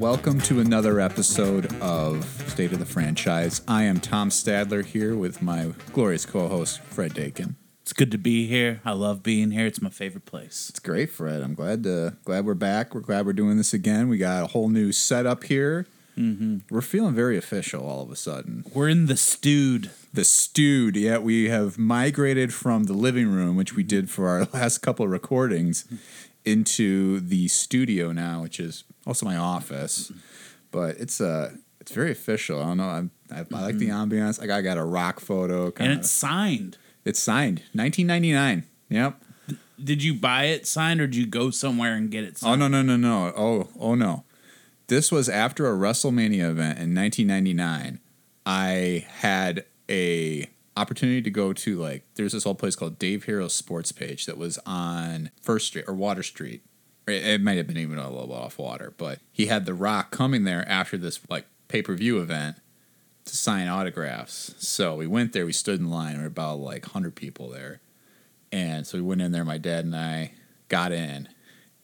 [0.00, 3.60] welcome to another episode of State of the Franchise.
[3.68, 7.56] I am Tom Stadler here with my glorious co-host Fred Dakin.
[7.82, 8.80] It's good to be here.
[8.82, 9.66] I love being here.
[9.66, 10.70] It's my favorite place.
[10.70, 11.42] It's great, Fred.
[11.42, 12.94] I'm glad to glad we're back.
[12.94, 14.08] We're glad we're doing this again.
[14.08, 15.86] We got a whole new setup here.
[16.16, 16.60] Mm-hmm.
[16.70, 18.64] We're feeling very official all of a sudden.
[18.72, 19.90] We're in the stewed.
[20.14, 20.96] The stewed.
[20.96, 25.04] Yeah, we have migrated from the living room, which we did for our last couple
[25.04, 25.84] of recordings,
[26.46, 30.12] into the studio now, which is also my office.
[30.70, 32.60] But it's uh it's very official.
[32.60, 32.88] I don't know.
[32.88, 34.40] I'm, I, I like the ambiance.
[34.40, 35.66] Like I got a rock photo.
[35.66, 35.94] And Kinda.
[35.98, 36.76] it's signed.
[37.04, 38.64] it's signed, 1999.
[38.90, 39.22] Yep.
[39.82, 42.60] Did you buy it signed or did you go somewhere and get it Oh signed?
[42.60, 43.32] no no no no!
[43.36, 44.24] Oh oh no!
[44.88, 47.98] This was after a WrestleMania event in 1999.
[48.44, 53.48] I had a opportunity to go to like there's this old place called Dave Hero
[53.48, 56.62] Sports Page that was on First Street or Water Street.
[57.06, 60.44] It, might have been even a little off water, but he had The Rock coming
[60.44, 62.56] there after this like pay per view event
[63.24, 64.54] to sign autographs.
[64.58, 65.46] So we went there.
[65.46, 66.12] We stood in line.
[66.12, 67.80] There were about like 100 people there.
[68.52, 69.44] And so we went in there.
[69.44, 70.32] My dad and I
[70.68, 71.28] got in,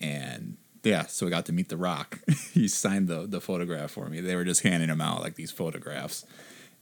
[0.00, 2.20] and yeah, so we got to meet The Rock.
[2.52, 4.20] he signed the the photograph for me.
[4.20, 6.24] They were just handing him out like these photographs,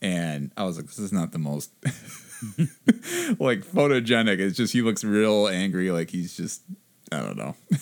[0.01, 1.71] and I was like, "This is not the most
[3.39, 6.63] like photogenic." It's just he looks real angry, like he's just
[7.11, 7.57] I don't know.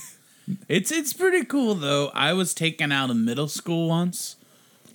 [0.68, 2.10] It's it's pretty cool though.
[2.14, 4.36] I was taken out of middle school once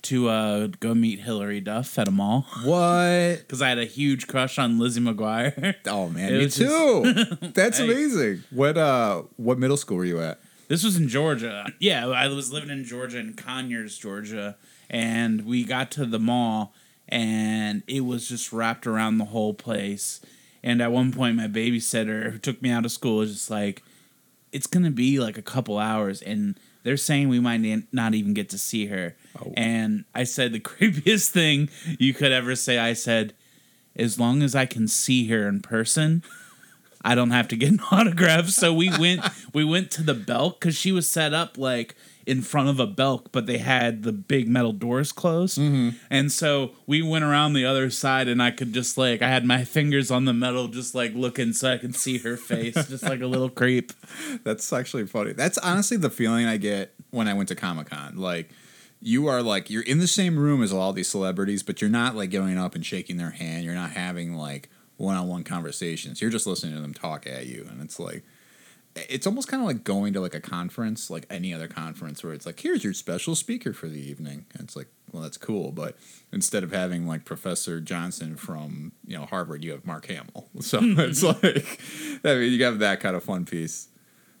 [0.02, 3.38] to uh, go meet Hilary Duff at a mall What?
[3.38, 5.74] because I had a huge crush on Lizzie McGuire.
[5.86, 7.24] Oh man, It me too.
[7.54, 7.84] That's Hey.
[7.84, 8.44] amazing.
[8.50, 10.38] What uh, what middle school were you at?
[10.68, 11.72] This was in Georgia.
[11.78, 14.56] Yeah, I was living in Georgia in Conyers, Georgia,
[14.90, 16.74] and we got to the mall
[17.08, 20.20] and it was just wrapped around the whole place.
[20.62, 23.82] And at one point my babysitter who took me out of school was just like
[24.52, 27.60] it's going to be like a couple hours and they're saying we might
[27.92, 29.16] not even get to see her.
[29.40, 29.52] Oh.
[29.56, 32.78] And I said the creepiest thing you could ever say.
[32.78, 33.34] I said,
[33.96, 36.22] as long as I can see her in person,
[37.02, 38.48] I don't have to get an autograph.
[38.48, 39.22] So we went
[39.52, 41.94] we went to the Belk because she was set up like
[42.28, 45.58] in front of a Belk, but they had the big metal doors closed.
[45.58, 45.96] Mm-hmm.
[46.10, 49.46] And so we went around the other side, and I could just like I had
[49.46, 53.02] my fingers on the metal, just like looking so I could see her face, just
[53.02, 53.92] like a little creep.
[54.44, 55.32] That's actually funny.
[55.32, 58.18] That's honestly the feeling I get when I went to Comic Con.
[58.18, 58.50] Like,
[59.00, 62.14] you are like you're in the same room as all these celebrities, but you're not
[62.14, 63.64] like going up and shaking their hand.
[63.64, 64.68] You're not having like
[64.98, 66.20] one-on-one conversations.
[66.20, 68.22] You're just listening to them talk at you, and it's like
[68.96, 72.32] it's almost kind of like going to like a conference, like any other conference, where
[72.32, 74.46] it's like, here's your special speaker for the evening.
[74.54, 75.96] And it's like, well, that's cool, but
[76.32, 80.48] instead of having like Professor Johnson from you know Harvard, you have Mark Hamill.
[80.60, 81.80] So it's like,
[82.24, 83.88] I mean, you have that kind of fun piece.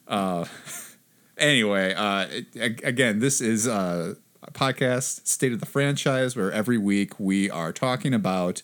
[0.06, 0.44] Uh,
[1.38, 6.78] anyway, uh, it, again, this is uh, a podcast, State of the Franchise, where every
[6.78, 8.62] week we are talking about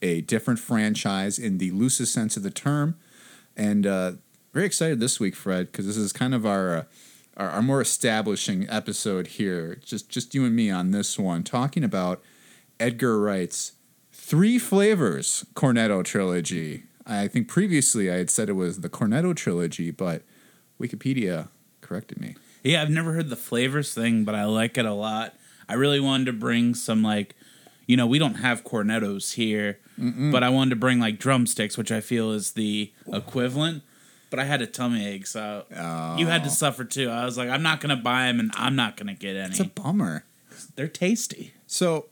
[0.00, 2.96] a different franchise in the loosest sense of the term.
[3.56, 4.12] And uh,
[4.52, 6.84] very excited this week, Fred, because this is kind of our, uh,
[7.36, 9.76] our our more establishing episode here.
[9.84, 12.22] Just just you and me on this one, talking about
[12.78, 13.72] Edgar Wright's
[14.12, 16.84] Three Flavors Cornetto trilogy.
[17.06, 20.22] I think previously I had said it was the Cornetto trilogy, but
[20.80, 21.48] Wikipedia
[21.80, 22.36] corrected me.
[22.62, 25.34] Yeah, I've never heard the flavors thing, but I like it a lot.
[25.68, 27.34] I really wanted to bring some like,
[27.86, 29.80] you know, we don't have cornettos here,
[30.30, 33.82] but I wanted to bring like drumsticks, which I feel is the equivalent.
[34.32, 35.66] But I had a tummy ache, so
[36.18, 36.52] you had to oh.
[36.52, 37.10] suffer too.
[37.10, 39.50] I was like, I'm not gonna buy them, and I'm not gonna get any.
[39.50, 40.24] It's a bummer.
[40.74, 41.52] They're tasty.
[41.66, 42.06] So,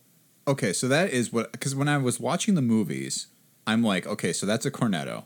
[0.46, 3.28] okay, so that is what because when I was watching the movies,
[3.66, 5.24] I'm like, okay, so that's a cornetto,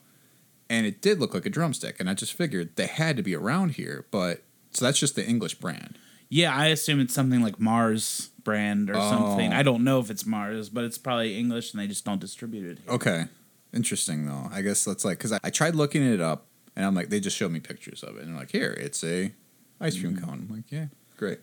[0.71, 3.35] and it did look like a drumstick, and I just figured they had to be
[3.35, 5.99] around here, but so that's just the English brand.
[6.29, 9.53] Yeah, I assume it's something like Mars brand or something.
[9.53, 9.57] Oh.
[9.57, 12.71] I don't know if it's Mars, but it's probably English, and they just don't distribute
[12.71, 12.79] it.
[12.85, 12.95] Here.
[12.95, 13.25] Okay,
[13.73, 14.49] interesting though.
[14.53, 16.47] I guess that's like because I, I tried looking it up,
[16.77, 19.03] and I'm like, they just showed me pictures of it, and they're like, here, it's
[19.05, 19.33] a
[19.81, 20.25] ice cream mm-hmm.
[20.25, 20.47] cone.
[20.49, 20.87] I'm like, yeah,
[21.17, 21.41] great.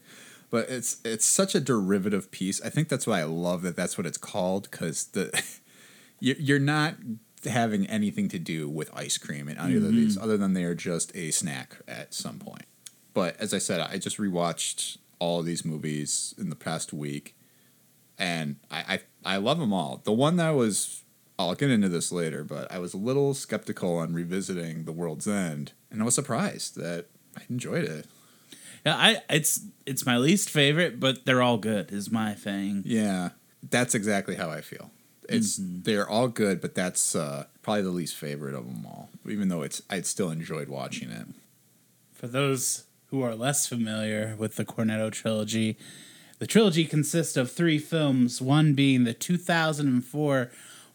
[0.50, 2.62] But it's it's such a derivative piece.
[2.62, 3.76] I think that's why I love that.
[3.76, 5.44] That's what it's called because the
[6.20, 6.96] you- you're not
[7.46, 9.96] having anything to do with ice cream in either of mm-hmm.
[9.96, 12.66] these, other than they are just a snack at some point.
[13.14, 17.36] But as I said, I just rewatched all of these movies in the past week,
[18.18, 20.02] and I, I I love them all.
[20.04, 21.04] The one that was
[21.50, 25.28] I'll get into this later, but I was a little skeptical on revisiting The World's
[25.28, 27.06] End, and I was surprised that
[27.38, 28.06] I enjoyed it.
[28.86, 31.92] Yeah, I it's it's my least favorite, but they're all good.
[31.92, 32.84] Is my thing.
[32.86, 33.30] Yeah,
[33.70, 34.90] that's exactly how I feel.
[35.30, 39.10] It's they're all good, but that's uh, probably the least favorite of them all.
[39.30, 41.28] Even though it's I'd still enjoyed watching it.
[42.12, 45.78] For those who are less familiar with the Cornetto trilogy,
[46.40, 50.50] The trilogy consists of three films, one being the 2004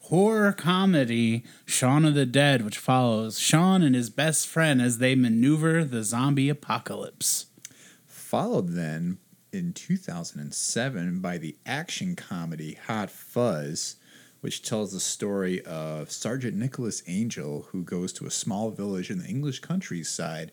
[0.07, 5.17] horror comedy Shaun of the Dead, which follows Shaun and his best friend as they
[5.17, 7.47] maneuver the zombie apocalypse.
[8.07, 9.19] Followed then
[9.53, 13.97] in 2007 by the action comedy Hot Fuzz,
[14.43, 19.19] which tells the story of Sergeant Nicholas Angel, who goes to a small village in
[19.19, 20.53] the English countryside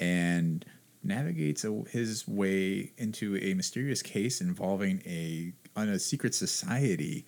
[0.00, 0.64] and
[1.04, 7.24] navigates a, his way into a mysterious case involving a on a secret society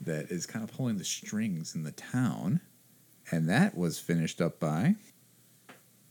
[0.00, 2.60] that is kind of pulling the strings in the town.
[3.30, 4.96] And that was finished up by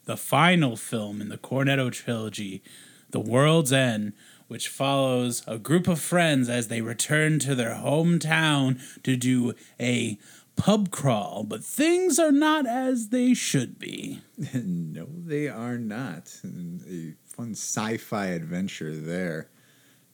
[0.06, 2.64] The final film in the Cornetto trilogy,
[3.10, 4.14] The World's End,
[4.48, 10.18] which follows a group of friends as they return to their hometown to do a
[10.56, 14.22] pub crawl, but things are not as they should be.
[14.54, 16.36] no, they are not.
[16.44, 19.50] A fun sci-fi adventure there.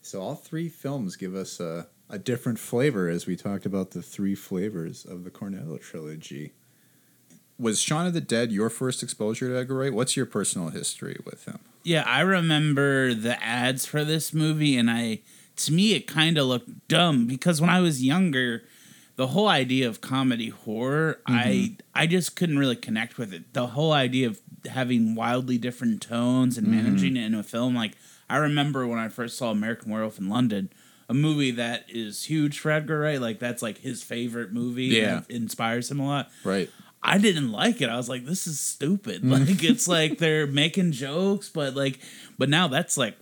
[0.02, 4.02] So all three films give us a, a different flavor as we talked about the
[4.02, 6.54] three flavors of the Cornetto trilogy.
[7.58, 9.94] Was Shaun of the Dead your first exposure to Edgar Wright?
[9.94, 11.60] What's your personal history with him?
[11.84, 15.22] Yeah, I remember the ads for this movie, and I
[15.58, 18.64] to me it kind of looked dumb because when I was younger,
[19.16, 21.74] the whole idea of comedy horror, I mm-hmm.
[21.94, 23.54] I just couldn't really connect with it.
[23.54, 26.84] The whole idea of having wildly different tones and mm-hmm.
[26.84, 27.94] managing it in a film, like
[28.30, 30.72] I remember when I first saw American Werewolf in London,
[31.08, 34.86] a movie that is huge for Edgar Wright, like that's like his favorite movie.
[34.86, 35.22] Yeah.
[35.30, 36.32] inspires him a lot.
[36.44, 36.70] Right.
[37.04, 37.90] I didn't like it.
[37.90, 39.22] I was like, this is stupid.
[39.22, 39.48] Mm.
[39.48, 42.00] Like it's like they're making jokes, but like
[42.38, 43.16] but now that's like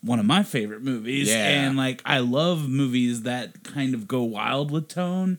[0.00, 1.28] one of my favorite movies.
[1.28, 1.46] Yeah.
[1.46, 5.38] And like I love movies that kind of go wild with tone.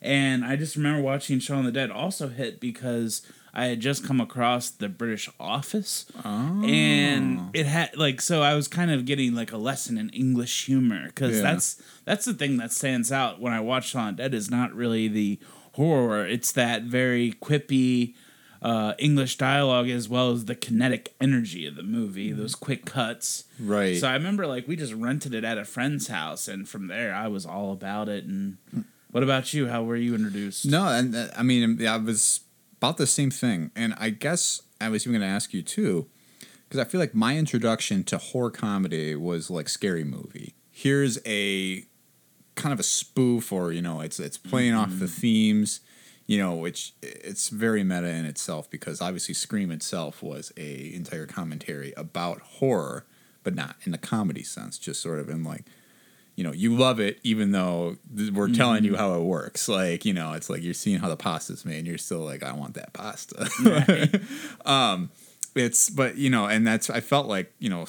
[0.00, 3.22] And I just remember watching Shaun the Dead also hit because
[3.56, 6.06] I had just come across the British Office.
[6.24, 6.64] Oh.
[6.64, 10.66] And it had like so I was kind of getting like a lesson in English
[10.66, 11.42] humor because Yeah.
[11.42, 14.74] that's that's the thing that stands out when I watch Shaun of Dead is not
[14.74, 15.38] really the
[15.72, 16.26] horror.
[16.26, 18.14] It's that very quippy
[18.60, 23.44] uh, English dialogue as well as the kinetic energy of the movie, those quick cuts.
[23.60, 23.96] Right.
[23.98, 27.14] So I remember like we just rented it at a friend's house, and from there
[27.14, 28.24] I was all about it.
[28.24, 28.56] And
[29.12, 29.68] what about you?
[29.68, 30.64] How were you introduced?
[30.66, 32.40] No, and uh, I mean, I was
[32.84, 36.06] about the same thing, and I guess I was even going to ask you too,
[36.68, 40.54] because I feel like my introduction to horror comedy was like Scary Movie.
[40.70, 41.86] Here's a
[42.56, 45.20] kind of a spoof, or you know, it's it's playing off the mm-hmm.
[45.20, 45.80] themes,
[46.26, 51.26] you know, which it's very meta in itself because obviously Scream itself was a entire
[51.26, 53.06] commentary about horror,
[53.44, 55.64] but not in the comedy sense, just sort of in like
[56.36, 57.96] you know, you love it even though
[58.32, 59.68] we're telling you how it works.
[59.68, 62.42] Like, you know, it's like you're seeing how the pasta's made and you're still like,
[62.42, 64.20] I want that pasta.
[64.66, 65.10] um,
[65.54, 67.86] it's, but, you know, and that's, I felt like, you know,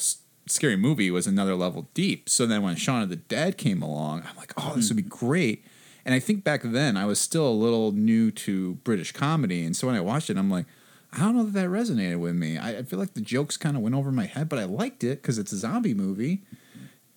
[0.48, 2.30] Scary Movie was another level deep.
[2.30, 5.02] So then when Shaun of the Dead came along, I'm like, oh, this would be
[5.02, 5.66] great.
[6.06, 9.66] And I think back then I was still a little new to British comedy.
[9.66, 10.68] And so when I watched it, I'm like,
[11.12, 12.60] I don't know that that resonated with me.
[12.60, 15.04] I, I feel like the jokes kind of went over my head, but I liked
[15.04, 16.44] it because it's a zombie movie.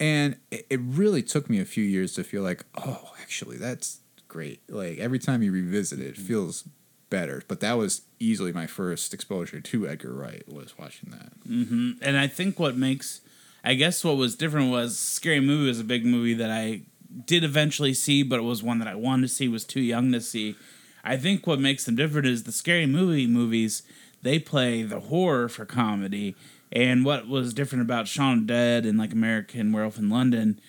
[0.00, 3.98] And it, really took me a few years to feel like, oh, actually, that's
[4.28, 4.60] great.
[4.68, 6.64] Like every time you revisit it, it feels
[7.10, 7.42] better.
[7.48, 11.32] But that was easily my first exposure to Edgar Wright was watching that.
[11.46, 13.22] hmm And I think what makes,
[13.64, 16.82] I guess what was different was Scary Movie was a big movie that I
[17.26, 20.12] did eventually see, but it was one that I wanted to see, was too young
[20.12, 20.56] to see.
[21.02, 23.82] I think what makes them different is the Scary Movie movies,
[24.22, 26.36] they play the horror for comedy.
[26.70, 30.60] And what was different about Shaun of the Dead and like American Werewolf in London,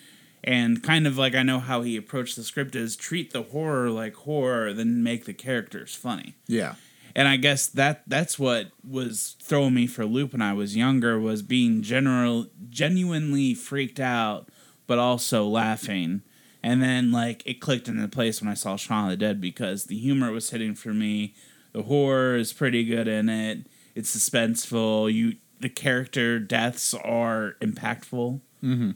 [0.44, 3.90] and kind of like I know how he approached the script is treat the horror
[3.90, 6.76] like horror, then make the characters funny Yeah.
[7.14, 10.78] and I guess that that's what was throwing me for a loop when I was
[10.78, 14.48] younger was being general genuinely freaked out,
[14.88, 16.22] but also laughing.
[16.64, 19.86] And then like it clicked into place when I saw Shaun of the Dead because
[19.86, 21.34] the humor was hitting for me.
[21.74, 23.68] The horror is pretty good in it.
[23.96, 25.14] It's suspenseful.
[25.14, 28.40] You the character deaths are impactful.
[28.64, 28.92] Mm-hmm.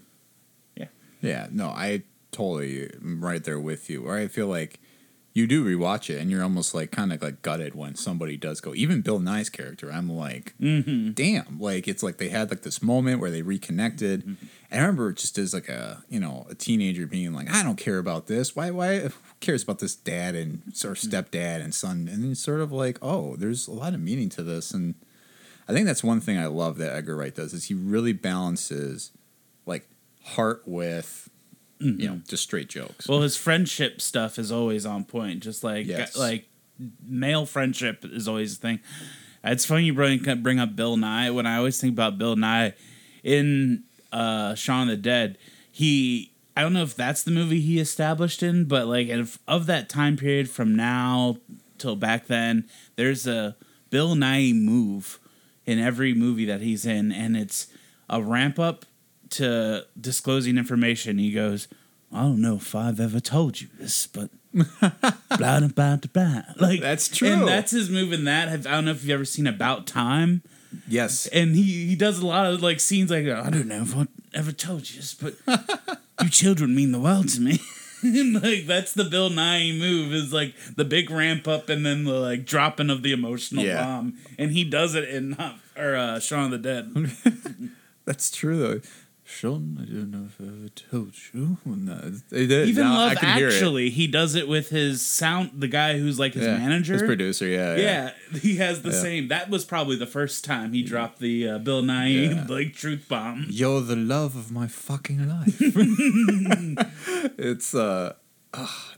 [0.75, 0.87] Yeah.
[1.21, 1.47] Yeah.
[1.51, 4.05] No, I totally am right there with you.
[4.05, 4.79] Or I feel like
[5.33, 8.61] you do rewatch it and you're almost like kind of like gutted when somebody does
[8.61, 8.75] go.
[8.75, 11.11] Even Bill Nighy's character, I'm like, mm-hmm.
[11.11, 11.59] damn.
[11.59, 14.21] Like it's like they had like this moment where they reconnected.
[14.21, 14.45] Mm-hmm.
[14.69, 17.77] And I remember just as like a you know a teenager being like, I don't
[17.77, 18.55] care about this.
[18.55, 22.07] Why why cares about this dad and sort of stepdad and son?
[22.11, 24.71] And then sort of like, oh, there's a lot of meaning to this.
[24.71, 24.93] And
[25.67, 29.11] I think that's one thing I love that Edgar Wright does is he really balances
[29.65, 29.87] like
[30.23, 31.29] heart with
[31.79, 33.07] you know just straight jokes.
[33.07, 35.41] Well, his friendship stuff is always on point.
[35.43, 36.15] Just like Yes.
[36.17, 36.47] like
[37.05, 38.79] male friendship is always a thing.
[39.43, 41.33] It's funny you bring bring up Bill Nighy.
[41.33, 42.73] When I always think about Bill Nighy
[43.23, 45.37] in uh, Shaun of the Dead,
[45.71, 49.65] he I don't know if that's the movie he established in, but like of, of
[49.65, 51.37] that time period from now
[51.77, 52.65] till back then,
[52.95, 53.55] there's a
[53.89, 55.19] Bill Nighy move
[55.65, 57.67] in every movie that he's in, and it's
[58.09, 58.85] a ramp up
[59.31, 61.17] to disclosing information.
[61.17, 61.67] He goes,
[62.11, 66.41] I don't know if I've ever told you this, but blah blah blah blah.
[66.59, 67.29] Like That's true.
[67.29, 68.49] and that's his move in that.
[68.49, 70.43] I don't know if you've ever seen About Time
[70.87, 71.27] Yes.
[71.27, 74.07] and he he does a lot of like scenes like I don't know if I've
[74.33, 75.35] ever told you this, but
[76.21, 77.59] you children mean the world to me.
[78.41, 82.13] like that's the Bill Nighy move is like the big ramp up and then the
[82.13, 83.83] like dropping of the emotional Yeah.
[83.83, 85.37] bomb, and he does it in
[85.77, 87.71] or uh, Shaun of the Dead.
[88.05, 88.81] That's true though.
[89.33, 91.57] Sean, I don't know if I ever told you.
[91.65, 91.95] No,
[92.29, 92.69] they did.
[92.69, 93.53] Even Now I Love can hear it.
[93.53, 95.51] Actually, he does it with his sound.
[95.59, 97.47] The guy who's like his Yeah, manager, his producer.
[97.47, 99.01] Yeah, Yeah, he has the Yeah.
[99.01, 99.27] same.
[99.29, 102.45] That was probably the first time he dropped the uh, Bill Nighy Yeah.
[102.49, 103.47] like truth bomb.
[103.49, 105.57] You're the love of my fucking life.
[107.37, 108.13] it's uh,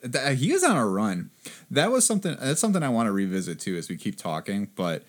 [0.04, 1.32] that, he is on a run.
[1.72, 2.36] That was something.
[2.40, 4.70] That's something I want to revisit too as we keep talking.
[4.76, 5.04] But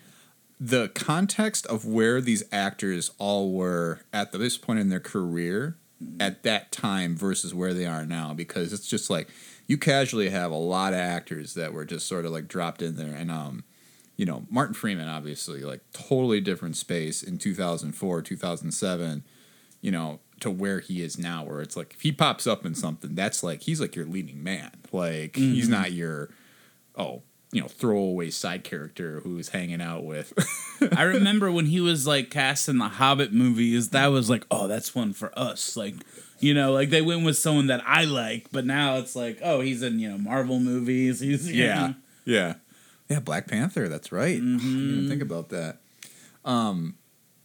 [0.59, 5.77] the context of where these actors all were at this point in their career
[6.19, 9.27] at that time versus where they are now, because it's just like
[9.67, 12.95] you casually have a lot of actors that were just sort of like dropped in
[12.95, 13.63] there, and um,
[14.15, 19.23] you know, Martin Freeman obviously like totally different space in 2004, 2007,
[19.81, 22.73] you know, to where he is now where it's like if he pops up in
[22.73, 24.71] something, that's like he's like your leading man.
[24.91, 26.29] Like he's not your
[26.95, 30.33] oh, you know, throwaway side character who's hanging out with
[30.97, 34.67] I remember when he was like cast in the Hobbit movies, that was like, oh,
[34.67, 35.77] that's one for us.
[35.77, 35.95] Like,
[36.39, 39.61] you know, like they went with someone that I like, but now it's like, oh,
[39.61, 41.19] he's in, you know, Marvel movies.
[41.21, 41.87] He's, Yeah.
[41.87, 41.95] know.
[42.25, 42.53] Yeah.
[43.09, 44.35] Yeah, Black Panther, that's right.
[44.35, 45.77] I didn't even think about that.
[46.43, 46.95] Um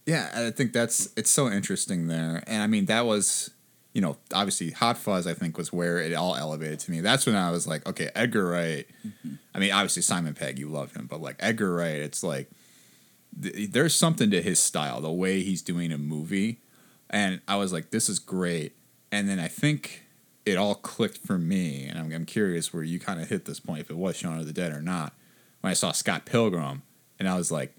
[0.05, 2.43] yeah, I think that's it's so interesting there.
[2.45, 3.51] And I mean that was
[3.93, 6.99] you know, obviously Hot Fuzz I think was where it all elevated to me.
[6.99, 8.87] That's when I was like, okay, Edgar Wright.
[9.55, 12.49] I mean, obviously Simon Pegg, you love him, but like Edgar Wright, it's like
[13.41, 16.59] th- there's something to his style, the way he's doing a movie.
[17.09, 18.75] And I was like, this is great.
[19.11, 20.03] And then I think
[20.45, 21.85] it all clicked for me.
[21.85, 24.39] And I'm, I'm curious where you kind of hit this point, if it was Shaun
[24.39, 25.13] of the Dead or not,
[25.61, 26.81] when I saw Scott Pilgrim.
[27.19, 27.75] And I was like,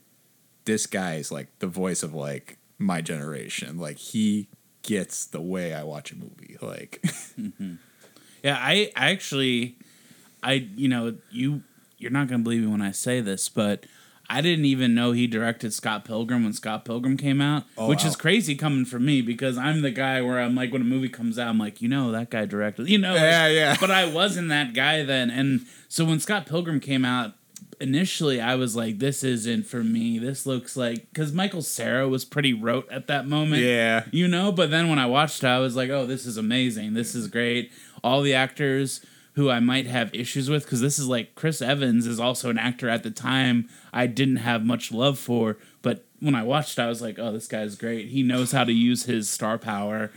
[0.64, 3.78] this guy is like the voice of like my generation.
[3.78, 4.48] Like he
[4.84, 6.56] gets the way I watch a movie.
[6.62, 7.00] Like,
[7.38, 7.74] mm-hmm.
[8.44, 9.76] Yeah, I, I actually,
[10.42, 11.62] I, you know, you,
[11.98, 13.86] you're not going to believe me when I say this, but
[14.28, 18.02] I didn't even know he directed Scott Pilgrim when Scott Pilgrim came out, Oh, which
[18.04, 18.08] wow.
[18.10, 21.08] is crazy coming from me because I'm the guy where I'm like, when a movie
[21.08, 23.76] comes out, I'm like, you know, that guy directed, you know, like- Yeah, yeah.
[23.80, 27.32] But I wasn't that guy then, and so when Scott Pilgrim came out,
[27.80, 30.18] initially I was like, this isn't for me.
[30.18, 34.04] This looks like because Michael Cera was pretty rote at that moment, yeah.
[34.10, 34.52] you know.
[34.52, 36.94] But then when I watched it, I was like, oh, this is amazing.
[36.94, 37.72] This is great.
[38.02, 39.04] All the actors
[39.34, 42.58] who I might have issues with because this is like Chris Evans is also an
[42.58, 46.86] actor at the time I didn't have much love for, but when I watched, I
[46.86, 48.08] was like, oh, this guy's great.
[48.08, 50.10] He knows how to use his star power.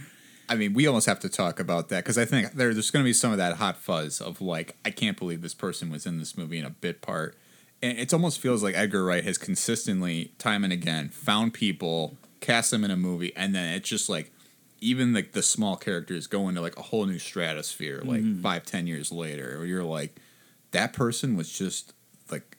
[0.49, 3.03] I mean, we almost have to talk about that because I think there, there's going
[3.03, 6.05] to be some of that hot fuzz of like, I can't believe this person was
[6.05, 7.35] in this movie in a bit part.
[7.81, 12.71] And it almost feels like Edgar Wright has consistently, time and again, found people, cast
[12.71, 14.31] them in a movie, and then it's just like,
[14.79, 18.41] even like the small characters go into like a whole new stratosphere, like mm-hmm.
[18.41, 20.19] five, ten years later, where you're like,
[20.71, 21.93] that person was just
[22.31, 22.57] like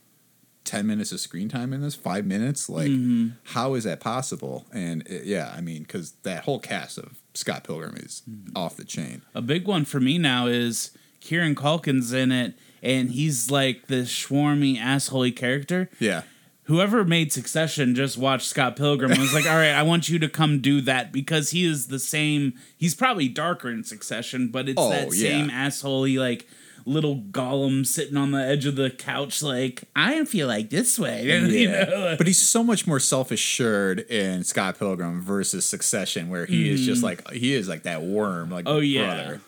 [0.64, 1.94] 10 minutes of screen time in this?
[1.94, 2.68] Five minutes?
[2.68, 3.28] Like mm-hmm.
[3.44, 4.66] how is that possible?
[4.72, 8.56] And it, yeah i mean because that whole cast of scott pilgrim is mm-hmm.
[8.56, 9.22] off the chain.
[9.34, 14.08] A big one for me now is Kieran Culkin's in it, and he's like this
[14.11, 15.88] schwarmy, assholey character.
[15.99, 16.23] yeah
[16.64, 20.18] whoever made Succession just watched Scott Pilgrim and was like, all right, I want you
[20.18, 22.52] to come do that because he is the same.
[22.76, 25.30] He's probably darker in Succession, but it's Oh, that yeah.
[25.30, 26.47] same assholey, like
[26.85, 31.25] little golem sitting on the edge of the couch, like, I feel like this way.
[31.49, 32.14] you know?
[32.18, 37.02] but he's so much more self-assured in scott pilgrim versus succession where he is just
[37.02, 38.70] like he is like that worm like Mm.
[38.73, 39.14] Oh, yeah.
[39.14, 39.40] brother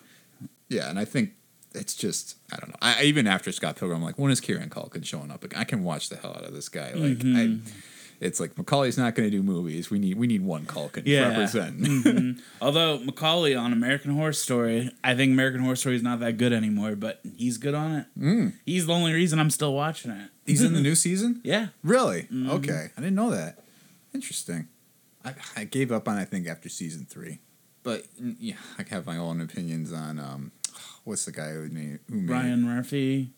[0.71, 1.33] yeah and i think
[1.75, 4.71] it's just i don't know I, even after scott pilgrim I'm like when is kieran
[4.71, 7.37] culkin showing up i can watch the hell out of this guy like Mm-hmm.
[7.37, 7.73] I,
[8.23, 9.91] it's like Macaulay's not going to do movies.
[9.91, 11.23] We need we need one Culkin Yeah.
[11.25, 11.81] to represent.
[11.81, 12.41] Mm-hmm.
[12.61, 16.53] Although Macaulay on American Horror Story, I think American Horror Story is not that good
[16.53, 18.07] anymore, but he's good on it.
[18.19, 18.53] Mm.
[18.67, 20.29] He's the only reason I'm still watching it.
[20.45, 21.41] He's in the new season.
[21.45, 21.69] Yeah.
[21.83, 22.25] Really?
[22.25, 22.51] Mm-hmm.
[22.51, 23.61] Okay, I didn't know that.
[24.13, 24.69] Interesting.
[25.25, 27.39] I, I gave up on I think after season three,
[27.83, 30.53] but yeah, I have my own opinions on um,
[31.05, 33.33] what's the guy who made who made Ryan Murphy.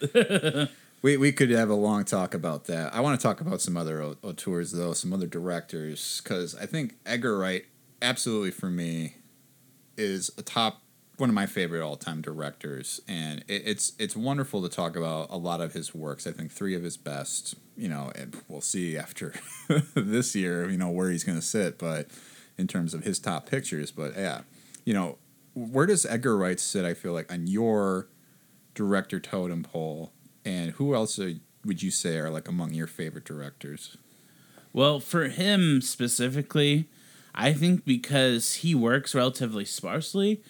[1.02, 2.94] We we could have a long talk about that.
[2.94, 6.66] I want to talk about some other au- auteurs though, some other directors, because I
[6.66, 7.64] think Edgar Wright
[8.02, 9.16] absolutely for me
[9.96, 10.82] is a top
[11.16, 15.28] one of my favorite all time directors, and it, it's it's wonderful to talk about
[15.30, 16.26] a lot of his works.
[16.26, 17.54] I think three of his best.
[17.76, 19.32] You know, and we'll see after
[19.94, 20.68] this year.
[20.68, 22.08] You know where he's going to sit, but
[22.58, 24.42] in terms of his top pictures, but yeah,
[24.84, 25.16] you know,
[25.54, 26.84] where does Edgar Wright sit?
[26.84, 28.08] I feel like on your
[28.74, 30.12] director totem pole,
[30.44, 33.96] and who else are, would you say are like among your favorite directors?
[34.72, 36.86] Well, for him specifically,
[37.34, 40.42] I think because he works relatively sparsely,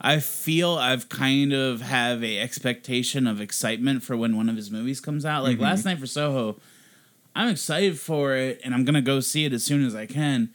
[0.00, 4.70] I feel I've kind of have a expectation of excitement for when one of his
[4.70, 5.42] movies comes out.
[5.42, 5.62] Like Mhm.
[5.62, 6.60] last night for Soho,
[7.34, 10.50] I'm excited for it and I'm gonna go see it as soon as I can.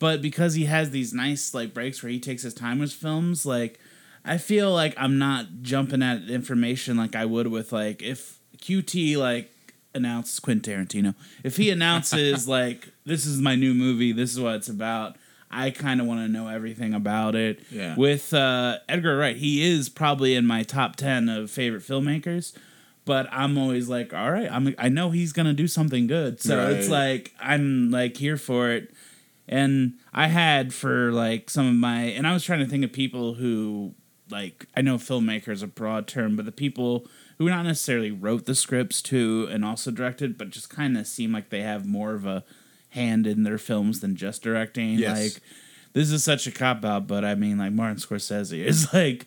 [0.00, 3.46] But because he has these nice like breaks where he takes his time with films,
[3.46, 3.78] like
[4.24, 9.16] I feel like I'm not jumping at information like I would with like if QT
[9.18, 9.52] like
[9.94, 11.14] announces Quentin Tarantino.
[11.44, 15.16] If he announces like this is my new movie, this is what it's about.
[15.50, 17.60] I kind of want to know everything about it.
[17.70, 17.96] Yeah.
[17.96, 22.56] With uh, Edgar Wright, he is probably in my top ten of favorite filmmakers.
[23.04, 26.40] But I'm always like, all right, I'm I know he's gonna do something good.
[26.40, 28.94] So it's like I'm like here for it.
[29.50, 32.92] And I had for like some of my and I was trying to think of
[32.92, 33.94] people who
[34.30, 37.06] like I know filmmaker is a broad term, but the people
[37.38, 41.32] who not necessarily wrote the scripts too and also directed, but just kind of seem
[41.32, 42.44] like they have more of a
[42.90, 44.98] hand in their films than just directing.
[45.00, 45.18] Yes.
[45.34, 45.42] Like
[45.94, 49.26] this is such a cop out, but I mean like Martin Scorsese is like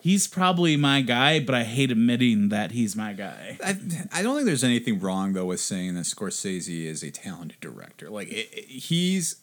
[0.00, 3.56] he's probably my guy, but I hate admitting that he's my guy.
[3.62, 3.76] I,
[4.12, 8.10] I don't think there's anything wrong though with saying that Scorsese is a talented director.
[8.10, 9.36] Like it, it- he's,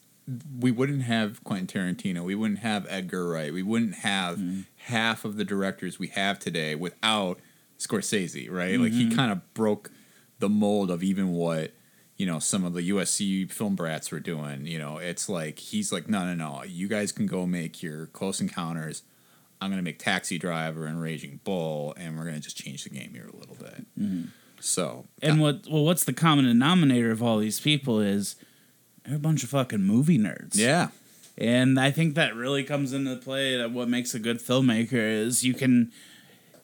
[0.58, 4.60] we wouldn't have Quentin Tarantino, we wouldn't have Edgar Wright, we wouldn't have mm-hmm.
[4.76, 7.38] half of the directors we have today without
[7.78, 8.78] Scorsese, right?
[8.78, 9.16] Like he mm-hmm.
[9.16, 9.90] kind of broke
[10.38, 11.72] the mold of even what
[12.16, 14.66] you know some of the USC film brats were doing.
[14.66, 18.06] You know, it's like he's like, no, no, no, you guys can go make your
[18.06, 19.02] Close Encounters.
[19.60, 23.12] I'm gonna make Taxi Driver and Raging Bull, and we're gonna just change the game
[23.14, 23.86] here a little bit.
[23.98, 24.24] Mm-hmm.
[24.60, 28.36] So, And what well what's the common denominator of all these people is
[29.08, 30.56] they're a bunch of fucking movie nerds.
[30.56, 30.88] yeah,
[31.38, 35.44] And I think that really comes into play that what makes a good filmmaker is
[35.44, 35.90] you can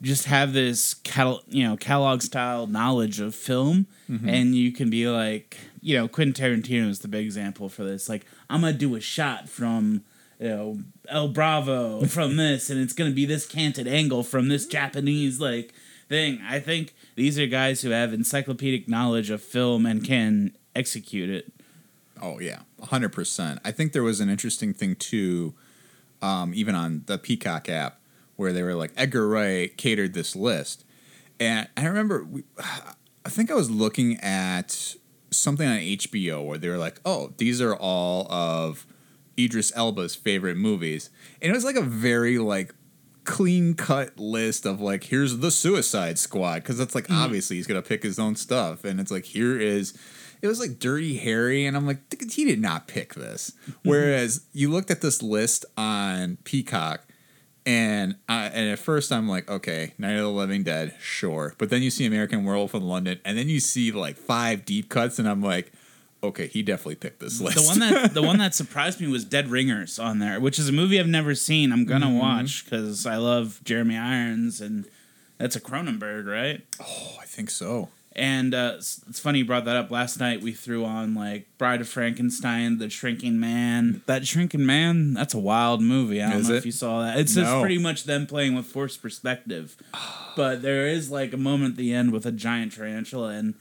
[0.01, 4.27] just have this catal- you know catalog style knowledge of film mm-hmm.
[4.27, 8.07] and you can be like you know Quentin Tarantino is the big example for this.
[8.07, 10.03] Like I'm gonna do a shot from
[10.39, 14.67] you know El Bravo from this and it's gonna be this canted angle from this
[14.67, 15.73] Japanese like
[16.09, 16.39] thing.
[16.47, 21.54] I think these are guys who have encyclopedic knowledge of film and can execute it
[22.21, 23.59] Oh yeah, hundred percent.
[23.63, 25.53] I think there was an interesting thing too,
[26.21, 27.99] um, even on the Peacock app,
[28.35, 30.85] where they were like Edgar Wright catered this list,
[31.39, 34.95] and I remember, we, I think I was looking at
[35.31, 38.85] something on HBO where they were like, "Oh, these are all of
[39.37, 41.09] Idris Elba's favorite movies,"
[41.41, 42.73] and it was like a very like
[43.25, 47.81] clean cut list of like here's the Suicide Squad because that's like obviously he's gonna
[47.81, 49.93] pick his own stuff, and it's like here is
[50.41, 51.99] it was like Dirty Harry, and I'm like
[52.31, 53.51] he did not pick this.
[53.83, 57.01] Whereas you looked at this list on Peacock.
[57.67, 61.55] And I, and at first I'm like, okay, Night of the Living Dead, sure.
[61.57, 64.87] But then you see American Werewolf in London, and then you see like five deep
[64.87, 65.71] cuts, and I'm like,
[66.21, 67.57] okay, he definitely picked this list.
[67.57, 70.69] The one that the one that surprised me was Dead Ringers on there, which is
[70.69, 71.71] a movie I've never seen.
[71.71, 72.19] I'm gonna Mm-hmm.
[72.19, 74.85] watch because I love Jeremy Irons and
[75.39, 76.61] that's a Cronenberg, right?
[76.79, 77.89] oh, I think so.
[78.17, 79.91] And uh, it's, it's funny you brought that up.
[79.91, 84.01] Last night we threw on like Bride of Frankenstein, The Shrinking Man.
[84.05, 86.21] That Shrinking Man, that's a wild movie.
[86.21, 86.59] I don't Is know it?
[86.59, 87.17] if you saw that.
[87.19, 89.75] It's just pretty much them playing with forced perspective.
[90.37, 93.55] but there is like a moment at the end with a giant tarantula and.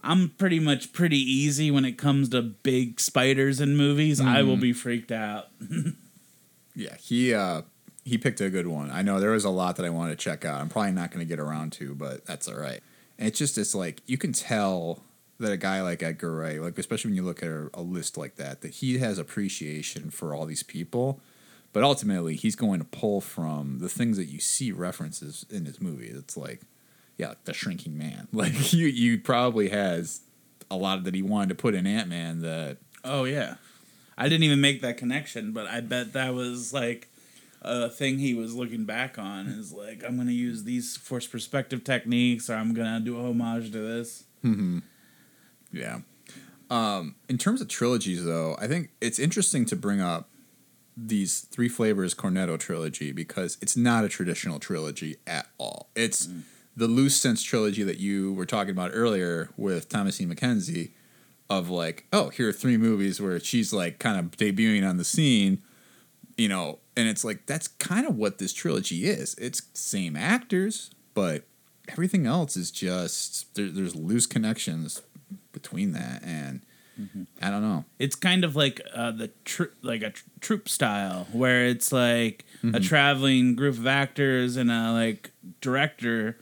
[0.00, 4.20] I'm pretty much pretty easy when it comes to big spiders in movies.
[4.20, 4.48] I Mm-hmm.
[4.48, 5.48] will be freaked out.
[6.74, 7.62] Yeah, he uh
[8.04, 8.90] he picked a good one.
[8.92, 10.60] I know there was a lot that I wanted to check out.
[10.60, 12.80] I'm probably not going to get around to, but that's all right.
[13.18, 15.02] And it's just it's like you can tell
[15.38, 18.36] that a guy like Edgar Wright, like especially when you look at a, list like
[18.36, 21.20] that, that he has appreciation for all these people.
[21.72, 25.80] But ultimately, he's going to pull from the things that you see references in his
[25.80, 26.08] movie.
[26.08, 26.62] It's like,
[27.16, 28.28] yeah, the shrinking man.
[28.32, 30.22] Like you, you probably has
[30.70, 33.54] a lot that he wanted to put in Ant Man that Oh yeah,
[34.16, 37.08] I didn't even make that connection, but I bet that was like
[37.62, 39.46] a thing he was looking back on.
[39.46, 43.72] Is like I'm gonna use these forced perspective techniques, or I'm gonna do a homage
[43.72, 44.24] to this.
[45.72, 46.00] Yeah.
[46.70, 50.28] Um, in terms of trilogies, though, I think it's interesting to bring up
[50.96, 55.88] these Three Flavors Cornetto trilogy because it's not a traditional trilogy at all.
[55.94, 56.28] It's
[56.76, 60.90] the loose sense trilogy that you were talking about earlier with Thomasin McKenzie
[61.50, 65.04] of like, oh, here are three movies where she's like kind of debuting on the
[65.04, 65.62] scene.
[66.38, 69.34] You know, and it's like that's kind of what this trilogy is.
[69.34, 71.44] It's same actors, but
[71.88, 75.02] everything else is just there, there's loose connections
[75.52, 76.60] between that, and
[77.42, 77.84] I don't know.
[78.00, 82.44] It's kind of like uh, the tr- like a tr- troupe style where it's like
[82.74, 86.38] a traveling group of actors and a like director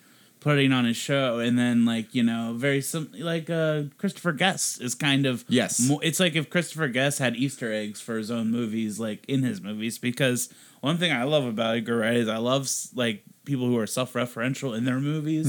[0.46, 4.80] putting on a show, and then like you know very sim- like uh, Christopher Guest
[4.80, 5.80] is kind of Yes.
[5.88, 9.42] mo- it's like if Christopher Guest had Easter eggs for his own movies, like in
[9.42, 10.48] his movies, because
[10.82, 14.76] one thing I love about Edgar Wright is I love like people who are self-referential
[14.78, 15.46] in their movies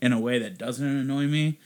[0.00, 1.58] in a way that doesn't annoy me.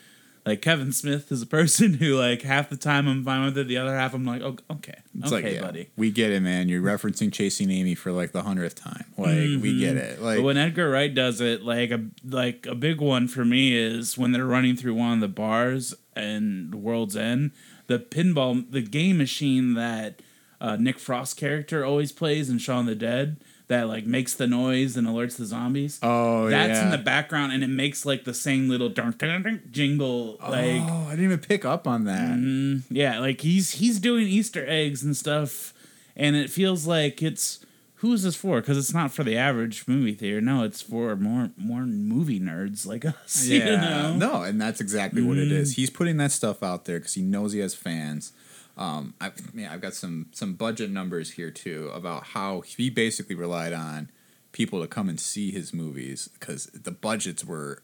[0.50, 3.68] Like Kevin Smith is a person who like half the time I'm fine with it,
[3.68, 5.90] the other half I'm like, oh, okay, It's okay, like, yeah, buddy.
[5.96, 6.68] we get it, man.
[6.68, 9.04] You're referencing Chasing Amy for like the hundredth time.
[9.16, 10.20] Like we get it.
[10.20, 13.76] Like But when Edgar Wright does it, like a like a big one for me
[13.76, 17.52] is when they're running through one of the bars and World's End,
[17.86, 20.20] the pinball, the game machine that
[20.60, 23.36] uh, Nick Frost character always plays in Shaun the Dead,
[23.70, 26.00] that like makes the noise and alerts the zombies.
[26.02, 26.84] oh That's yeah.
[26.86, 30.38] in the background, and it makes like the same little dun, dun, dun, jingle.
[30.42, 32.32] Like, oh, I didn't even pick up on that.
[32.32, 35.72] mm, yeah, like he's he's doing Easter eggs and stuff,
[36.16, 37.64] and it feels like it's
[38.00, 38.60] who is this for?
[38.60, 40.40] Because it's not for the average movie theater.
[40.40, 43.46] No, it's for more more movie nerds like us.
[43.48, 44.16] Yeah, you know?
[44.16, 45.76] no, and that's exactly what it is.
[45.76, 48.32] He's putting that stuff out there because he knows he has fans.
[48.76, 53.34] Um, I, yeah, I've got some some budget numbers here too about how he basically
[53.34, 54.10] relied on
[54.52, 57.82] people to come and see his movies because the budgets were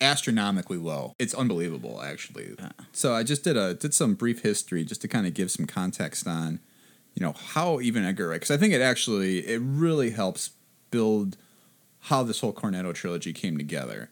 [0.00, 1.14] astronomically low.
[1.18, 2.54] It's unbelievable, actually.
[2.92, 5.66] So I just did a did some brief history just to kind of give some
[5.66, 6.60] context on,
[7.14, 10.50] you know, how even Edgar Wright because I think it actually it really helps
[10.90, 11.36] build
[12.00, 14.10] how this whole Cornetto trilogy came together.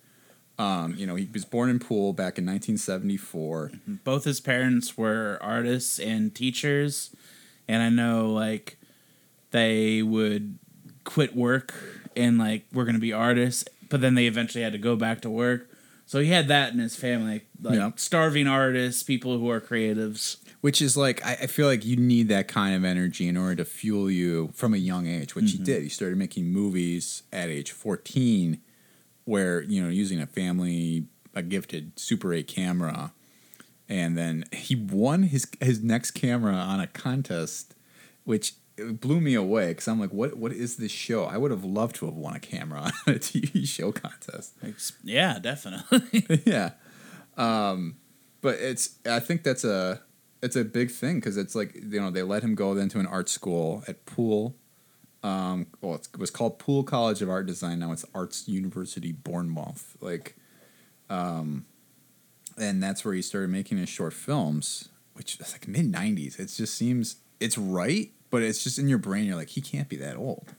[0.59, 3.73] Um, you know, he was born in Poole back in 1974.
[4.05, 7.11] Both his parents were artists and teachers,
[7.67, 8.77] and I know like
[9.51, 10.59] they would
[11.05, 11.75] quit work
[12.17, 15.31] and like we're gonna be artists, but then they eventually had to go back to
[15.31, 15.69] work.
[16.07, 17.91] So he had that in his family, like Yeah.
[17.97, 20.37] starving artists, people who are creatives.
[20.61, 23.57] Which is like I, I feel like you need that kind of energy in order
[23.57, 25.83] to fuel you from a young age, which he did.
[25.83, 28.61] He started making movies at age 14
[29.25, 33.13] where, you know, using a family a gifted Super 8 camera
[33.89, 37.75] and then he won his his next camera on a contest
[38.23, 41.25] which blew me away cuz I'm like what what is this show?
[41.25, 44.55] I would have loved to have won a camera on a TV show contest.
[45.03, 46.43] Yeah, definitely.
[46.45, 46.73] yeah.
[47.37, 47.97] Um,
[48.41, 50.03] but it's I think that's a
[50.43, 53.01] it's a big thing because it's like you know they let him go then to
[53.01, 54.57] an art school at Poole.
[55.25, 57.79] Um, well, it was called Poole College of Art Design.
[57.81, 59.97] Now it's Arts University Bournemouth.
[60.01, 60.37] Like,
[61.11, 61.65] um,
[62.59, 66.39] and that's where he started making his short films, which is like mid '90s.
[66.39, 69.25] It just seems it's right, but it's just in your brain.
[69.25, 70.55] You're like, he can't be that old.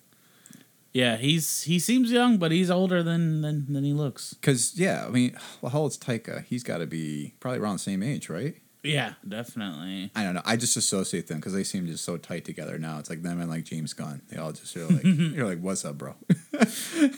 [0.93, 4.34] yeah, he's he seems young, but he's older than than, than he looks.
[4.34, 6.43] Because yeah, I mean, well, how old's Taika?
[6.45, 8.56] He's got to be probably around the same age, right?
[8.86, 10.12] Yeah, definitely.
[10.15, 10.41] I don't know.
[10.45, 13.00] I just associate them because they seem just so tight together now.
[13.00, 14.21] It's like them and like James Gunn.
[14.30, 16.15] They all just are like, you're like, what's up, bro?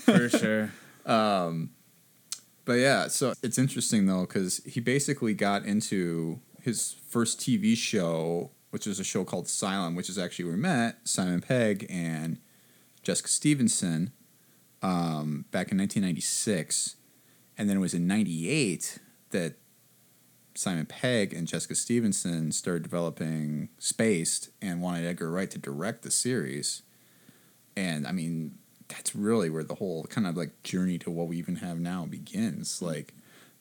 [0.06, 0.72] For sure.
[1.06, 1.70] Um,
[2.66, 8.52] But yeah, so it's interesting though because he basically got into his first TV show,
[8.72, 12.40] which was a show called Asylum, which is actually where we met Simon Pegg and
[13.04, 14.12] Jessica Stevenson
[14.82, 16.98] um, back in 1996,
[17.58, 19.00] and then it was in '98
[19.30, 19.56] that
[20.58, 26.10] Simon Pegg and Jessica Stevenson started developing Spaced and wanted Edgar Wright to direct the
[26.10, 26.82] series.
[27.76, 31.38] And I mean, that's really where the whole kind of like journey to what we
[31.38, 32.82] even have now begins.
[32.82, 33.14] Like,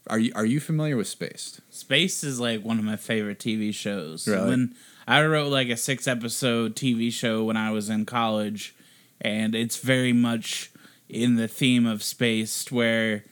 [0.06, 1.60] are you are you familiar with Spaced?
[1.68, 4.26] Space is like one of my favorite TV shows.
[4.26, 4.48] Really?
[4.48, 4.74] When
[5.06, 8.74] I wrote like a six episode TV show when I was in college,
[9.20, 10.70] and it's very much
[11.10, 13.24] in the theme of Spaced, where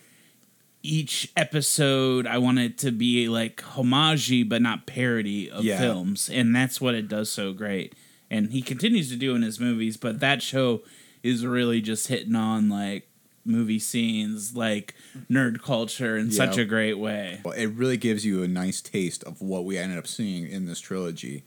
[0.85, 5.79] each episode I want it to be like homage but not parody of Yeah.
[5.81, 7.95] films, and that's what it does so great.
[8.31, 10.83] And he continues to do in his movies, but that show
[11.23, 13.09] is really just hitting on like
[13.47, 14.95] movie scenes, like
[15.31, 17.41] nerd culture in such a great way.
[17.45, 20.67] Well, it really gives you a nice taste of what we ended up seeing in
[20.67, 21.45] this trilogy.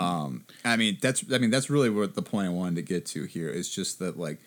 [0.00, 3.06] Um, I mean, that's I mean that's really what the point I wanted to get
[3.06, 4.38] to here is just that like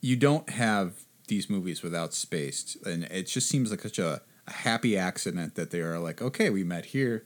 [0.00, 0.92] you don't have
[1.28, 5.70] these movies without Spaced, and it just seems like such a, a happy accident that
[5.70, 7.24] they are like, okay, we met here,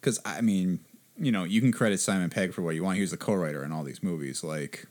[0.00, 0.80] because I mean,
[1.18, 2.96] you know, you can credit Simon Pegg for what you want.
[2.96, 4.86] He was the co-writer in all these movies, like.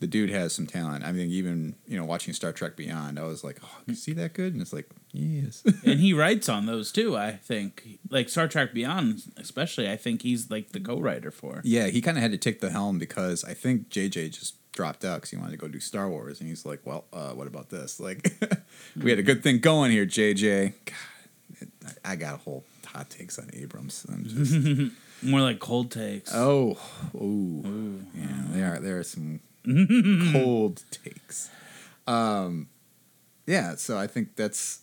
[0.00, 1.04] The dude has some talent.
[1.04, 4.12] I mean, even you know, watching Star Trek Beyond, I was like, "Oh, is he
[4.14, 5.62] that good?" And it's like, Yes.
[5.84, 7.16] and he writes on those too.
[7.16, 9.88] I think, like Star Trek Beyond, especially.
[9.88, 11.60] I think he's like the co-writer for.
[11.62, 15.04] yeah, he kind of had to take the helm because I think JJ just dropped
[15.04, 17.46] out because he wanted to go do Star Wars, and he's like, "Well, uh, what
[17.46, 18.00] about this?
[18.00, 18.32] Like,
[18.96, 20.72] we had a good thing going here, JJ.
[20.84, 20.94] God,
[21.60, 21.68] it,
[22.04, 24.04] I got a whole hot takes on Abrams.
[24.08, 26.34] I'm just, More like cold takes.
[26.34, 26.76] oh,
[27.14, 29.40] ooh, yeah, there are there are some
[30.32, 31.48] cold takes.
[32.08, 32.68] Um,
[33.46, 34.80] yeah, so I think that's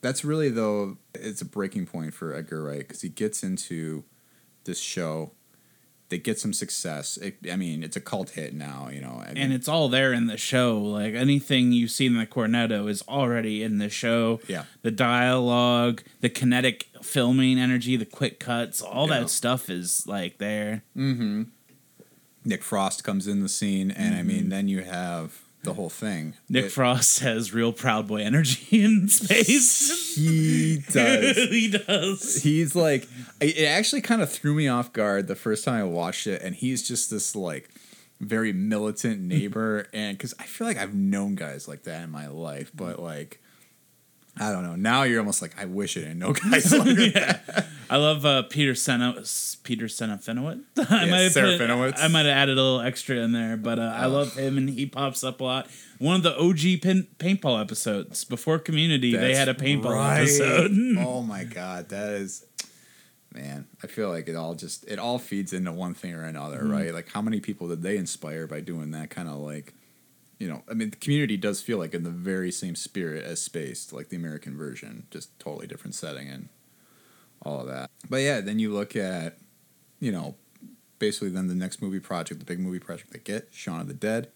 [0.00, 4.02] that's really though it's a breaking point for Edgar Wright because he gets into
[4.64, 5.30] this show,
[6.10, 7.16] they get some success.
[7.18, 9.22] It, I mean, it's a cult hit now, you know.
[9.24, 10.78] I mean, and it's all there in the show.
[10.80, 14.40] Like anything you see in the cornetto is already in the show.
[14.48, 14.64] Yeah.
[14.82, 19.20] The dialogue, the kinetic filming energy, the quick cuts, all Yeah.
[19.20, 20.82] that stuff is like there.
[20.96, 21.48] Mhm.
[22.44, 26.34] Nick Frost comes in the scene, and I mean, then you have the whole thing.
[26.48, 30.14] Nick It- Frost has real Proud Boy energy in space.
[30.14, 31.36] he does.
[31.50, 32.42] he does.
[32.42, 33.06] he's like
[33.40, 36.54] it actually kind of threw me off guard the first time I watched it, and
[36.54, 37.68] he's just this like
[38.20, 42.26] very militant neighbor, and because I feel like I've known guys like that in my
[42.28, 43.40] life, but like
[44.40, 44.76] I don't know.
[44.76, 47.66] Now you're almost like I wish it didn't know guys like that.
[47.90, 49.14] I love uh, Peter Sena
[49.64, 50.62] Peter Serafinowicz.
[50.90, 53.78] I Yeah, might have put- I might have added a little extra in there, but
[53.78, 54.10] uh, I Oh.
[54.10, 55.68] love him and he pops up a lot.
[55.98, 60.20] One of the OG pin- paintball episodes before Community, they had a paintball right.
[60.20, 60.70] episode.
[60.98, 62.44] oh my god, that is
[63.34, 63.66] man.
[63.82, 66.70] I feel like it all just it all feeds into one thing or another, Mm-hmm.
[66.72, 66.94] right?
[66.94, 69.74] Like how many people did they inspire by doing that kind of like
[70.38, 73.42] you know, I mean, the community does feel like in the very same spirit as
[73.42, 76.48] Spaced, like the American version, just totally different setting and
[77.42, 77.90] all of that.
[78.08, 79.38] But yeah, then you look at,
[80.00, 80.36] you know,
[80.98, 83.94] basically then the next movie project, the big movie project they get, Shaun of the
[83.94, 84.28] Dead.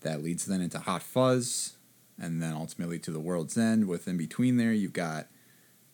[0.00, 1.76] That leads then into Hot Fuzz,
[2.20, 3.88] and then ultimately to The World's End.
[3.88, 5.28] With in between there, you've got,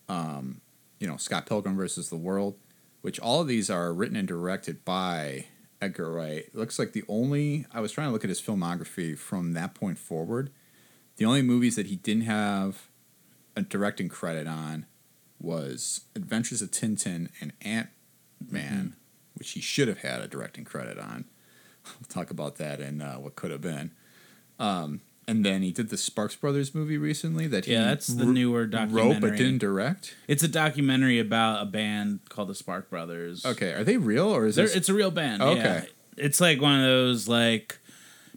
[0.08, 0.60] um,
[0.98, 2.56] you know, Scott Pilgrim versus the World,
[3.02, 5.46] which all of these are written and directed by
[5.80, 6.44] Edgar Wright.
[6.46, 9.74] It looks like the only I was trying to look at his filmography from that
[9.74, 10.50] point forward.
[11.16, 12.88] The only movies that he didn't have
[13.56, 14.86] a directing credit on
[15.40, 17.88] was Adventures of Tintin and Ant
[18.50, 18.96] Man,
[19.34, 21.24] which he should have had a directing credit on.
[21.98, 23.92] We'll talk about that in uh, what could have been.
[24.58, 28.26] Um, and then he did the Sparks Brothers movie recently that he Yeah, that's the
[28.26, 30.16] wr- newer wrote but didn't direct.
[30.26, 33.46] It's a documentary about a band called the Spark Brothers.
[33.46, 34.74] Okay, are they real or is this?
[34.74, 35.40] it's a real band.
[35.40, 35.58] Okay.
[35.60, 35.84] Yeah.
[36.16, 37.78] It's like one of those like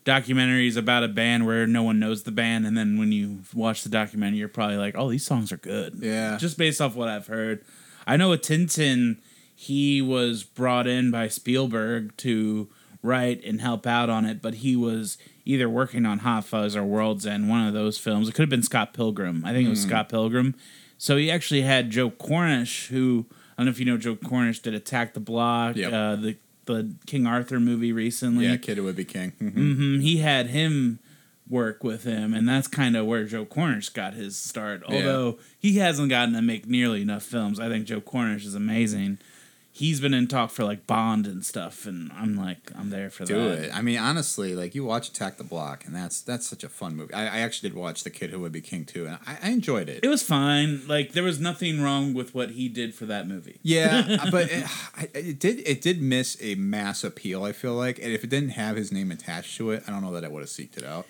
[0.05, 3.83] documentaries about a band where no one knows the band, and then when you watch
[3.83, 6.37] the documentary, you're probably like, "Oh, these songs are good." Yeah.
[6.37, 7.63] Just based off what I've heard,
[8.05, 9.17] I know with Tintin,
[9.55, 12.69] he was brought in by Spielberg to
[13.03, 16.83] write and help out on it, but he was either working on Hot Fuzz or
[16.83, 18.27] World's End, one of those films.
[18.29, 19.43] It could have been Scott Pilgrim.
[19.45, 20.55] I think it was Scott Pilgrim.
[20.97, 24.59] So he actually had Joe Cornish, who I don't know if you know Joe Cornish
[24.61, 25.93] did Attack the Block, Yep.
[25.93, 28.45] uh, the the King Arthur movie recently.
[28.47, 29.33] yeah, Kid Would Be King.
[29.41, 29.51] Mhm.
[29.75, 30.99] hmm He had him
[31.49, 34.81] work with him, and that's kind of where Joe Cornish got his start.
[34.87, 34.95] Yeah.
[34.95, 39.17] Although he hasn't gotten to make nearly enough films, I think Joe Cornish is amazing.
[39.75, 43.25] He's been in talk for like Bond and stuff, and I'm like, I'm there for
[43.25, 43.57] Do that.
[43.57, 43.75] it.
[43.75, 46.95] I mean, honestly, like you watch Attack the Block, and that's that's such a fun
[46.95, 47.11] movie.
[47.11, 49.49] I, I actually did watch The Kid Who Would Be King too, and I, I
[49.49, 50.01] enjoyed it.
[50.03, 50.87] It was fine.
[50.87, 53.59] Like there was nothing wrong with what he did for that movie.
[53.63, 54.65] Yeah, but it,
[55.15, 57.43] it did it did miss a mass appeal.
[57.43, 60.03] I feel like, and if it didn't have his name attached to it, I don't
[60.03, 61.07] know that I would have seeked it out.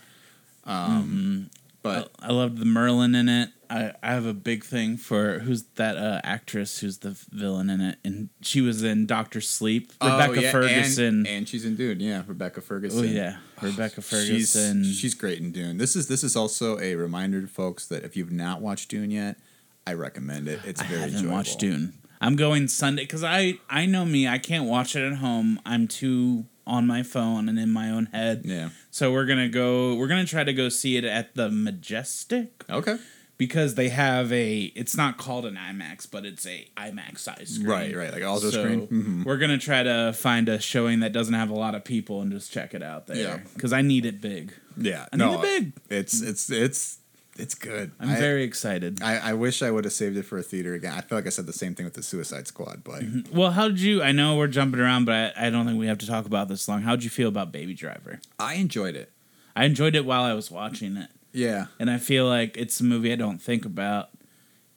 [0.65, 1.49] Um,
[1.83, 3.49] but I loved the Merlin in it.
[3.69, 7.81] I, I have a big thing for who's that uh, actress who's the villain in
[7.81, 9.91] it, and she was in Doctor Sleep.
[10.01, 11.05] Rebecca oh, yeah, Ferguson.
[11.05, 11.99] and, and she's in Dune.
[11.99, 12.99] Yeah, Rebecca Ferguson.
[12.99, 14.83] oh yeah, Rebecca Ferguson.
[14.83, 15.77] She's, she's great in Dune.
[15.77, 19.11] This is this is also a reminder to folks that if you've not watched Dune
[19.11, 19.37] yet,
[19.85, 20.61] I recommend it.
[20.65, 20.95] It's very.
[20.95, 21.35] I haven't enjoyable.
[21.35, 21.93] watched Dune.
[22.21, 24.27] I'm going Sunday because I I know me.
[24.27, 25.59] I can't watch it at home.
[25.65, 28.41] I'm too on my phone and in my own head.
[28.45, 28.69] Yeah.
[28.91, 29.95] So we're gonna go.
[29.95, 32.97] We're gonna try to go see it at the Majestic Okay.
[33.37, 34.71] because they have a.
[34.75, 37.67] It's not called an IMAX, but it's a IMAX size screen.
[37.67, 37.95] Right.
[37.95, 38.13] Right.
[38.13, 38.87] Like auto So screen.
[38.87, 39.25] Mhm.
[39.25, 42.31] we're gonna try to find a showing that doesn't have a lot of people and
[42.31, 43.17] just check it out there.
[43.17, 43.37] Yeah.
[43.53, 44.53] because I need it big.
[44.77, 45.05] Yeah.
[45.11, 45.73] I no, need it big.
[45.89, 46.97] It's it's it's
[47.37, 47.91] it's good.
[47.99, 49.01] I'm I- very excited.
[49.01, 50.93] I, I wish I would have saved it for a theater again.
[50.93, 53.35] I feel like I said the same thing with the Suicide Squad, but mm-hmm.
[53.37, 54.03] well, how did you?
[54.03, 56.47] I know we're jumping around, but I, I don't think we have to talk about
[56.47, 56.81] this long.
[56.83, 58.19] How did you feel about Baby Driver?
[58.39, 59.11] I enjoyed it.
[59.55, 61.67] I enjoyed it while I was watching it, Yeah.
[61.79, 64.09] and I feel like it's a movie I don't think about,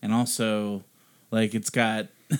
[0.03, 0.85] and also
[1.31, 2.09] like it's got.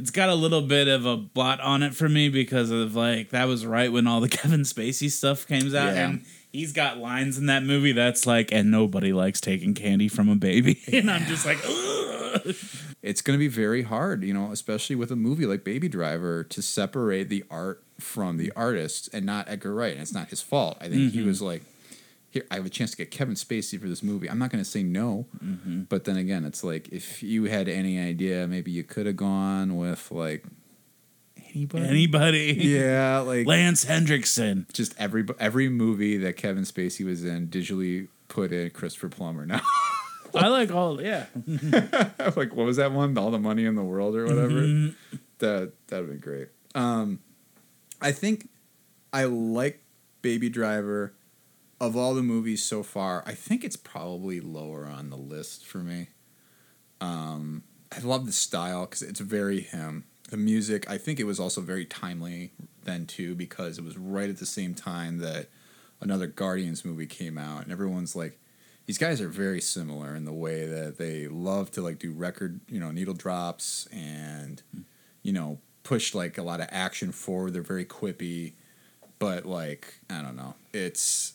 [0.00, 3.30] It's got a little bit of a blot on it for me because of like
[3.30, 6.08] that was right when all the Kevin Spacey stuff came out, Yeah.
[6.08, 10.28] and he's got lines in that movie that's like, and nobody likes taking candy from
[10.28, 12.54] a baby, and I'm just like, Ugh.
[13.02, 16.44] it's going to be very hard, you know, especially with a movie like Baby Driver,
[16.44, 19.92] to separate the art from the artist and not Edgar Wright.
[19.92, 20.78] And it's not his fault.
[20.80, 21.28] I think he mm-hmm.
[21.28, 21.62] was like,
[22.30, 24.28] here, I have a chance to get Kevin Spacey for this movie.
[24.28, 25.26] I'm not going to say no.
[25.42, 25.82] Mm-hmm.
[25.82, 29.76] But then again, it's like, if you had any idea, maybe you could have gone
[29.76, 30.44] with like
[31.58, 31.84] anybody.
[31.86, 34.66] anybody, yeah, like Lance Henriksen.
[34.72, 39.60] just every every movie that Kevin Spacey was in digitally put in Christopher Plummer now.
[40.34, 41.26] I like all, yeah.
[42.36, 43.16] like what was that one?
[43.16, 44.92] All the money in the world or whatever.
[45.38, 46.48] That that would be great.
[46.74, 47.20] Um,
[48.00, 48.48] I think
[49.12, 49.82] I like
[50.22, 51.14] Baby Driver.
[51.80, 55.78] Of all the movies so far, I think it's probably lower on the list for
[55.78, 56.08] me.
[57.00, 57.62] Um,
[57.96, 60.04] I love the style because it's very him.
[60.28, 62.52] The music, I think it was also very timely
[62.84, 65.48] then too because it was right at the same time that
[66.00, 68.38] another Guardians movie came out, and everyone's like,
[68.86, 72.60] these guys are very similar in the way that they love to like do record,
[72.68, 74.82] you know, needle drops and hmm.
[75.22, 77.52] you know push like a lot of action forward.
[77.52, 78.52] They're very quippy,
[79.18, 81.34] but like I don't know, it's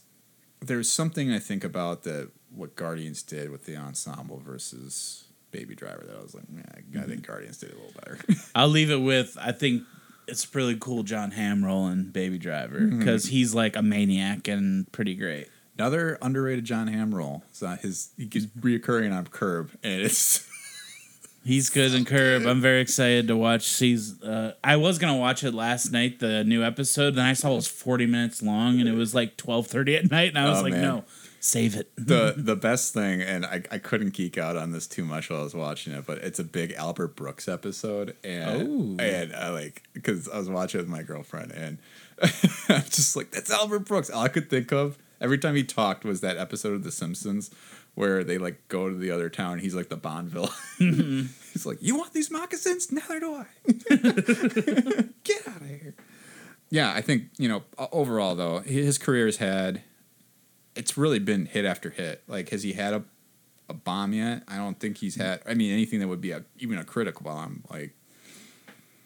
[0.62, 6.04] there's something I think about that what Guardians did with the ensemble versus Baby Driver
[6.06, 6.64] that I was like, yeah,
[7.02, 7.32] I think mm-hmm.
[7.32, 8.20] Guardians did a little better.
[8.56, 9.84] I'll leave it with I think
[10.28, 13.00] it's really cool Jon Hamm rolling Baby Driver mm-hmm.
[13.00, 15.48] because he's like a maniac and pretty great.
[15.78, 17.44] Another underrated Jon Hamm role.
[17.62, 18.10] Not his.
[18.18, 18.68] He keeps mm-hmm.
[18.68, 20.48] reoccurring on Curb, and it's
[21.46, 22.46] He's good in Curb.
[22.46, 23.68] I'm very excited to watch.
[23.68, 27.52] Sees, uh, I was gonna watch it last night, the new episode, then I saw
[27.52, 30.60] it was 40 minutes long, and it was like 12:30 at night, and I was
[30.60, 30.82] Oh, like, man.
[30.82, 31.04] no,
[31.46, 31.92] save it.
[31.98, 35.42] the the best thing, and I, I couldn't geek out on this too much while
[35.42, 39.04] I was watching it, but it's a big Albert Brooks episode, and Oh.
[39.04, 41.78] and I like because I was watching it with my girlfriend, and
[42.70, 44.10] I'm just like that's Albert Brooks.
[44.10, 47.52] All I could think of every time he talked was that episode of The Simpsons
[47.96, 49.60] where they like go to the other town.
[49.60, 50.50] He's like the Bond villain.
[50.80, 51.22] Mm-hmm.
[51.54, 52.92] he's like, "You want these moccasins?
[52.92, 53.46] Neither do I.
[55.24, 55.94] Get out of here."
[56.70, 57.64] Yeah, I think you know.
[57.92, 59.82] Overall, though, his career's had
[60.76, 62.24] it's really been hit after hit.
[62.28, 63.04] Like, has he had a
[63.70, 64.44] a bomb yet?
[64.48, 65.42] I don't think he's had.
[65.48, 67.64] I mean, anything that would be a even a critical bomb.
[67.70, 67.94] Like,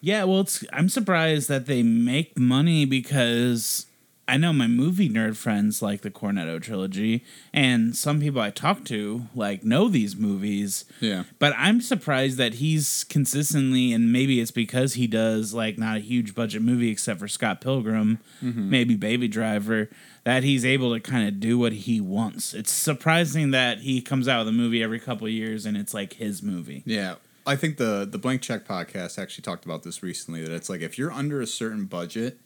[0.00, 3.86] Yeah, well, it's I'm surprised that they make money because
[4.28, 8.84] I know my movie nerd friends like the Cornetto trilogy, and some people I talk
[8.84, 10.84] to like know these movies.
[11.00, 15.96] yeah, But I'm surprised that he's consistently, and maybe it's because he does like not
[15.96, 18.68] a huge budget movie except for Scott Pilgrim, mm-hmm.
[18.68, 19.88] maybe Baby Driver,
[20.28, 22.52] that he's able to kind of do what he wants.
[22.52, 25.94] It's surprising that he comes out with a movie every couple of years and it's
[25.94, 26.82] like his movie.
[26.84, 27.14] yeah.
[27.46, 30.42] I think the the Blank Check podcast actually talked about this recently.
[30.42, 32.38] That it's like if you're under a certain budget,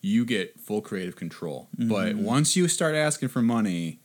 [0.00, 1.68] you get full creative control.
[1.76, 1.90] Mm-hmm.
[1.90, 3.98] But once you start asking for money,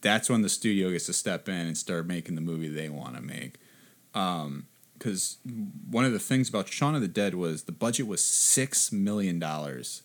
[0.00, 3.16] that's when the studio gets to step in and start making the movie they want
[3.16, 3.56] to make.
[4.14, 5.36] Um, because
[5.90, 9.38] one of the things about Shaun of the Dead was the budget was six million
[9.38, 10.04] dollars.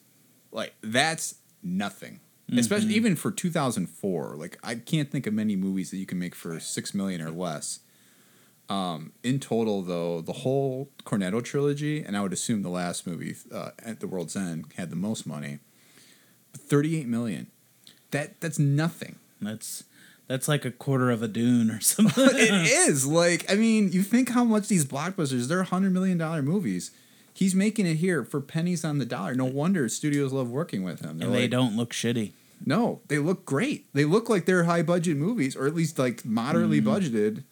[0.51, 2.19] Like that's nothing,
[2.57, 4.35] especially even for two thousand four.
[4.35, 7.31] Like I can't think of many movies that you can make for six million or
[7.31, 7.79] less.
[8.69, 13.35] Um, in total, though, the whole Cornetto trilogy, and I would assume the last movie,
[13.53, 15.59] uh, at the World's End, had the most money.
[16.55, 17.47] Thirty-eight million.
[18.11, 19.17] That that's nothing.
[19.41, 19.83] That's
[20.27, 22.23] that's like a quarter of a dune or something.
[22.27, 25.47] it is like I mean, you think how much these blockbusters?
[25.47, 26.91] They're hundred million dollar movies.
[27.33, 29.33] He's making it here for pennies on the dollar.
[29.33, 31.17] No wonder studios love working with him.
[31.17, 32.33] They're and they like, don't look shitty.
[32.65, 33.91] No, they look great.
[33.93, 36.85] They look like they're high budget movies, or at least like moderately mm.
[36.85, 37.43] budgeted.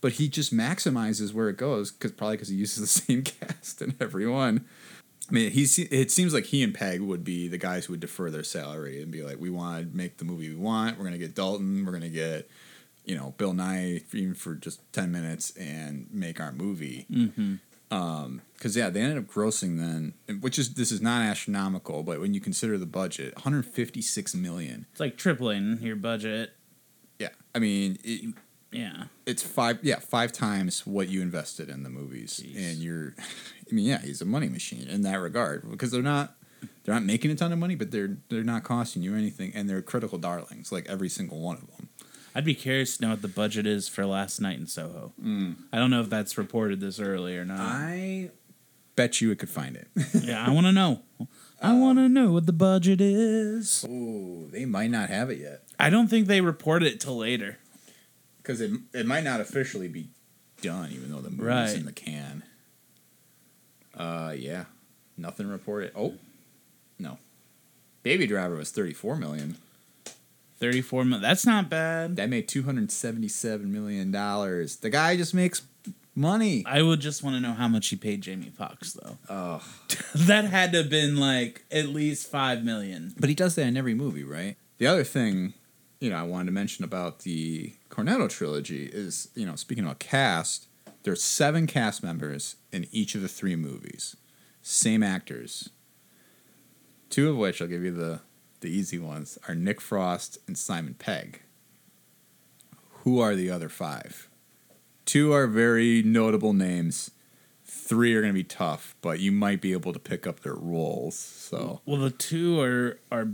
[0.00, 3.82] But he just maximizes where it goes, because probably because he uses the same cast
[3.82, 4.64] in every one.
[5.28, 5.78] I mean, he's.
[5.78, 9.02] It seems like he and Pegg would be the guys who would defer their salary
[9.02, 10.98] and be like, "We want to make the movie we want.
[10.98, 11.84] We're gonna get Dalton.
[11.84, 12.48] We're gonna get,
[13.04, 17.56] you know, Bill Nighy even for just ten minutes and make our movie." Mm-hmm.
[17.90, 22.20] Um, because yeah, they ended up grossing then, which is this is not astronomical, but
[22.20, 24.86] when you consider the budget, 156 million.
[24.92, 26.52] It's like tripling your budget.
[27.18, 28.34] Yeah, I mean, it,
[28.72, 29.04] Yeah.
[29.26, 32.56] it's five yeah five times what you invested in the movies, Jeez.
[32.56, 33.14] and you're,
[33.70, 36.34] I mean, yeah, he's a money machine in that regard because they're not
[36.84, 39.68] they're not making a ton of money, but they're they're not costing you anything, and
[39.68, 41.75] they're critical darlings, like every single one of them.
[42.36, 45.14] I'd be curious to know what the budget is for Last Night in Soho.
[45.72, 47.60] I don't know if that's reported this early or not.
[47.60, 48.30] I
[48.94, 49.88] bet you it could find it.
[50.22, 51.00] yeah, I want to know.
[51.62, 53.86] I want to know what the budget is.
[53.88, 55.62] Ooh, they might not have it yet.
[55.80, 57.56] I don't think they report it till later.
[58.42, 60.08] because it it might not officially be
[60.60, 61.74] done, even though the movie's Right.
[61.74, 62.42] in the can.
[63.94, 64.64] Uh, yeah,
[65.16, 65.92] nothing reported.
[65.96, 66.14] Oh,
[66.98, 67.16] no,
[68.02, 69.56] Baby Driver was thirty four million.
[70.58, 71.22] 34 million.
[71.22, 72.16] That's not bad.
[72.16, 74.76] That made two hundred seventy-seven million dollars.
[74.76, 75.62] The guy just makes
[76.14, 76.64] money.
[76.66, 79.18] I would just want to know how much he paid Jamie Foxx though.
[79.28, 79.62] Oh,
[80.14, 83.14] that had to have been like at least 5 million.
[83.20, 84.56] but he does that in every movie, right?
[84.78, 85.52] The other thing,
[86.00, 89.98] you know, I wanted to mention about the Cornetto trilogy is, you know, speaking about
[89.98, 90.68] cast,
[91.02, 94.16] there's seven cast members in each of the three movies,
[94.62, 95.68] same actors.
[97.10, 98.20] Two of which I'll give you the
[98.66, 101.40] the easy ones are Nick Frost and Simon Pegg.
[103.04, 104.28] Who are the other five?
[105.04, 107.12] Two are very notable names.
[107.64, 110.56] Three are going to be tough, but you might be able to pick up their
[110.56, 111.16] roles.
[111.16, 113.28] So Well, the two are are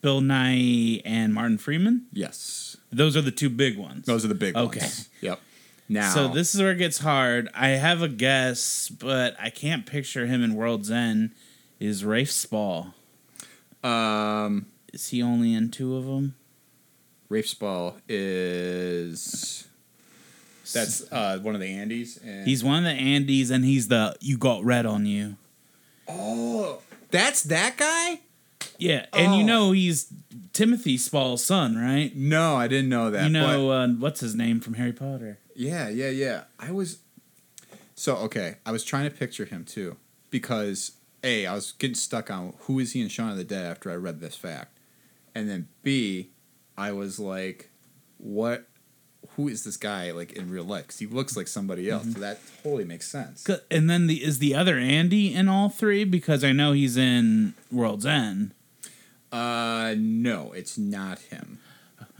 [0.00, 2.06] Bill Nighy and Martin Freeman.
[2.12, 4.06] yes, Those are the two big ones.
[4.06, 4.80] those are the big Okay.
[4.80, 5.08] ones.
[5.08, 5.08] Okay.
[5.28, 5.40] Yep.
[5.88, 7.48] Now, So this is where it gets hard.
[7.54, 11.30] I have a guess, but I can't picture him in World's End.
[11.78, 12.94] Is Rafe Spall?
[13.82, 16.34] Um, Is he only in two of them?
[17.28, 19.66] Rafe Spall is
[20.72, 22.22] that's uh, one of the Andys.
[22.24, 25.36] And He's one of the Andys, and he's the "You Got Red on You."
[26.08, 26.78] oh,
[27.10, 28.20] that's that guy.
[28.78, 29.46] Yeah, and you Oh.
[29.46, 30.12] know he's
[30.52, 32.14] Timothy Spall's son, right?
[32.16, 33.26] No, I didn't know that.
[33.26, 35.38] you but- know uh, what's his name from Harry Potter?
[35.54, 36.42] Yeah, yeah, yeah.
[36.58, 36.98] I was
[37.94, 38.56] so okay.
[38.66, 39.96] I was trying to picture him too
[40.30, 40.92] because
[41.22, 43.90] a I was getting stuck on who is he in Shaun of the Dead after
[43.90, 44.78] I read this fact,
[45.34, 46.30] and then b
[46.76, 47.70] I was like,
[48.18, 48.66] what?
[49.36, 50.82] Who is this guy like in real life?
[50.82, 52.12] Because he looks like somebody else.
[52.12, 53.48] So that totally makes sense.
[53.70, 57.54] And then the is the other Andy in all three because I know he's in
[57.70, 58.52] World's End.
[59.30, 61.60] Uh, no, it's not him.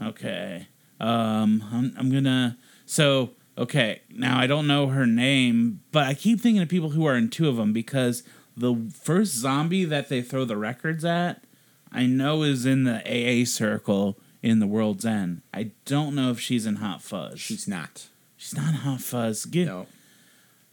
[0.01, 0.67] Okay.
[0.99, 2.57] Um, I'm, I'm gonna.
[2.85, 7.05] So okay, now I don't know her name, but I keep thinking of people who
[7.05, 8.23] are in two of them because
[8.55, 11.43] the first zombie that they throw the records at,
[11.91, 15.41] I know is in the AA circle in the World's End.
[15.53, 17.39] I don't know if she's in Hot Fuzz.
[17.39, 18.07] She's not.
[18.35, 19.45] she's not in Hot Fuzz.
[19.45, 19.87] Get, No.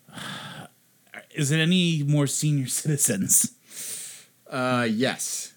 [1.35, 3.55] Is it any more senior citizens?
[4.49, 5.53] Uh, yes.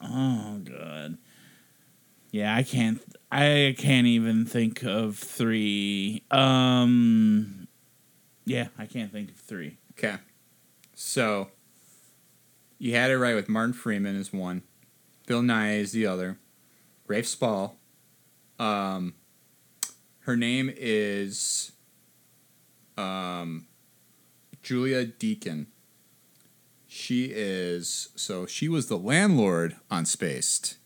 [0.00, 1.18] Oh god.
[2.30, 3.00] Yeah, I can't
[3.32, 6.22] I can't even think of 3.
[6.30, 7.66] Um
[8.44, 9.76] Yeah, I can't think of 3.
[9.98, 10.16] Okay.
[10.94, 11.48] So
[12.78, 14.62] you had it right with Martin Freeman is one,
[15.26, 16.38] Bill Nighy is the other,
[17.06, 17.76] Rafe Spall.
[18.58, 19.14] Um,
[20.20, 21.72] her name is
[22.96, 23.66] um,
[24.62, 25.66] Julia Deakin.
[26.86, 30.78] She is so she was the landlord on Spaced.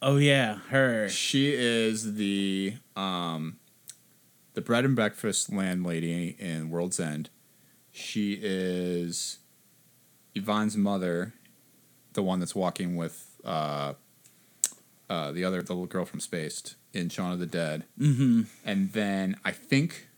[0.00, 1.08] Oh yeah, her.
[1.08, 3.58] She is the um,
[4.54, 7.30] the bread and breakfast landlady in World's End.
[7.90, 9.38] She is
[10.38, 11.34] Yvonne's mother,
[12.14, 13.94] the one that's walking with uh,
[15.10, 17.84] uh, the other the little girl from Spaced in Shaun of the Dead.
[18.00, 18.46] Mhm.
[18.64, 20.08] And then I think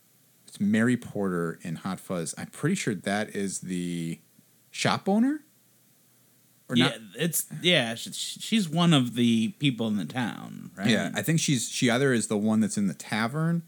[0.46, 2.34] it's Mary Porter in Hot Fuzz.
[2.38, 4.18] I'm pretty sure that is the
[4.70, 5.40] shop owner.
[6.68, 6.98] Or yeah, not?
[7.18, 10.86] it's yeah, sh- sh- she's one of the people in the town, right?
[10.88, 13.62] Yeah, I think she's she either is the one that's in the tavern,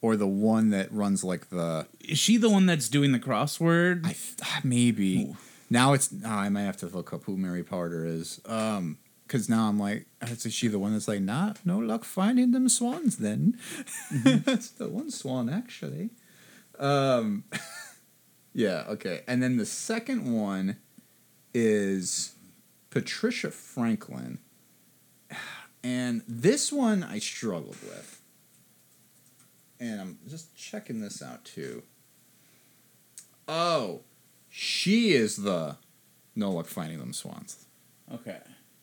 [0.00, 4.00] or the one that runs like the Is she the one that's doing the crossword?
[4.06, 5.36] I th- ah, maybe Ooh.
[5.70, 8.40] Now it's oh, I might have to look up who Mary Porter is.
[8.46, 8.98] Um,
[9.28, 12.66] because now I'm like, is she the one that's like, not no luck finding them
[12.68, 13.18] swans?
[13.18, 13.58] Then
[14.10, 16.10] that's the one swan actually.
[16.78, 17.44] Um,
[18.54, 20.78] yeah, okay, and then the second one
[21.52, 22.36] is
[22.88, 24.38] Patricia Franklin,
[25.84, 28.22] and this one I struggled with,
[29.78, 31.82] and I'm just checking this out too.
[33.46, 34.02] Oh,
[34.48, 35.76] she is the
[36.34, 37.66] no luck finding them swans.
[38.12, 38.38] okay.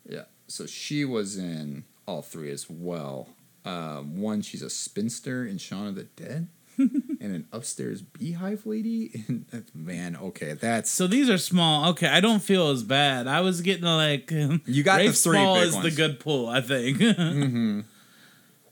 [0.07, 0.23] Yeah.
[0.47, 3.29] So she was in all three as well.
[3.65, 6.47] Um, one, she's a spinster in Shaun of the Dead,
[6.77, 9.23] and an upstairs beehive lady.
[9.27, 11.89] And man, okay, that's So these are small.
[11.91, 13.27] Okay, I don't feel as bad.
[13.27, 14.29] I was getting like
[14.65, 17.01] You got the three Spall big is the good pull, I think.
[17.01, 17.79] hmm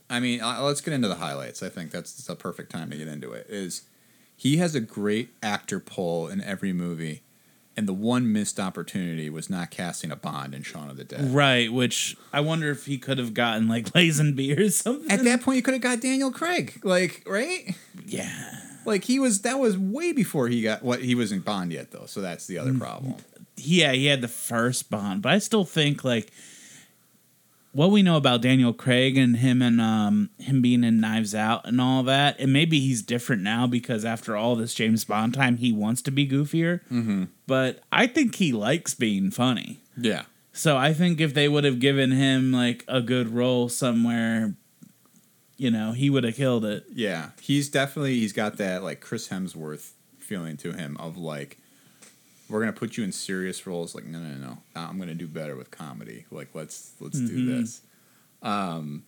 [0.09, 1.63] I mean, uh, let's get into the highlights.
[1.63, 3.47] I think that's the perfect time to get into it.
[3.49, 3.81] Is
[4.35, 7.21] he has a great actor pull in every movie,
[7.77, 11.33] and the one missed opportunity was not casting a Bond in Shaun of the Dead.
[11.33, 15.09] right, which I wonder if he could have gotten like Lazenby or something.
[15.11, 17.75] At that point, you could have got Daniel Craig, like right.
[18.05, 18.59] yeah.
[18.85, 22.05] Like he was that was way before he got what he wasn't Bond yet though,
[22.05, 22.61] so that's the Mm.
[22.61, 23.15] other problem.
[23.55, 26.31] yeah, he had the first Bond, but I still think like
[27.73, 31.67] what we know about Daniel Craig and him and um him being in Knives Out
[31.67, 35.57] and all that, and maybe he's different now because after all this James Bond time,
[35.57, 36.79] he wants to be goofier.
[36.89, 37.25] Mm-hmm.
[37.45, 39.81] But I think he likes being funny.
[39.97, 40.23] Yeah.
[40.53, 44.53] So I think if they would have given him like a good role somewhere,
[45.57, 46.85] you know, he would have killed it.
[46.93, 51.57] Yeah, he's definitely he's got that like Chris Hemsworth feeling to him of like
[52.49, 53.95] we're gonna put you in serious roles.
[53.95, 56.25] Like no, no, no, I'm gonna do better with comedy.
[56.31, 57.47] Like let's let's do Mhm.
[57.61, 57.81] this.
[58.41, 59.03] Um,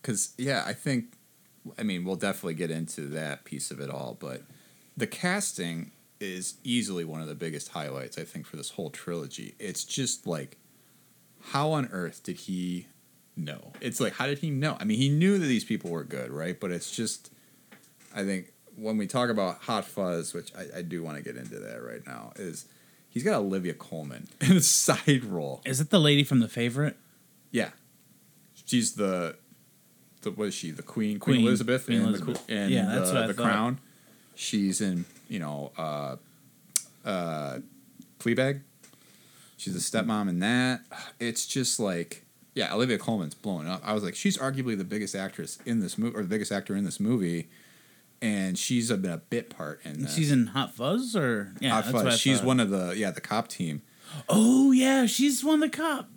[0.00, 1.12] because yeah, I think
[1.78, 4.42] I mean we'll definitely get into that piece of it all, but
[4.96, 5.90] the casting
[6.20, 9.54] is easily one of the biggest highlights I think for this whole trilogy.
[9.58, 10.56] It's just like
[11.52, 12.86] how on earth did he
[13.36, 13.72] know?
[13.80, 14.76] It's like how did he know?
[14.80, 16.58] I mean, he knew that these people were good, right?
[16.58, 17.30] But it's just
[18.14, 21.36] I think when we talk about Hot Fuzz, which I, I do want to get
[21.36, 22.64] into that right now, is
[23.08, 25.60] he's got Olivia Colman in a side role.
[25.64, 26.96] Is it the lady from The Favorite?
[27.50, 27.70] Yeah,
[28.64, 29.36] she's the
[30.22, 30.70] the what is she?
[30.70, 31.46] The Queen, Queen, Queen.
[31.46, 32.46] Elizabeth, Queen in Elizabeth.
[32.46, 33.42] the Yeah, that's the, what I the thought.
[33.42, 33.78] Crown.
[34.34, 36.16] She's in you know uh,
[37.04, 37.58] uh,
[38.18, 38.60] Fleabag.
[39.56, 40.80] She's a stepmom in that.
[41.18, 42.24] It's just like
[42.54, 43.80] yeah, Olivia Colman's blowing up.
[43.84, 46.74] I was like, she's arguably the biggest actress in this movie, or the biggest actor
[46.74, 47.48] in this movie,
[48.22, 50.06] and she's a, been a bit part in.
[50.06, 52.18] She's in Hot Fuzz or yeah, Hot Fuzz.
[52.18, 53.82] She's one of the yeah the cop team.
[54.28, 56.08] Oh yeah, she's one of the cop.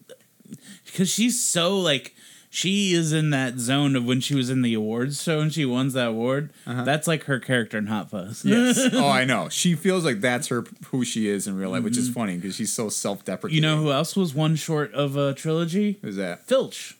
[0.85, 2.13] Because she's so like
[2.49, 5.65] she is in that zone of when she was in the awards show and she
[5.65, 6.53] won that award.
[6.67, 6.83] Uh-huh.
[6.83, 8.45] That's like her character in Hot Fuzz.
[8.45, 8.79] Yes.
[8.93, 9.49] oh, I know.
[9.49, 12.55] She feels like that's her who she is in real life, which is funny because
[12.55, 13.55] she's so self-deprecating.
[13.55, 15.97] you know who else was one short of a trilogy?
[16.03, 16.45] Who's that?
[16.45, 16.95] Filch.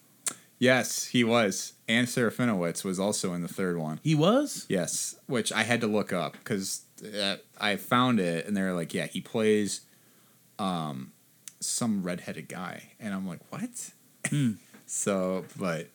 [0.57, 1.72] Yes, he was.
[1.87, 3.99] And Serafinowicz was also in the third one.
[4.03, 4.65] He was.
[4.69, 8.93] Yes, which I had to look up because uh, I found it, and they're like,
[8.93, 9.81] "Yeah, he plays
[10.59, 11.11] um,
[11.59, 13.91] some redheaded guy," and I'm like, "What?"
[14.29, 14.53] Hmm.
[14.85, 15.89] so, but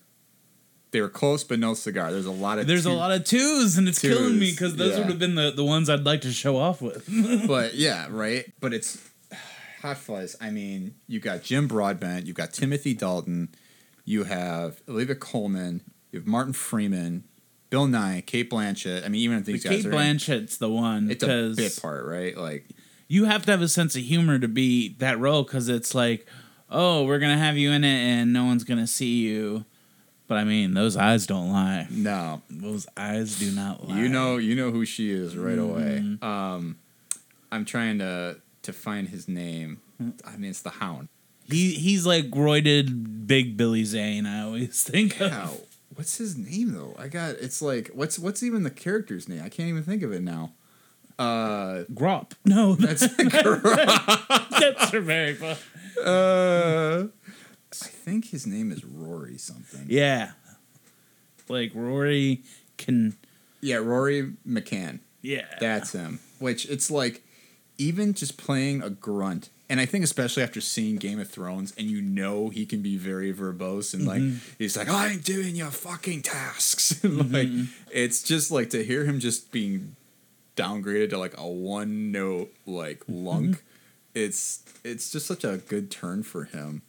[0.90, 2.12] they were close, but no cigar.
[2.12, 4.92] There's a lot of There's a lot of twos, and it's killing me because those
[4.92, 4.98] yeah.
[4.98, 7.08] would have been the, the ones I'd like to show off with.
[7.46, 8.46] but yeah, right.
[8.60, 8.98] But it's
[9.82, 10.36] Hot Fuzz.
[10.40, 13.50] I mean, you got Jim Broadbent, you've got Timothy Dalton,
[14.08, 15.82] you have Olivia Colman.
[16.12, 17.24] you have Martin Freeman,
[17.70, 19.04] Bill Nighy, Cate Blanchett.
[19.04, 21.78] I mean, even if these Cate guys are in- Blanchett's the one it's a bit
[21.82, 22.36] part, right?
[22.36, 22.66] Like,
[23.08, 26.26] you have to have a sense of humor to be that role because it's like,
[26.70, 29.64] oh, we're gonna have you in it and no one's gonna see you.
[30.26, 31.86] But I mean, those eyes don't lie.
[31.90, 33.98] no, Those eyes do not lie.
[34.00, 36.02] you know, you know who she is right away.
[36.04, 36.22] Mhm.
[36.22, 36.76] Um,
[37.52, 39.80] I'm trying to to find his name.
[40.24, 41.08] I mean, it's the Hound.
[41.48, 44.26] He he's like roided Big Billy Zane.
[44.26, 45.30] I always think of.
[45.32, 45.52] How?
[45.94, 46.94] What's his name though?
[46.98, 47.36] I got.
[47.36, 49.42] It's like what's what's even the character's name?
[49.44, 50.52] I can't even think of it now.
[51.18, 52.32] Uh, Grop.
[52.44, 55.56] No, that's that's that's very fun.
[56.04, 57.06] Uh,
[57.72, 59.86] I think his name is Rory something.
[59.88, 60.32] Yeah,
[61.48, 62.42] like Rory
[62.76, 63.16] can.
[63.60, 65.00] Yeah, Rory McCann.
[65.20, 66.20] Yeah, That's him.
[66.38, 67.24] Which it's like,
[67.76, 71.88] even just playing a grunt, and I think especially after seeing Game of Thrones, and
[71.88, 74.38] you know he can be very verbose and like mm-hmm.
[74.58, 77.64] he's like, "I'm doing your fucking tasks." like mm-hmm.
[77.90, 79.96] it's just like to hear him just being
[80.56, 83.56] downgraded to like a one note like lunk.
[83.56, 83.64] Mm-hmm.
[84.14, 86.82] It's it's just such a good turn for him.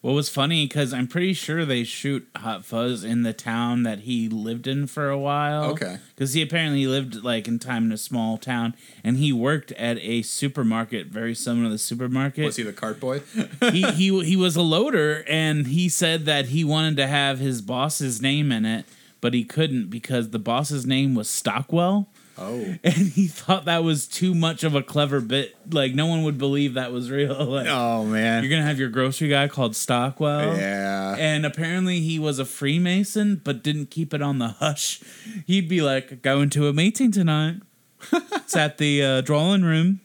[0.00, 4.00] What was funny because I'm pretty sure they shoot Hot Fuzz in the town that
[4.00, 5.64] he lived in for a while.
[5.72, 5.98] Okay.
[6.14, 9.98] Because he apparently lived like in time in a small town, and he worked at
[9.98, 12.44] a supermarket very similar to the supermarket.
[12.44, 13.22] Was he the cart boy?
[13.72, 17.60] he he he was a loader, and he said that he wanted to have his
[17.60, 18.86] boss's name in it,
[19.20, 22.08] but he couldn't because the boss's name was Stockwell.
[22.38, 22.74] Oh.
[22.84, 25.56] And he thought that was too much of a clever bit.
[25.70, 27.44] Like no one would believe that was real.
[27.50, 28.42] Like, Oh man.
[28.42, 30.56] you're gonna have your grocery guy called Stockwell.
[30.56, 31.16] yeah.
[31.18, 35.00] And apparently he was a Freemason, but didn't keep it on the hush.
[35.46, 37.56] He'd be like, going to a meeting tonight.
[38.12, 40.00] it's at the uh, drawing room.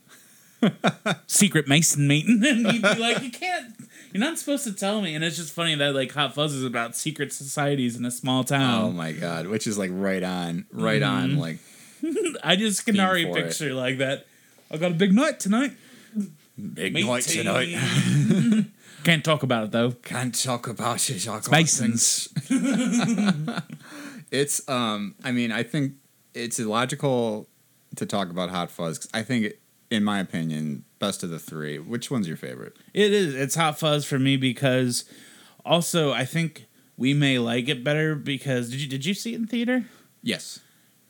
[1.28, 2.42] Secret Mason meeting.
[2.46, 3.76] And he'd be like, you can't,
[4.14, 5.14] you're not supposed to tell me.
[5.16, 8.44] And it's just funny that like Hot Fuzz is about secret societies in a small
[8.44, 8.84] town.
[8.86, 11.12] Oh my god, which is like right on, right Mm-hmm.
[11.34, 11.58] on, like
[12.44, 13.44] I just can already for it.
[13.48, 14.26] picture like that.
[14.72, 15.74] I got a big night tonight.
[16.58, 17.12] big Meeting.
[19.04, 19.92] Can't talk about it though.
[19.92, 21.20] Can't talk about it.
[21.24, 22.30] Talk Masons.
[24.32, 25.14] It's um.
[25.24, 25.94] I mean, I think
[26.34, 27.48] it's illogical
[27.98, 28.98] to talk about Hot Fuzz.
[28.98, 29.54] 'cause I think,
[29.92, 31.78] in my opinion, best of the three.
[31.78, 32.76] Which one's your favorite?
[32.96, 33.36] It is.
[33.36, 35.06] It's Hot Fuzz for me because
[35.64, 36.66] also I think
[36.98, 39.86] we may like it better because did you did you see it in theater?
[40.24, 40.60] Yes.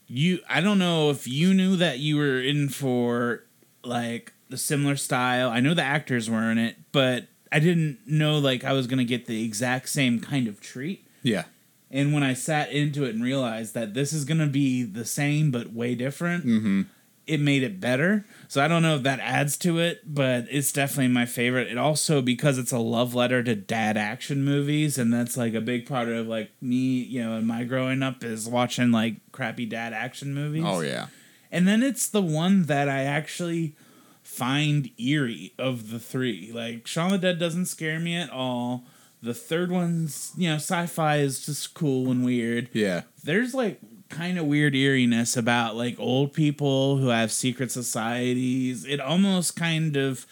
[0.08, 3.44] You I don't know if you knew that you were in for
[3.84, 5.50] like the similar style.
[5.50, 9.04] I know the actors were in it, but I didn't know like I was gonna
[9.04, 11.08] get the exact same kind of treat.
[11.22, 11.44] Yeah.
[11.92, 15.52] And when I sat into it and realized that this is gonna be the same
[15.52, 16.82] but way different, Mm-hmm.
[17.26, 18.26] It made it better.
[18.48, 21.68] So I don't know if that adds to it, but it's definitely my favorite.
[21.68, 25.62] It also because it's a love letter to dad action movies, and that's like a
[25.62, 29.66] big part of like me, you know, and my growing up is watching like crappy
[29.66, 30.64] dad action movies.
[30.66, 31.08] Oh yeah.
[31.52, 33.76] And then it's the one that I actually
[34.24, 36.52] find eerie of the three.
[36.54, 38.86] Like Shaun the Dead doesn't scare me at all.
[39.22, 42.70] The third one's, you know, sci-fi is just cool and weird.
[42.74, 43.04] Yeah.
[43.24, 43.80] There's like
[44.14, 48.86] kind of weird eeriness about like old people who have secret societies.
[48.86, 50.26] It almost kind of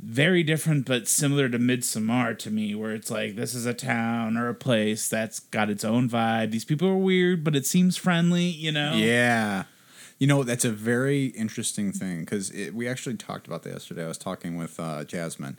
[0.00, 4.36] very different but similar to Midsommar to me, where it's like this is a town
[4.36, 6.50] or a place that's got its own vibe.
[6.50, 8.94] These people are weird, but it seems friendly, you know?
[8.94, 9.64] Yeah.
[10.18, 14.04] You know, that's a very interesting thing because we actually talked about that yesterday.
[14.04, 15.58] I was talking with uh, Jasmine,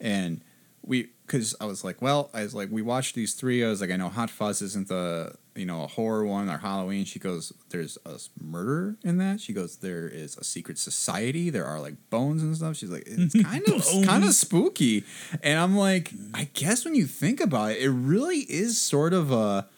[0.00, 0.40] and
[0.82, 3.64] we, because I was like, well, I was like, we watched these three.
[3.64, 6.58] I was like, I know Hot Fuzz isn't the, you know, a horror one or
[6.58, 7.04] Halloween.
[7.04, 9.40] She goes, there's a murder in that.
[9.40, 11.50] She goes, there is a secret society.
[11.50, 12.76] There are like bones and stuff.
[12.76, 15.04] She's like, it's kind of, kind of spooky.
[15.42, 19.30] And I'm like, I guess when you think about it, it really is sort of
[19.30, 19.68] a,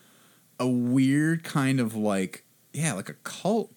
[0.58, 3.72] a weird kind of like, yeah, like a cult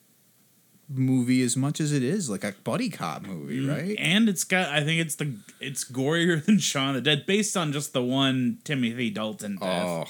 [0.87, 3.95] movie as much as it is like a buddy cop movie, Mm, right?
[3.97, 7.71] And it's got I think it's the it's gorier than Shaun the Dead based on
[7.73, 9.83] just the one Timothy Dalton death.
[9.83, 10.05] Oh,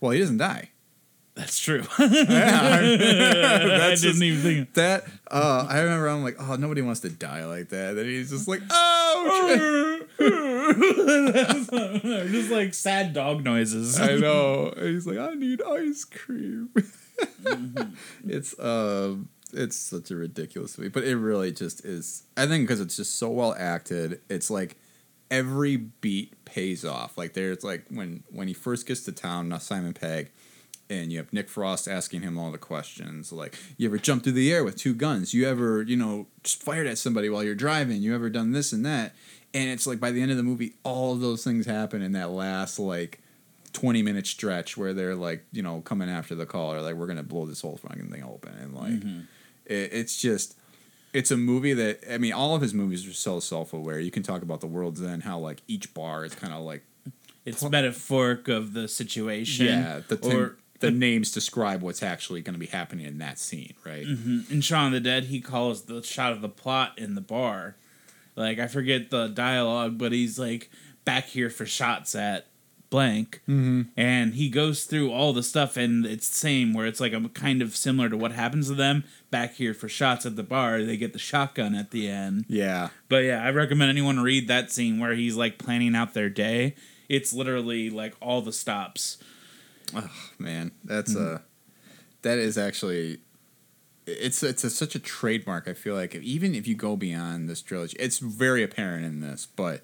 [0.00, 0.70] well, he doesn't die.
[1.34, 1.82] That's true.
[1.98, 4.74] Yeah, I didn't even think.
[4.74, 5.04] that.
[5.30, 7.96] Uh, I remember I'm like, oh, nobody wants to die like that.
[7.96, 10.00] And he's just like, oh,
[12.30, 13.98] just like sad dog noises.
[13.98, 14.72] I know.
[14.76, 16.70] And he's like, I need ice cream.
[18.26, 22.24] It's um, it's such a ridiculous movie, but it really just is.
[22.36, 24.76] I think because it's just so well acted, it's like
[25.30, 27.16] every beat pays off.
[27.18, 30.30] Like there's like when when he first gets to town, now Simon Pegg,
[30.92, 34.34] and you have Nick Frost asking him all the questions like, you ever jumped through
[34.34, 35.32] the air with two guns?
[35.32, 38.02] You ever you know just fired at somebody while you're driving?
[38.02, 39.14] You ever done this and that?
[39.54, 42.12] And it's like by the end of the movie, all of those things happen in
[42.12, 43.20] that last like
[43.72, 47.16] 20 minute stretch where they're like, you know, coming after the caller, like, we're going
[47.16, 48.54] to blow this whole fucking thing open.
[48.60, 49.20] And like, mm-hmm.
[49.66, 50.56] it, it's just,
[51.12, 54.00] it's a movie that, I mean, all of his movies are so self aware.
[54.00, 56.84] You can talk about The World's End, how like each bar is kind of like,
[57.44, 59.66] It's metaphoric of the situation.
[59.66, 63.38] yeah, the, thing, or the names describe what's actually going to be happening in that
[63.38, 64.04] scene, right?
[64.04, 67.76] in Shaun of the Dead, he calls the shot of the plot in the bar.
[68.36, 70.70] Like I forget the dialogue, but he's like
[71.04, 72.46] back here for shots at
[72.90, 73.82] blank, mm-hmm.
[73.96, 77.28] and he goes through all the stuff, and it's the same where it's like a
[77.30, 80.82] kind of similar to what happens to them back here for shots at the bar.
[80.82, 82.90] They get the shotgun at the end, Yeah.
[83.08, 86.74] but yeah, I recommend anyone read that scene where he's like planning out their day.
[87.08, 89.16] It's literally like all the stops.
[89.94, 91.42] Oh man, that's a
[92.22, 93.18] that is actually
[94.06, 95.68] it's it's a, such a trademark.
[95.68, 99.46] I feel like even if you go beyond this trilogy, it's very apparent in this,
[99.46, 99.82] but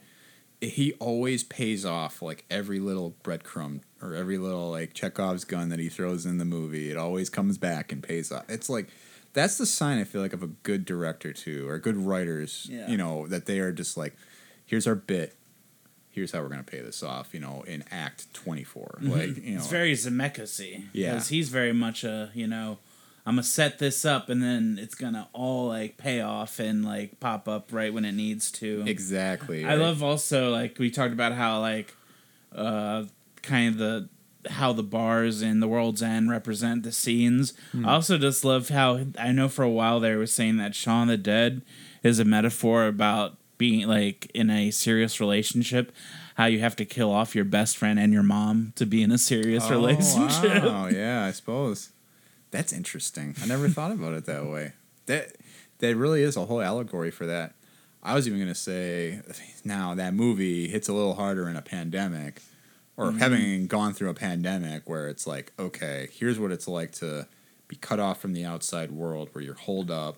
[0.61, 5.79] he always pays off like every little breadcrumb or every little like Chekhov's gun that
[5.79, 6.91] he throws in the movie.
[6.91, 8.45] It always comes back and pays off.
[8.49, 8.89] It's like
[9.35, 12.67] that's the sign I feel like of a good director too, or good writers.
[12.71, 12.89] Yeah.
[12.89, 14.17] You know that they are just like,
[14.67, 15.37] here's our bit.
[16.19, 17.33] Here's how we're gonna pay this off.
[17.33, 19.57] You know, in Act twenty Like you know, Mm-hmm.
[19.57, 20.85] It's very Zemeckis-y.
[20.93, 21.13] Yeah.
[21.13, 22.79] Because he's very much a, you know,
[23.25, 27.21] I'm gonna set this up and then it's gonna all like pay off and like
[27.21, 28.85] pop up right when it needs to.
[28.87, 29.65] exactly.
[29.65, 29.79] I right?
[29.79, 31.95] love also like we talked about how like
[32.55, 33.05] uh
[33.43, 34.09] kind of the
[34.51, 37.53] how the bars in the world's end represent the scenes.
[37.85, 41.09] I also just love how I know for a while they were saying that Shaun
[41.09, 41.63] the Dead
[42.03, 45.93] is a metaphor about being like in a serious relationship,
[46.37, 49.11] how you have to kill off your best friend and your mom to be in
[49.11, 50.63] a serious oh, relationship.
[50.65, 51.91] Oh yeah, I suppose
[52.51, 53.35] that's interesting.
[53.43, 54.73] I never thought about it that way.
[55.07, 55.37] That
[55.79, 57.55] that really is a whole allegory for that.
[58.03, 59.21] I was even gonna say
[59.65, 62.41] now that movie hits a little harder in a pandemic,
[62.97, 63.19] or mm-hmm.
[63.19, 67.27] having gone through a pandemic where it's like, okay, here's what it's like to
[67.67, 70.17] be cut off from the outside world, where you're holed up,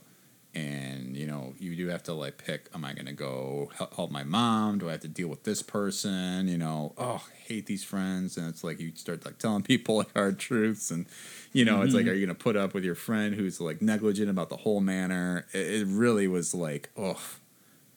[0.55, 4.25] and you know you do have to like pick: Am I gonna go help my
[4.25, 4.79] mom?
[4.79, 6.49] Do I have to deal with this person?
[6.49, 9.99] You know, oh, I hate these friends, and it's like you start like telling people
[9.99, 11.07] like hard truths, and
[11.53, 14.31] you know, it's like, are you gonna put up with your friend who's like negligent
[14.31, 15.47] about the whole manner?
[15.53, 17.21] It, it really was like, oh,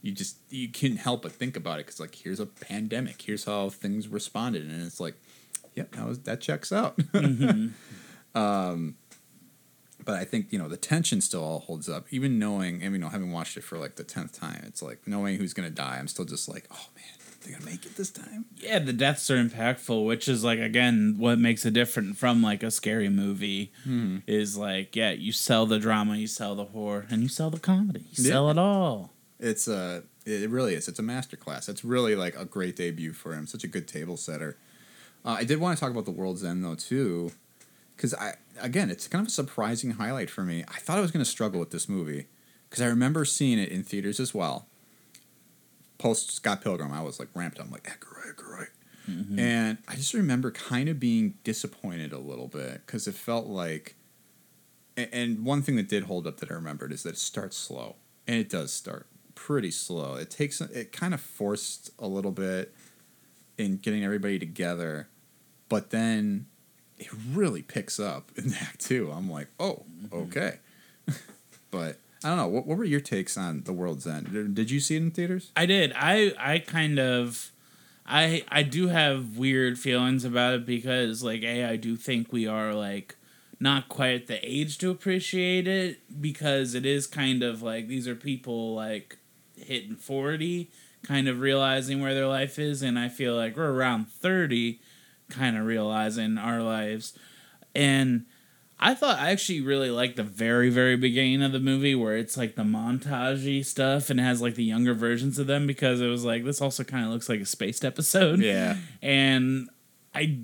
[0.03, 3.45] you just you can't help but think about it because like here's a pandemic, here's
[3.45, 5.15] how things responded, and it's like,
[5.75, 6.99] yep, that was that checks out.
[8.35, 8.95] um,
[10.03, 12.99] but I think you know the tension still all holds up, even knowing, and you
[12.99, 15.97] know, having watched it for like the tenth time, it's like knowing who's gonna die.
[15.99, 17.05] I'm still just like, oh man,
[17.41, 18.45] they're gonna make it this time.
[18.57, 22.63] Yeah, the deaths are impactful, which is like again what makes it different from like
[22.63, 23.71] a scary movie.
[23.83, 24.19] Hmm.
[24.27, 27.59] Is like yeah, you sell the drama, you sell the horror, and you sell the
[27.59, 28.01] comedy.
[28.11, 28.29] You Yeah.
[28.31, 29.11] sell it all.
[29.39, 30.87] It's a it really is.
[30.87, 31.67] It's a masterclass.
[31.67, 33.45] It's really like a great debut for him.
[33.45, 34.57] Such a good table setter.
[35.25, 37.31] Uh, I did want to talk about the World's End though too,
[37.95, 40.63] because I again it's kind of a surprising highlight for me.
[40.67, 42.27] I thought I was going to struggle with this movie
[42.69, 44.67] because I remember seeing it in theaters as well.
[45.97, 48.67] Post Scott Pilgrim, I was like ramped up, I'm like Edgar Wright, Edgar Wright.
[49.09, 49.39] Mm-hmm.
[49.39, 53.95] And I just remember kind of being disappointed a little bit because it felt like.
[54.95, 57.95] And one thing that did hold up that I remembered is that it starts slow,
[58.27, 60.15] and it does start pretty slow.
[60.15, 62.73] It takes it kind of forced a little bit
[63.57, 65.09] in getting everybody together,
[65.67, 66.45] but then
[67.05, 69.11] it really picks up in Act Two.
[69.11, 70.15] I'm like, oh, mm-hmm.
[70.15, 70.59] okay,
[71.71, 72.47] but I don't know.
[72.47, 74.31] What, what were your takes on The World's End?
[74.31, 75.51] Did, did you see it in theaters?
[75.55, 75.93] I did.
[75.95, 77.51] I I kind of
[78.05, 82.47] I I do have weird feelings about it because like a I do think we
[82.47, 83.15] are like
[83.59, 88.07] not quite at the age to appreciate it because it is kind of like these
[88.07, 89.17] are people like
[89.57, 90.69] hitting 40
[91.03, 94.79] kind of realizing where their life is and I feel like we're around 30
[95.29, 97.17] kind of realizing our lives
[97.75, 98.25] and
[98.83, 102.35] I thought I actually really liked the very, very beginning of the movie where it's
[102.35, 106.07] like the montagey stuff and it has like the younger versions of them because it
[106.07, 108.41] was like this also kind of looks like a spaced episode.
[108.41, 108.75] Yeah.
[109.01, 109.69] And
[110.13, 110.37] I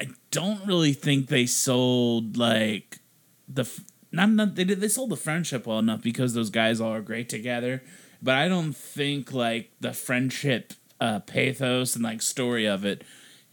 [0.00, 3.00] I don't really think they sold like
[3.48, 3.70] the
[4.10, 7.02] not, not they did they sold the friendship well enough because those guys all are
[7.02, 7.82] great together,
[8.22, 10.72] but I don't think like the friendship
[11.02, 13.04] uh pathos and like story of it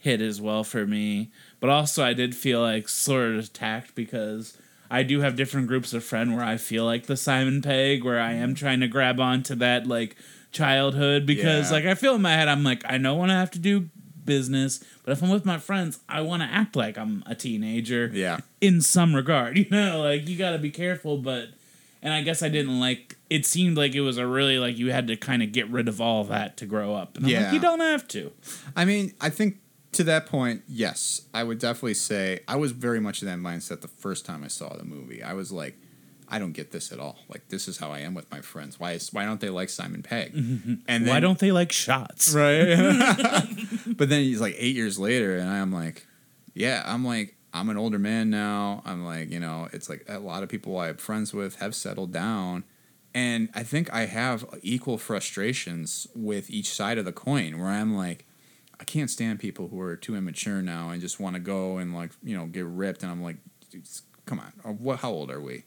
[0.02, 1.32] hit as well for me.
[1.60, 4.58] But also, I did feel like sort of attacked because
[4.90, 8.20] I do have different groups of friend where I feel like the Simon Pegg, where
[8.20, 8.58] I am mm.
[8.58, 10.16] trying to grab onto that like
[10.52, 11.78] childhood because Yeah.
[11.78, 13.90] like I feel in my head I'm like I know when I have to do
[14.26, 18.10] business, but if I'm with my friends, I want to act like I'm a teenager
[18.14, 18.40] Yeah.
[18.60, 19.58] in some regard.
[19.58, 21.50] You know, like you got to be careful, but
[22.04, 23.16] and I guess I didn't like.
[23.30, 25.88] It seemed like it was a really like you had to kind of get rid
[25.88, 27.16] of all that to grow up.
[27.16, 27.44] And I'm Yeah.
[27.44, 28.32] like, you don't have to.
[28.76, 29.58] I mean, I think
[29.94, 33.82] to that point, yes, I would definitely say I was very much in that mindset
[33.82, 35.22] the first time I saw the movie.
[35.22, 35.78] I was like,
[36.30, 37.18] I don't get this at all.
[37.28, 38.80] Like, this is how I am with my friends.
[38.80, 40.34] Why is why don't they like Simon Pegg?
[40.34, 40.74] Mm-hmm, mm-hmm.
[40.88, 42.34] And then, Why don't they like shots?
[42.34, 42.76] right?
[43.98, 46.08] but then he's like eight years later, and I'm like,
[46.54, 48.82] yeah, I'm like, I'm an older man now.
[48.86, 51.76] I'm like, you know, it's like a lot of people I have friends with have
[51.76, 52.64] settled down.
[53.14, 57.96] And I think I have equal frustrations with each side of the coin where I'm
[57.96, 58.26] like,
[58.82, 61.94] I can't stand people who are too immature now and just want to go and
[61.94, 63.04] like, you know, get ripped.
[63.04, 63.38] And I'm like,
[63.70, 63.88] dude,
[64.26, 65.00] come on, uh, what?
[65.00, 65.64] How old are we?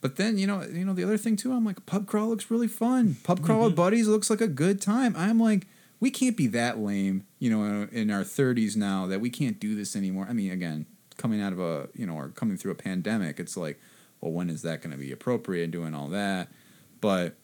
[0.00, 1.52] But then you know, you know the other thing too.
[1.52, 3.18] I'm like, pub crawl looks really fun.
[3.22, 3.76] Pub crawl with mm-hmm.
[3.76, 5.14] buddies looks like a good time.
[5.16, 5.68] I'm like,
[6.00, 9.76] we can't be that lame, you know, in our 30s now that we can't do
[9.76, 10.26] this anymore.
[10.28, 10.86] I mean, again,
[11.16, 13.80] coming out of a, you know, or coming through a pandemic, it's like,
[14.20, 15.64] well, when is that going to be appropriate?
[15.64, 16.48] and Doing all that,
[17.00, 17.36] but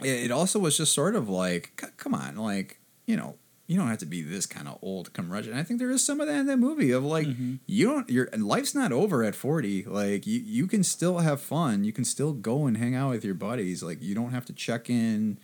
[0.00, 3.88] it it also was just sort of like, come on, like, you know, you don't
[3.88, 5.52] have to be this kind of old curmudgeon.
[5.52, 7.26] And I think there is some of that in that movie of like,
[7.66, 9.84] you don't, your life's not over at 40.
[9.84, 11.82] Like, you, you can still have fun.
[11.84, 13.82] You can still go and hang out with your buddies.
[13.82, 15.38] Like, you don't have to check in,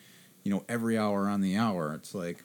[0.45, 1.95] you know, every hour on the hour.
[1.95, 2.45] It's like,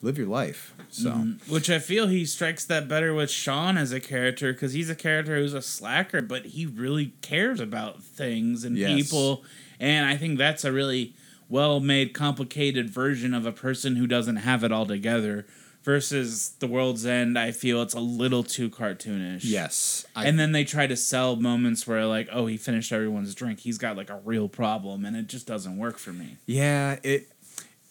[0.00, 0.74] live your life.
[0.90, 1.48] So, Mhm.
[1.48, 4.94] Which I feel he strikes that better with Shaun as a character because he's a
[4.94, 8.94] character who's a slacker, but he really cares about things and Yes.
[8.94, 9.42] people.
[9.80, 11.14] And I think that's a really
[11.54, 15.46] well made, complicated version of a person who doesn't have it all together.
[15.84, 19.40] Versus The World's End, I feel it's a little too cartoonish.
[19.42, 20.06] yes.
[20.16, 23.60] I, and then they try to sell moments where, like, oh, he finished everyone's drink.
[23.60, 26.38] He's got like a real problem, and it just doesn't work for me.
[26.46, 27.28] Yeah, it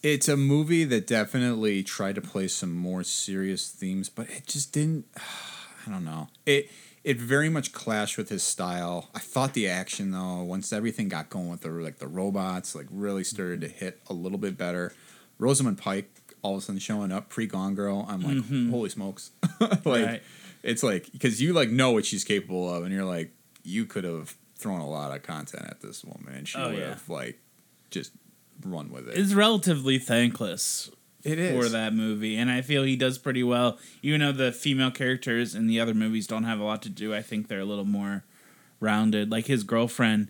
[0.02, 4.72] it's a movie that definitely tried to play some more serious themes, but it just
[4.72, 5.06] didn't.
[5.86, 6.28] I don't know.
[6.46, 6.70] It
[7.04, 9.10] it very much clashed with his style.
[9.14, 12.86] I thought the action though, once everything got going with the like the robots, like
[12.90, 14.92] really started to hit a little bit better.
[15.38, 16.10] Rosamund Pike
[16.42, 18.06] all of a sudden showing up pre Gone Girl.
[18.08, 18.70] I'm like, mm-hmm.
[18.70, 19.30] holy smokes!
[19.60, 20.22] like Right.
[20.62, 23.32] it's like because you like know what she's capable of, and you're like,
[23.62, 26.78] you could have thrown a lot of content at this woman, and she Oh, would
[26.78, 26.88] yeah.
[26.90, 27.38] have like
[27.90, 28.12] just
[28.64, 29.18] run with it.
[29.18, 30.90] It's relatively thankless
[31.24, 31.52] It is.
[31.56, 33.78] for that movie, and I feel he does pretty well.
[34.02, 37.14] Even though the female characters in the other movies don't have a lot to do,
[37.14, 38.24] I think they're a little more
[38.80, 39.30] rounded.
[39.30, 40.28] Like his girlfriend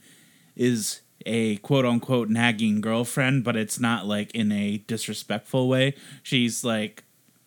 [0.57, 5.95] is a quote unquote nagging girlfriend, but it's not like in a disrespectful way.
[6.23, 7.03] She's like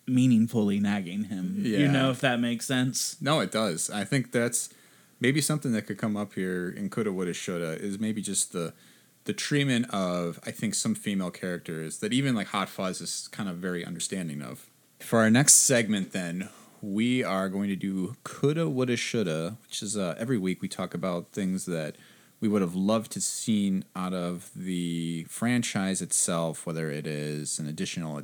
[0.06, 1.56] meaningfully nagging him.
[1.62, 1.78] Yeah.
[1.78, 3.16] You know if that makes sense.
[3.20, 3.90] No, it does.
[3.90, 4.70] I think that's
[5.20, 8.72] maybe something that could come up here in coulda, woulda, shoulda is maybe just the
[9.28, 13.46] the treatment of I think some female characters that even like Hot Fuzz is kind
[13.46, 14.70] of very understanding of.
[15.00, 16.48] For our next segment, then
[16.80, 20.94] we are going to do coulda, woulda, shoulda, which is uh, every week we talk
[20.94, 21.96] about things that
[22.40, 27.68] we would have loved to seen out of the franchise itself, whether it is an
[27.68, 28.22] additional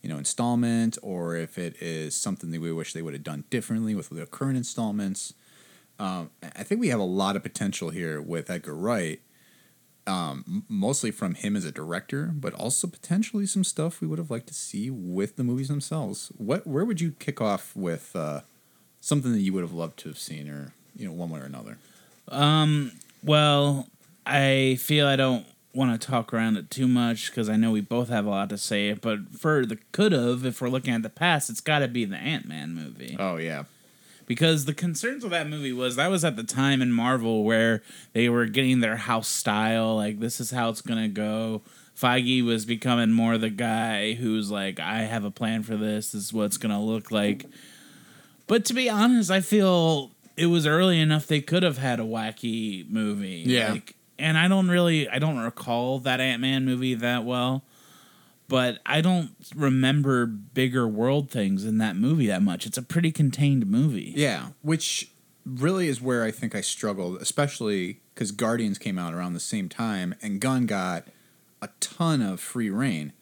[0.00, 3.42] you know installment or if it is something that we wish they would have done
[3.50, 5.34] differently with the current installments.
[5.98, 9.20] Um, I think we have a lot of potential here with Edgar Wright,
[10.06, 14.30] um, mostly from him as a director, but also potentially some stuff we would have
[14.30, 16.30] liked to see with the movies themselves.
[16.36, 18.40] What where would you kick off with uh,
[19.00, 21.44] something that you would have loved to have seen, or you know, one way or
[21.44, 21.78] another?
[22.28, 22.92] Um,
[23.22, 23.88] well,
[24.24, 27.82] I feel I don't want to talk around it too much because I know we
[27.82, 28.92] both have a lot to say.
[28.94, 32.04] But for the could have, if we're looking at the past, it's got to be
[32.04, 33.16] the Ant Man movie.
[33.18, 33.64] Oh yeah,
[34.26, 37.82] because the concerns with that movie was that was at the time in Marvel where
[38.12, 41.62] they were getting their house style, like this is how it's gonna go.
[41.96, 46.12] Feige was becoming more the guy who's like, I have a plan for this.
[46.12, 47.46] This is what it's gonna look like.
[48.46, 52.04] But to be honest, I feel it was early enough they could have had a
[52.04, 53.44] wacky movie.
[53.46, 53.72] Yeah.
[53.72, 57.62] Like, and I don't really, I don't recall that Ant Man movie that well
[58.48, 62.66] but I don't remember bigger world things in that movie that much.
[62.66, 64.12] It's a pretty contained movie.
[64.16, 65.10] Yeah, which
[65.44, 69.68] really is where I think I struggled, especially because Guardians came out around the same
[69.68, 71.08] time, and Gunn got
[71.62, 73.12] a ton of free reign.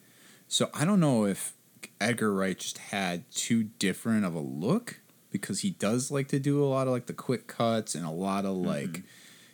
[0.47, 1.53] So I don't know if
[1.99, 5.01] Edgar Wright just had too different of a look
[5.31, 8.11] because he does like to do a lot of like the quick cuts and a
[8.11, 9.07] lot of like, mm-hmm.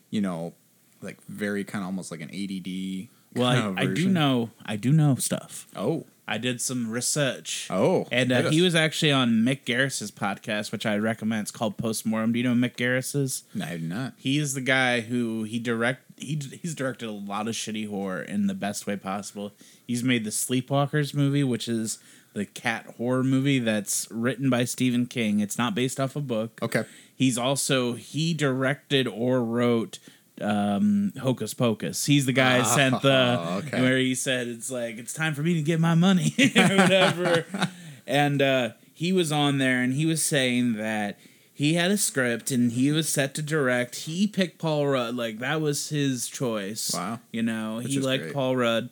[0.09, 0.53] you know,
[1.01, 4.92] like very kind of almost like an ADD well, I, I, do know I do
[4.92, 5.68] know stuff.
[5.76, 7.68] Oh, I did some research.
[7.70, 11.44] Oh, and uh, he was actually on Mick Garris's podcast, which I recommend.
[11.44, 12.34] It's called Postmortem.
[12.34, 13.44] Do you know Mick Garris is?
[13.54, 14.14] No, I do not.
[14.18, 18.22] He is the guy who he direct he he's directed a lot of shitty horror
[18.22, 19.52] in the best way possible.
[19.86, 22.00] He's made the Sleepwalkers movie, which is
[22.34, 25.40] the cat horror movie that's written by Stephen King.
[25.40, 26.60] It's not based off a book.
[26.62, 26.86] Okay.
[27.14, 30.00] He's also he directed or wrote
[30.42, 32.06] um, Hocus Pocus.
[32.06, 33.82] He's the guy oh, sent the okay.
[33.82, 37.46] where he said it's like it's time for me to get my money or whatever.
[38.08, 41.20] and uh, he was on there and he was saying that
[41.54, 43.96] he had a script and he was set to direct.
[43.96, 46.92] He picked Paul Rudd like that was his choice.
[46.94, 48.34] Wow, you know Which he liked great.
[48.34, 48.89] Paul Rudd.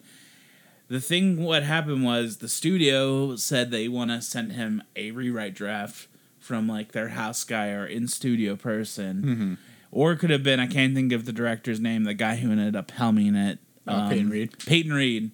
[0.88, 5.54] The thing what happened was the studio said they want to send him a rewrite
[5.54, 6.08] draft
[6.40, 9.22] from like their house guy or in studio person.
[9.22, 9.54] Mm-hmm
[9.92, 12.52] or it could have been I can't think of the director's name, the guy who
[12.52, 13.60] ended up helming it.
[13.88, 14.60] Um, uh, Peyton Reed.
[14.66, 15.32] Peyton Reed.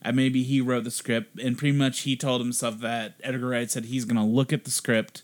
[0.00, 3.68] And maybe he wrote the script, and pretty much he told himself that Edgar Wright
[3.68, 5.22] said he's gonna look at the script,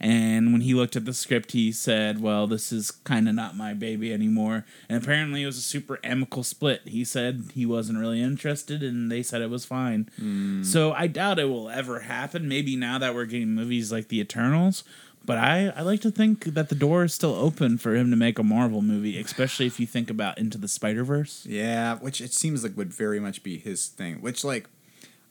[0.00, 3.56] and when he looked at the script, he said, "Well, this is kind of not
[3.56, 6.82] my baby anymore." And apparently, it was a super amicable split.
[6.84, 10.10] He said he wasn't really interested, and they said it was fine.
[10.20, 10.64] Mm.
[10.64, 12.48] So I doubt it will ever happen.
[12.48, 14.84] Maybe now that we're getting movies like The Eternals,
[15.24, 18.16] but I, I like to think that the door is still open for him to
[18.16, 21.46] make a Marvel movie, especially if you think about Into the Spider Verse.
[21.46, 24.20] Yeah, which it seems like would very much be his thing.
[24.20, 24.68] Which like,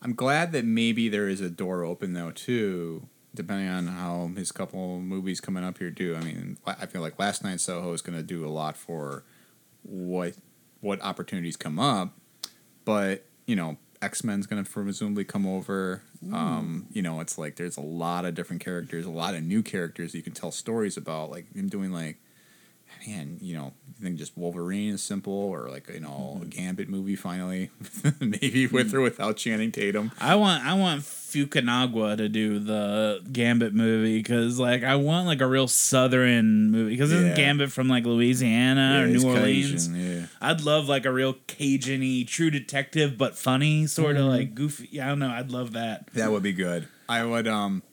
[0.01, 4.51] I'm glad that maybe there is a door open though too, depending on how his
[4.51, 6.15] couple movies coming up here do.
[6.15, 9.23] I mean, I feel like Last Night Soho is going to do a lot for
[9.83, 10.33] what
[10.81, 12.17] what opportunities come up,
[12.83, 16.01] but you know, X Men's going to presumably come over.
[16.31, 19.63] Um, you know, it's like there's a lot of different characters, a lot of new
[19.63, 21.31] characters you can tell stories about.
[21.31, 22.17] Like him doing like,
[23.07, 26.43] man, you know, you think just Wolverine is simple, or like you know, mm-hmm.
[26.43, 27.69] a Gambit movie finally,
[28.19, 30.11] maybe with or without Channing Tatum.
[30.19, 35.41] I want I want Fukunaga to do the Gambit movie because like I want like
[35.41, 37.19] a real Southern movie because yeah.
[37.19, 39.87] isn't Gambit from like Louisiana yeah, or New Orleans?
[39.87, 40.25] Cajun, yeah.
[40.41, 44.29] I'd love like a real Cajun-y True Detective but funny sort of mm.
[44.29, 44.89] like goofy.
[44.91, 45.31] Yeah, I don't know.
[45.31, 46.07] I'd love that.
[46.13, 46.87] That would be good.
[47.09, 47.83] I would um.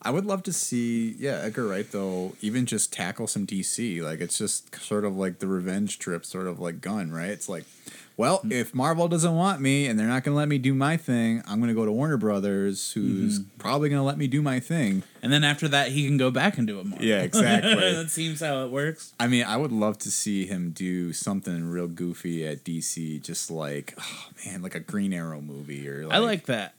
[0.00, 4.02] I would love to see, yeah, Edgar Wright though, even just tackle some DC.
[4.02, 7.30] Like it's just sort of like the revenge trip, sort of like Gunn, right?
[7.30, 7.64] It's like,
[8.18, 8.52] well, mm-hmm.
[8.52, 11.40] if Marvel doesn't want me and they're not going to let me do my thing,
[11.46, 13.58] I'm going to go to Warner Brothers, who's mm-hmm.
[13.58, 15.04] probably going to let me do my thing.
[15.22, 16.98] And then after that, he can go back and do it more.
[17.00, 17.74] Yeah, exactly.
[17.94, 19.14] that seems how it works.
[19.20, 23.52] I mean, I would love to see him do something real goofy at DC, just
[23.52, 26.06] like, oh man, like a Green Arrow movie or.
[26.06, 26.74] Like, I like that.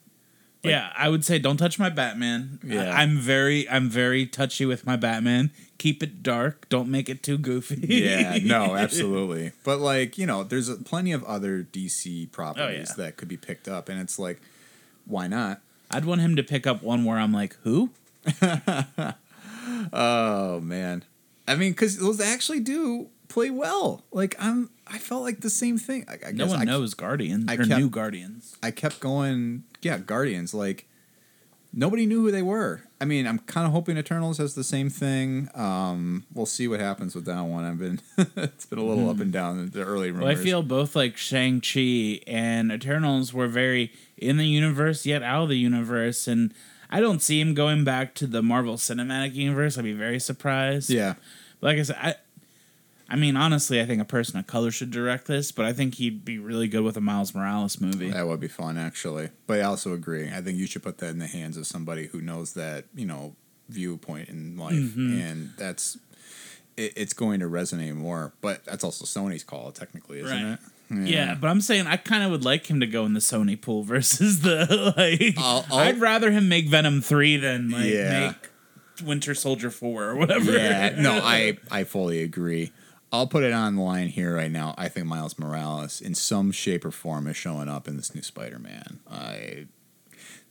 [0.63, 2.59] Like, yeah, I would say don't touch my Batman.
[2.63, 2.93] Yeah.
[2.93, 5.51] I, am very I'm very touchy with my Batman.
[5.77, 6.67] Keep it dark.
[6.67, 7.79] Don't make it too goofy.
[7.87, 9.53] yeah, no, absolutely.
[9.63, 13.05] But like, you know, there's plenty of other DC properties oh, yeah.
[13.05, 14.41] that could be picked up and it's like
[15.09, 15.61] why not?
[15.91, 17.89] I'd want him to pick up one where I'm like, "Who?"
[19.91, 21.03] oh, man.
[21.47, 24.03] I mean, because those actually do play well.
[24.11, 26.05] Like I'm, I felt like the same thing.
[26.07, 28.55] I, I No guess one I, knows Guardians I or kept- new Guardians.
[28.61, 29.63] I kept going.
[29.81, 30.53] Yeah, Guardians.
[30.53, 30.85] Like
[31.73, 32.83] nobody knew who they were.
[33.01, 35.49] I mean, I'm kind of hoping Eternals has the same thing.
[35.55, 37.63] Um, we'll see what happens with that one.
[37.63, 38.01] I've been,
[38.35, 40.23] it's been a little up and down in the early rumors.
[40.23, 45.23] Well, I feel both like Shang Chi and Eternals were very in the universe yet
[45.23, 46.53] out of the universe, and
[46.89, 49.77] I don't see him going back to the Marvel Cinematic Universe.
[49.77, 50.89] I'd be very surprised.
[50.89, 51.13] yeah.
[51.61, 52.15] But like I said, I,
[53.09, 55.95] I mean, honestly, I think a person of color should direct this, but I think
[55.95, 58.11] he'd be really good with a Miles Morales movie.
[58.11, 59.29] That would be fun, actually.
[59.47, 60.29] But I also agree.
[60.31, 63.05] I think you should put that in the hands of somebody who knows that you
[63.05, 63.35] know
[63.67, 65.19] viewpoint in life, Mm-hmm.
[65.21, 65.97] and that's
[66.77, 68.33] it, it's going to resonate more.
[68.41, 70.53] But that's also Sony's call, technically, isn't Right.
[70.53, 70.59] it?
[70.91, 73.59] Yeah, but I'm saying I kind of would like him to go in the Sony
[73.61, 75.35] pool versus the like.
[75.37, 78.27] I'll- I'd rather him make Venom three than like Yeah.
[78.29, 80.51] make Winter Soldier four or whatever.
[80.51, 82.71] Yeah, no, I I fully agree.
[83.11, 84.75] I'll put it on the line here right now.
[84.77, 88.21] I think Miles Morales, in some shape or form, is showing up in this new
[88.21, 88.99] Spider-Man.
[89.09, 89.65] I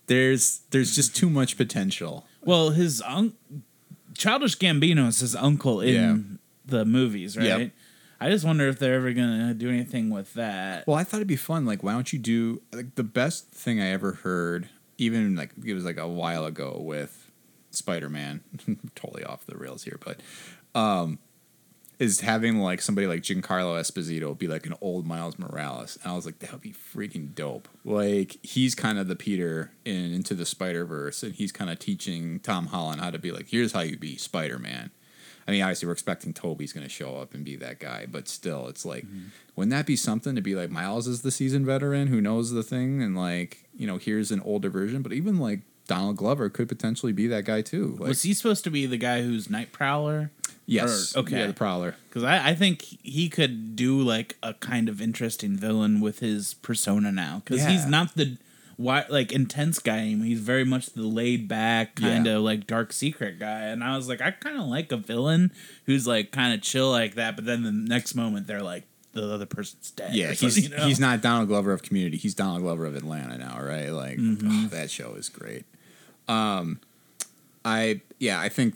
[0.06, 2.26] there's there's just too much potential.
[2.44, 3.34] Well, his un-
[4.16, 6.16] Childish Gambino is his uncle in Yeah.
[6.66, 7.44] the movies, right?
[7.46, 7.70] Yep.
[8.20, 10.86] I just wonder if they're ever gonna do anything with that.
[10.86, 11.64] Well, I thought it'd be fun.
[11.66, 14.68] Like, why don't you do like the best thing I ever heard?
[14.96, 17.30] Even like it was like a while ago with
[17.70, 18.40] Spider Man.
[18.96, 20.20] totally off the rails here, but
[20.74, 21.18] um,
[21.99, 25.99] is having like somebody like Giancarlo Esposito be like an old Miles Morales.
[26.03, 27.68] And I was like, that would be freaking dope.
[27.84, 31.78] Like he's kind of the Peter in Into the Spider Verse, and he's kind of
[31.78, 34.90] teaching Tom Holland how to be like, here's how you be Spider Man.
[35.46, 38.28] I mean, obviously, we're expecting Tobey's going to show up and be that guy, but
[38.28, 39.28] still, it's like, mm-hmm.
[39.57, 42.62] wouldn't that be something to be like Miles is the seasoned veteran who knows the
[42.62, 46.68] thing, and like, you know, here's an older version, but even like Donald Glover could
[46.68, 47.97] potentially be that guy too.
[47.99, 50.30] Like, Was he supposed to be the guy who's Night Prowler?
[50.66, 51.39] yes, or- okay.
[51.41, 51.97] yeah, the Prowler.
[52.09, 56.55] Because I, I think he could do like a kind of interesting villain with his
[56.55, 57.43] persona now.
[57.45, 58.36] Because he's not the
[58.76, 60.05] why like intense guy.
[60.05, 63.62] He's very much the laid back kind of like dark secret guy.
[63.62, 65.51] And I was like, I kind of like a villain
[65.86, 67.34] who's like kind of chill like that.
[67.34, 68.84] But then the next moment they're like
[69.14, 70.14] the other person's dead.
[70.14, 70.84] Yeah, he's you know?
[70.86, 72.18] he's not Donald Glover of Community.
[72.18, 73.89] He's Donald Glover of Atlanta now, right?
[73.89, 74.66] Like Mm-hmm.
[74.66, 75.64] oh, that show is great.
[76.29, 76.81] Um,
[77.64, 78.74] I yeah, I think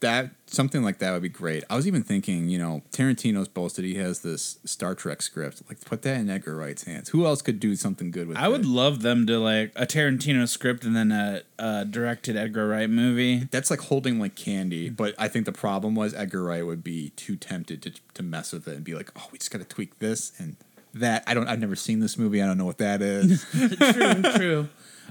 [0.00, 1.64] that something like that would be great.
[1.68, 5.62] I was even thinking, you know, Tarantino's boasted he has this Star Trek script.
[5.68, 7.08] Like, put that in Edgar Wright's hands.
[7.10, 8.36] Who else could do something good with?
[8.36, 8.42] It?
[8.42, 12.68] I would love them to like a Tarantino script and then a, a directed Edgar
[12.68, 13.48] Wright movie.
[13.50, 17.10] That's like holding like candy, but I think the problem was Edgar Wright would be
[17.10, 19.64] too tempted to to mess with it and be like, "Oh, we just got to
[19.64, 20.56] tweak this and
[20.94, 21.48] that." I don't.
[21.48, 22.42] I've never seen this movie.
[22.42, 23.44] I don't know what that is.
[23.50, 24.68] true, true.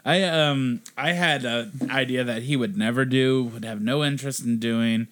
[0.08, 4.43] I um I had an idea that he would never do, would have no interest
[4.45, 5.08] in doing,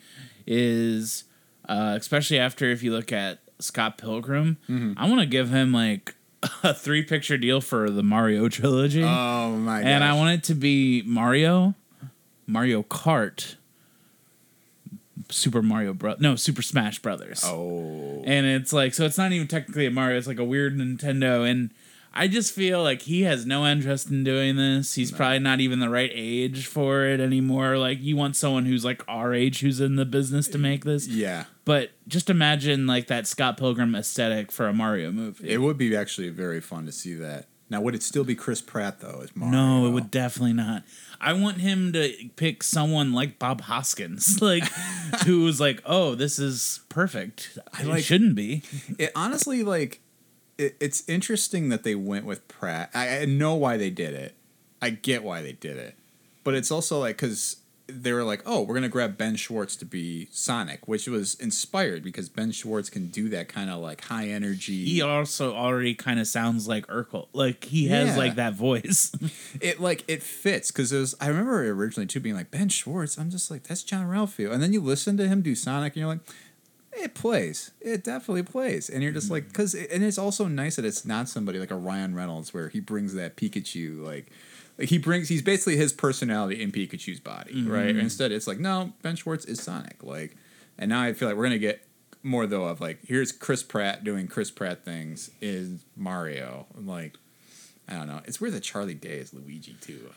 [0.47, 1.25] is
[1.67, 4.57] uh, especially after if you look at Scott Pilgrim,
[4.97, 6.15] I want to give him like
[6.63, 9.87] a three picture deal for the Mario trilogy, oh my god!
[9.87, 11.75] and I want it to be Mario,
[12.47, 13.55] Mario Kart,
[15.29, 19.47] Super Mario Bro, no Super Smash Brothers Oh, and it's like so it's not even
[19.47, 20.17] technically a Mario.
[20.17, 21.71] It's like a weird Nintendo, and
[22.15, 24.95] I just feel like he has no interest in doing this.
[24.95, 27.77] He's probably not even the right age for it anymore.
[27.77, 31.07] Like you want someone who's like our age who's in the business to make this.
[31.07, 31.45] yeah.
[31.65, 35.49] But just imagine like that Scott Pilgrim aesthetic for a Mario movie.
[35.49, 37.47] It would be actually very fun to see that.
[37.67, 39.21] Now, would it still be Chris Pratt though?
[39.23, 39.51] As Mario?
[39.57, 40.83] no, it would definitely not.
[41.19, 44.63] I want him to pick someone like Bob Hoskins, like
[45.25, 48.61] who was like, "Oh, this is perfect." I like- shouldn't be.
[48.99, 49.99] It honestly like.
[50.57, 52.89] It, it's interesting that they went with Pratt.
[52.93, 54.35] I, I know why they did it.
[54.81, 55.95] I get why they did it,
[56.43, 59.85] but it's also like because they were like, "Oh, we're gonna grab Ben Schwartz to
[59.85, 64.27] be Sonic," which was inspired because Ben Schwartz can do that kind of like high
[64.27, 64.85] energy.
[64.85, 67.27] he also already kind of sounds like Urkel.
[67.33, 68.17] Like he has Yeah.
[68.17, 69.11] like that voice.
[69.61, 73.17] it like it fits because it was I remember originally too being like Ben Schwartz.
[73.17, 76.09] I'm just like that's Jean-Ralphio, and then you listen to him do Sonic, and you're
[76.09, 76.19] like,
[76.95, 77.71] it plays.
[77.81, 79.51] It definitely plays, and you're just like mm-hmm.
[79.51, 82.79] because and it's also nice that it's not somebody like a Ryan Reynolds where he
[82.79, 84.31] brings that Pikachu like.
[84.77, 87.87] Like he brings, he's basically his personality in Pikachu's body, right?
[87.87, 87.99] Mm-hmm.
[88.01, 90.35] Instead, it's like no, Ben Schwartz is Sonic, like,
[90.77, 91.87] and now I feel like we're gonna get
[92.23, 97.17] more though of like here's Chris Pratt doing Chris Pratt things is Mario, I'm like,
[97.87, 98.21] I don't know.
[98.25, 100.09] It's weird that Charlie Day is Luigi too.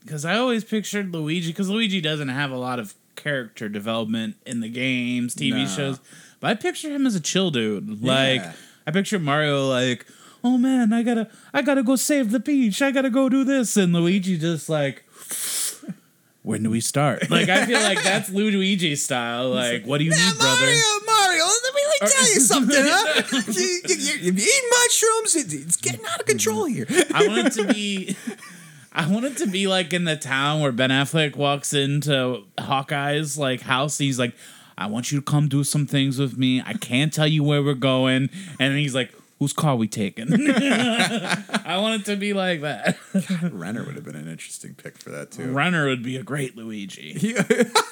[0.00, 4.60] Because I always pictured Luigi, because Luigi doesn't have a lot of character development in
[4.60, 5.66] the games, TV No.
[5.66, 6.00] shows.
[6.40, 8.02] But I picture him as a chill dude.
[8.02, 8.52] Like Yeah.
[8.86, 10.06] I picture Mario like,
[10.42, 12.80] oh man, I gotta, I gotta go save the peach.
[12.80, 15.04] I gotta go do this, and Luigi just like.
[16.42, 17.28] when do we start?
[17.30, 19.50] Like I feel like that's Luigi style.
[19.50, 20.64] Like, what do you need, brother?
[20.64, 23.22] Mario, Mario, let me like, tell you something, huh?
[23.52, 25.36] you, you, you, you eat mushrooms.
[25.36, 26.92] It, it's getting out of control mm-hmm.
[26.94, 27.04] here.
[27.14, 28.16] I want it to be.
[28.98, 33.38] I want it to be like in the town where Ben Affleck walks into Hawkeye's
[33.38, 34.00] like house.
[34.00, 34.34] And he's like,
[34.76, 36.60] "I want you to come do some things with me.
[36.66, 38.28] I can't tell you where we're going."
[38.58, 42.98] And then he's like, "Whose car we taking?" I want it to be like that.
[43.52, 45.52] Renner would have been an interesting pick for that too.
[45.52, 47.34] Renner would be a great Luigi.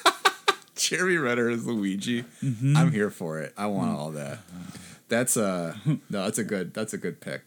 [0.75, 2.25] Jeremy Renner is Luigi.
[2.43, 3.53] I'm here for it.
[3.57, 4.39] I want all that.
[5.07, 5.99] That's a no.
[6.09, 6.73] That's a good.
[6.73, 7.43] That's a good pick.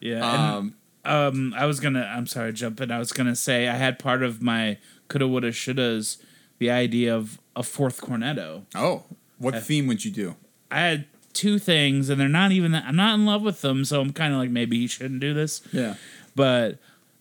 [0.00, 0.54] Yeah.
[0.56, 2.02] Um, um, I was gonna.
[2.14, 2.90] I'm sorry, jump in.
[2.90, 4.78] I was gonna say I had part of my
[5.08, 6.18] coulda, woulda, shouldas.
[6.58, 8.62] The idea of a fourth cornetto.
[8.74, 9.02] oh,
[9.38, 10.36] what theme would you do?
[10.70, 12.72] I had two things, and they're not even.
[12.72, 15.20] That, I'm not in love with them, so I'm kind of like maybe you shouldn't
[15.20, 15.60] do this.
[15.72, 15.94] Yeah.
[16.36, 16.78] But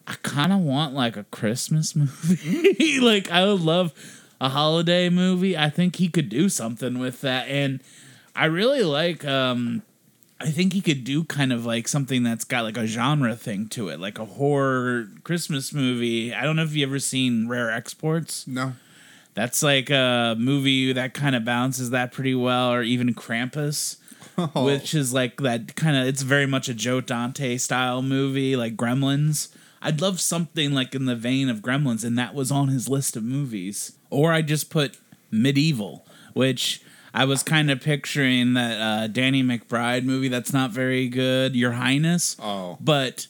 [0.08, 3.00] I kind of want like a Christmas movie.
[3.00, 3.94] like I would love
[4.40, 5.58] a holiday movie.
[5.58, 7.82] I think he could do something with that, and
[8.36, 9.26] I really like.
[9.26, 9.82] um
[10.44, 13.68] I think he could do kind of like something that's got like a genre thing
[13.70, 16.34] to it, like a horror Christmas movie.
[16.34, 18.48] I don't know if you ever seen Rare Exports.
[18.48, 18.74] No.
[19.34, 23.98] That's like a movie that kind of balances that pretty well, or even Krampus,
[24.38, 24.66] Oh.
[24.66, 26.06] which is like that kind of.
[26.08, 29.50] It's very much a Joe Dante style movie, like Gremlins.
[29.82, 33.16] I'd love something like in the vein of Gremlins, and that was on his list
[33.16, 33.94] of movies.
[34.10, 34.98] Or I just put
[35.32, 36.82] Medieval, which
[37.14, 41.74] I was kind of picturing that uh, Danny McBride movie that's not very good, Your
[41.74, 42.78] Highness Oh.
[42.80, 43.28] but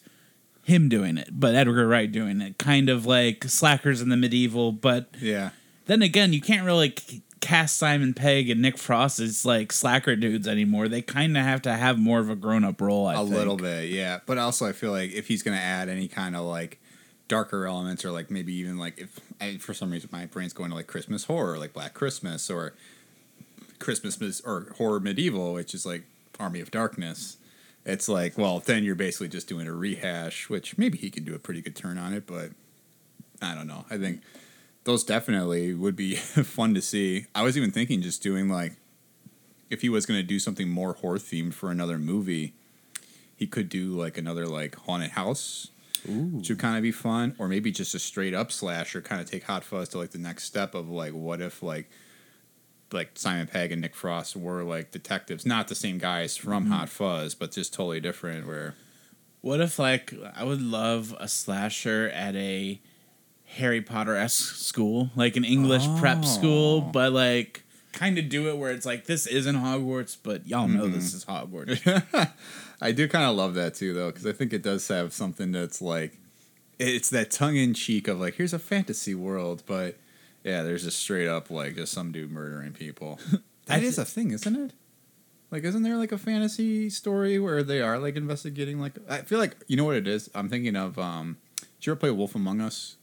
[0.64, 4.72] him doing it, but Edgar Wright doing it, kind of like Slackers in the medieval.
[4.72, 5.50] But Yeah.
[5.88, 10.16] then again, you can't really c- cast Simon Pegg and Nick Frost as like slacker
[10.16, 10.88] dudes anymore.
[10.88, 13.08] They kind of have to have more of a grown up role.
[13.08, 13.30] I a think.
[13.34, 14.20] A little bit, yeah.
[14.28, 16.80] But also, I feel like if he's gonna add any kind of like
[17.28, 20.70] darker elements, or like maybe even like if I, for some reason my brain's going
[20.70, 22.74] to like Christmas horror, like Black Christmas, or
[23.82, 26.04] Christmas or horror medieval, which is like
[26.40, 27.38] Army of Darkness.
[27.86, 31.36] It's like, well, then you're basically just doing a rehash, which maybe he could do
[31.36, 32.52] a pretty good turn on it, but
[33.42, 33.86] I don't know.
[33.90, 34.22] I think
[34.84, 37.26] those definitely would be fun to see.
[37.34, 38.74] I was even thinking just doing like
[39.70, 42.54] if he was going to do something more horror themed for another movie,
[43.36, 45.70] he could do like another like haunted house,
[46.38, 49.30] which would kind of be fun, or maybe just a straight up slasher, kind of
[49.30, 51.90] take Hot Fuzz to like the next step of like what if like
[52.94, 56.89] like Simon Pegg and Nick Frost were like detectives, not the same guys from Hot
[56.89, 58.46] Fuzz, but just totally different.
[58.48, 58.76] Where
[59.42, 62.80] What if like I would love a slasher at a
[63.58, 66.92] Harry Potter esque school, like an English prep school, Oh.
[66.92, 67.64] but like
[67.94, 70.94] kind of do it where it's like this isn't Hogwarts, but y'all know Mm-hmm.
[70.94, 72.32] this is Hogwarts.
[72.82, 75.52] I do kind of love that too, though, because I think it does have something
[75.52, 76.18] that's like
[76.80, 79.98] it's that tongue in cheek of like here's a fantasy world, but
[80.44, 83.20] yeah, there's just straight up like just some dude murdering people.
[83.68, 84.74] That is a thing, isn't it?
[85.52, 88.80] Like, isn't there like a fantasy story where they are like investigating?
[88.82, 90.30] Like, I feel like you know what it is.
[90.36, 90.98] I'm thinking of.
[90.98, 91.38] um
[91.80, 92.98] Did you ever play Wolf Among Us?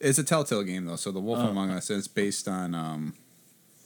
[0.00, 1.48] It's a Telltale game though, so the Wolf Oh.
[1.48, 2.74] Among Us is based on.
[2.74, 3.14] um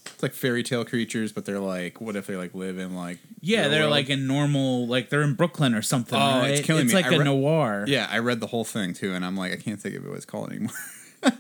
[0.07, 3.19] it's like fairy tale creatures, but they're like, what if they like live in like
[3.41, 3.93] Yeah, they're world?
[3.93, 6.19] like in normal, like they're in Brooklyn or something.
[6.21, 6.51] Oh, right?
[6.51, 6.93] it's killing me.
[6.93, 7.85] It's like I a re- noir.
[7.89, 10.17] Yeah, I read the whole thing too, and I'm like, I can't think of what
[10.17, 10.75] it's called anymore.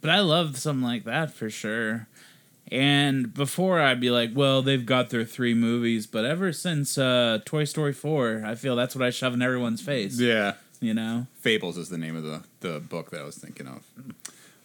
[0.00, 2.06] but I love something like that for sure.
[2.70, 7.38] And before I'd be like, well, they've got their three movies, but ever since uh,
[7.46, 10.20] Toy Story four, I feel that's what I shove in everyone's face.
[10.20, 13.66] yeah, You know, Fables is the name of the the book that I was thinking
[13.68, 13.82] of.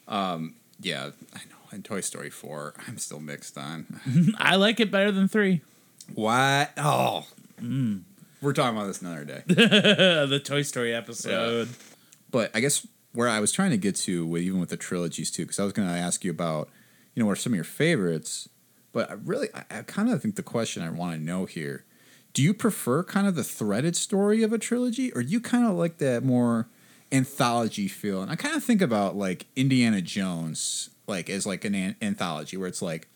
[0.08, 1.56] Um, yeah, I know.
[1.72, 4.02] And Toy Story four, I'm still mixed on.
[4.38, 5.62] I like it better than three.
[6.14, 6.72] what?
[6.78, 7.26] Oh,
[8.42, 9.44] we're talking about this another day.
[9.48, 11.70] the Toy Story episode.
[12.30, 15.32] But I guess where I was trying to get to, with, even with the trilogies
[15.32, 16.70] too, because I was going to ask you about,
[17.14, 18.50] you know, what are some of your favorites.
[18.92, 21.86] But I really, I, I kind of think the question I want to know here:
[22.34, 25.66] Do you prefer kind of the threaded story of a trilogy, or do you kind
[25.66, 26.68] of like that more
[27.12, 28.22] anthology feel?
[28.22, 32.58] And I kind of think about like Indiana Jones, like as like an, an anthology,
[32.58, 33.08] where it's like,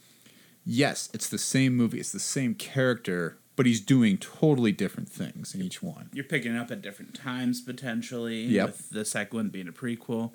[0.66, 5.54] yes, it's the same movie, it's the same character, but he's doing totally different things
[5.54, 6.10] in each one.
[6.14, 8.44] You're picking up at different times potentially.
[8.44, 8.68] Yep.
[8.68, 10.32] With the second one being a prequel.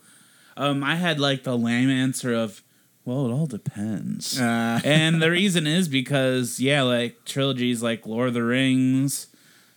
[0.56, 2.62] Um, I had like the lame answer of,
[3.04, 4.38] well, it all depends.
[4.38, 9.28] Uh, and the reason is because yeah, like trilogies like Lord of the Rings,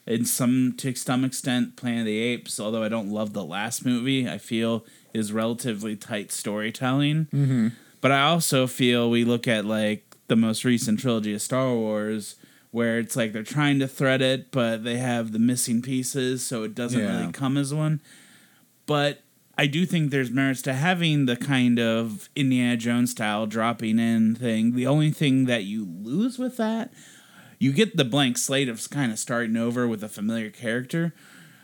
[0.07, 2.59] in some to some extent Planet of the Apes.
[2.59, 7.25] Although I don't love the last movie, I feel is relatively tight storytelling.
[7.25, 7.67] Mm-hmm.
[8.01, 12.35] But I also feel we look at like the most recent trilogy of Star Wars.
[12.75, 16.63] Where it's like they're trying to thread it, but they have the missing pieces, so
[16.63, 17.19] it doesn't Yeah.
[17.21, 18.01] really come as one.
[18.85, 19.23] But
[19.57, 24.35] I do think there's merits to having the kind of Indiana Jones style dropping in
[24.35, 24.75] thing.
[24.75, 26.91] The only thing that you lose with that,
[27.59, 31.13] you get the blank slate of kind of starting over with a familiar character.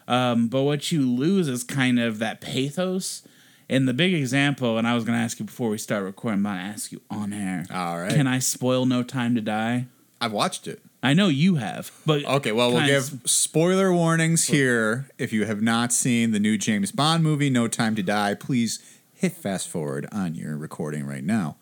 [0.08, 3.22] Um, but what you lose is kind of that pathos.
[3.70, 6.42] And the big example, and I was going to ask you before we start recording,
[6.42, 7.66] but I'm going to ask you on air.
[7.70, 8.14] All right.
[8.14, 9.88] Can I spoil No Time to Die?
[10.22, 10.82] I've watched it.
[11.04, 15.10] I know you have, but Okay, well, we'll give spoiler warnings here.
[15.18, 18.78] If you have not seen the new James Bond movie, No Time to Die, please
[19.16, 21.58] hit fast forward on your recording right now.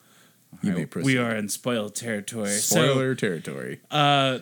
[0.61, 1.05] You may proceed.
[1.05, 2.49] we are in spoiled territory.
[2.49, 3.79] So, Spoiler territory.
[3.89, 4.39] uh,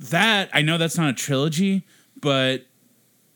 [0.00, 1.86] that I know that's not a trilogy,
[2.20, 2.66] but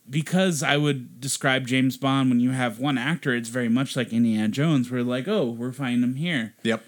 [0.07, 4.13] because I would describe James Bond when you have one actor, it's very much like
[4.13, 4.91] Indiana Jones.
[4.91, 6.53] We're like, oh, we're finding him here.
[6.63, 6.83] Yep.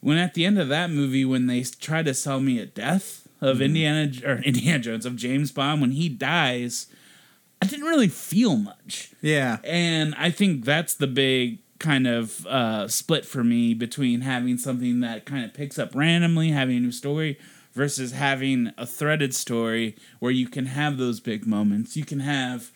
[0.00, 3.28] When at the end of that movie, when they try to sell me a death
[3.40, 6.86] of Indiana or Indiana Jones of James Bond, when he dies,
[7.62, 9.12] I didn't really feel much.
[9.20, 9.58] Yeah.
[9.64, 15.00] And I think that's the big kind of uh, split for me between having something
[15.00, 17.38] that kind of picks up randomly, having a new story,
[17.72, 21.96] versus having a threaded story where you can have those big moments.
[21.96, 22.72] You can have.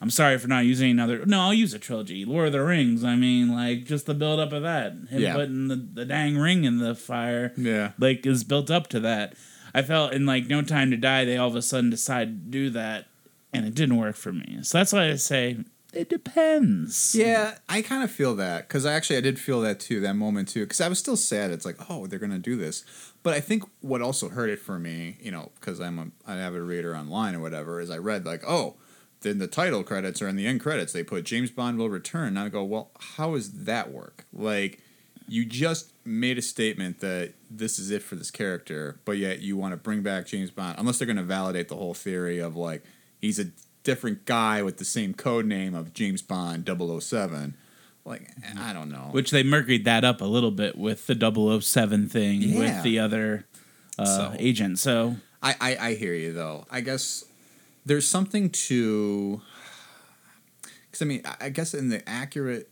[0.00, 1.24] I'm sorry for not using another.
[1.26, 2.24] No, I'll use a trilogy.
[2.24, 3.04] Lord of the Rings.
[3.04, 4.92] I mean, like just the build up of that.
[5.10, 5.34] Him Yeah.
[5.34, 7.52] putting the, the dang ring in the fire.
[7.56, 7.92] Yeah.
[7.98, 9.34] Like is built up to that.
[9.74, 12.50] I felt in like No Time to Die, they all of a sudden decided to
[12.50, 13.06] do that,
[13.52, 14.58] and it didn't work for me.
[14.62, 15.58] So that's why I say
[15.92, 17.14] it depends.
[17.14, 20.14] Yeah, I kind of feel that because I actually I did feel that too that
[20.14, 21.50] moment too because I was still sad.
[21.50, 22.84] It's like oh they're gonna do this,
[23.22, 26.36] but I think what also hurt it for me, you know, because I'm a I
[26.36, 28.76] have a reader online or whatever, is I read like oh
[29.22, 32.28] then the title credits or in the end credits they put James Bond will return.
[32.28, 34.24] And I go well how does that work?
[34.32, 34.80] Like
[35.26, 39.56] you just made a statement that this is it for this character, but yet you
[39.56, 42.82] want to bring back James Bond unless they're gonna validate the whole theory of like
[43.20, 43.46] he's a
[43.84, 47.54] different guy with the same code name of James Bond 007.
[48.04, 49.08] Like, I don't know.
[49.12, 51.14] Which they murkied that up a little bit with the
[51.60, 52.58] 007 thing Yeah.
[52.58, 53.44] with the other
[53.98, 54.78] uh, So- agent.
[54.78, 56.66] So I, I, I hear you, though.
[56.70, 57.24] I guess
[57.88, 59.40] there's something to.
[60.62, 62.70] Because, I mean, I- guess in the accurate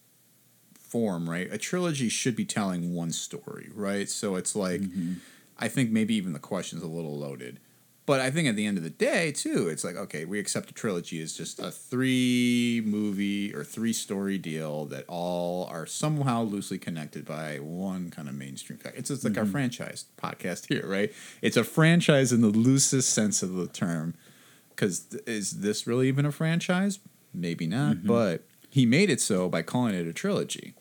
[0.78, 1.48] form, right?
[1.52, 4.08] A trilogy should be telling one story, right?
[4.08, 5.14] So it's like, mm-hmm.
[5.58, 7.60] I think maybe even the question's a little loaded.
[8.06, 10.70] But I think at the end of the day, too, it's like, okay, we accept
[10.70, 16.42] a trilogy as just a three movie or three story deal that all are somehow
[16.42, 18.96] loosely connected by one kind of mainstream fact.
[18.96, 19.52] It's just like our mm-hmm.
[19.52, 21.12] franchise podcast here, right?
[21.42, 24.14] It's a franchise in the loosest sense of the term.
[24.76, 26.98] Because is this really even a franchise?
[27.32, 28.08] Maybe not, mm-hmm.
[28.08, 30.74] but he made it so by calling it a trilogy.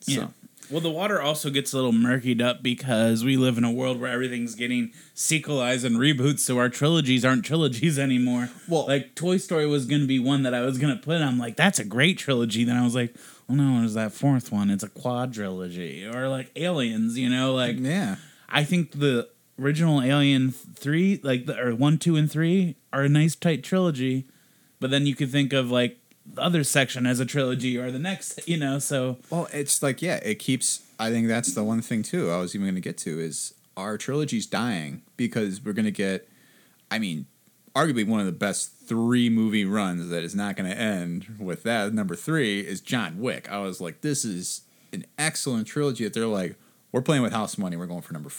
[0.00, 0.28] So, Yeah.
[0.70, 4.00] Well, the water also gets a little murkied up because we live in a world
[4.00, 8.48] where everything's getting sequelized and reboots, so our trilogies aren't trilogies anymore.
[8.66, 11.20] Well- like Toy Story was going to be one that I was going to put.
[11.20, 12.64] I'm like, that's a great trilogy.
[12.64, 13.14] Then I was like,
[13.46, 14.70] well, no, there's that fourth one.
[14.70, 17.18] It's a quadrilogy, or like Aliens.
[17.18, 18.16] You know, like yeah.
[18.48, 19.28] I think the
[19.58, 24.26] original Alien three, like the, or one, two, and three, are a nice tight trilogy.
[24.80, 27.98] But then you could think of like the other section as a trilogy, or the
[27.98, 28.78] next, you know.
[28.78, 30.82] So Well, it's like yeah, it keeps.
[30.98, 32.30] I think that's the one thing too.
[32.30, 35.90] I was even going to get to is our trilogy's dying because we're going to
[35.90, 36.28] get.
[36.90, 37.26] I mean,
[37.74, 41.62] arguably one of the best three movie runs that is not going to end with
[41.64, 41.92] that.
[41.92, 43.50] Number three is John Wick.
[43.50, 44.62] I was like, this is
[44.92, 46.04] an excellent trilogy.
[46.04, 46.56] That they're like,
[46.92, 47.76] we're playing with house money.
[47.76, 48.30] We're going for number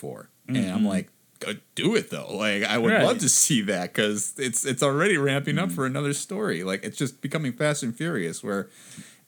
[0.48, 0.88] 4 and I'm mm-hmm.
[0.88, 1.10] like.
[1.40, 2.34] Go do it though.
[2.34, 3.04] Like I would Right.
[3.04, 5.76] love to see that because it's it's already ramping up mm.
[5.76, 6.64] for another story.
[6.64, 8.70] Like it's just becoming Fast and Furious, where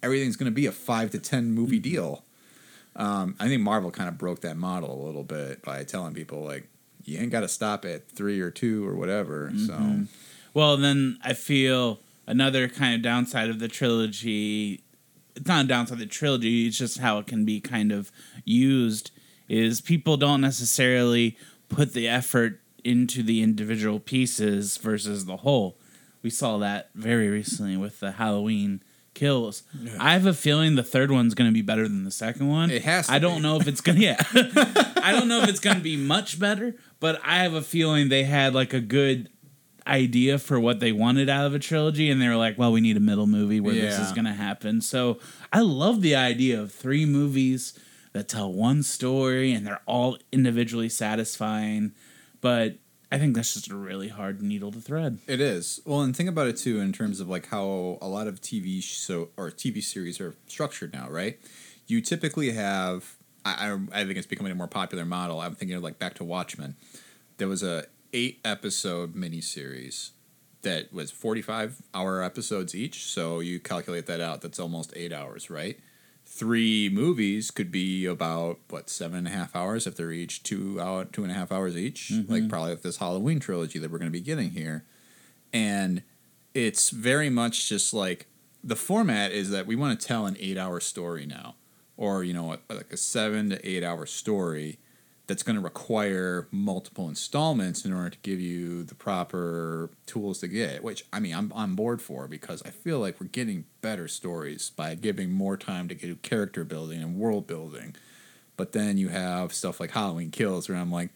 [0.02, 1.91] everything's going to be a five to ten movie mm-hmm.
[1.91, 2.23] deal.
[2.95, 6.44] Um, I think Marvel kind of broke that model a little bit by telling people
[6.45, 6.69] like
[7.03, 9.52] you ain't got to stop at three or two or whatever.
[9.56, 10.03] So mm-hmm.
[10.53, 14.81] Well, then I feel another kind of downside of the trilogy.
[15.35, 16.65] It's not a downside of the trilogy.
[16.65, 18.11] It's just how it can be kind of
[18.44, 19.11] used.
[19.47, 21.37] Is people don't necessarily
[21.69, 25.77] put the effort into the individual pieces versus the whole.
[26.21, 28.81] We saw that very recently with the Halloween
[29.13, 29.63] kills.
[29.99, 32.69] I have a feeling the third one's going to be better than the second one.
[32.69, 33.41] It has to I don't be.
[33.43, 33.99] know if it's gonna.
[34.01, 34.17] Yeah,
[35.01, 38.23] I don't know if it's gonna be much better, but I have a feeling they
[38.25, 39.29] had like a good
[39.87, 42.81] idea for what they wanted out of a trilogy, and they were like, "Well, we
[42.81, 45.19] need a middle movie where this is gonna happen." So
[45.51, 47.73] I love the idea of three movies
[48.18, 51.94] that tell one story and they're all individually satisfying,
[52.41, 52.77] but
[53.11, 55.19] I think that's just a really hard needle to thread.
[55.27, 58.27] it is well, and think about it too in terms of like how a lot
[58.27, 61.39] of TV so or TV series are structured now, right?
[61.88, 63.15] You typically have.
[63.45, 65.39] I, I, think it's becoming a more popular model.
[65.39, 66.76] I'm thinking of like back to Watchmen.
[67.38, 70.10] There was a eight episode miniseries
[70.64, 73.06] that was 45 hour episodes each.
[73.06, 74.41] So you calculate that out.
[74.41, 75.80] That's almost eight hours, right?
[76.38, 80.80] Three movies could be about what seven and a half hours if they're each two
[80.80, 82.11] out two and a half hours each.
[82.11, 82.47] Like mm-hmm.
[82.47, 84.85] probably with this Halloween trilogy that we're going to be getting here,
[85.51, 86.03] and
[86.53, 88.27] it's very much just like
[88.64, 91.55] the format is that we want to tell an eight hour story now,
[91.97, 94.77] or you know like a seven to eight hour story
[95.27, 100.47] that's going to require multiple installments in order to give you the proper tools to
[100.47, 104.07] get which I mean I'm on board for because I feel like we're getting better
[104.07, 107.95] stories by giving more time to do character building and world building.
[108.55, 111.09] But then you have stuff like Halloween Kills where I'm like,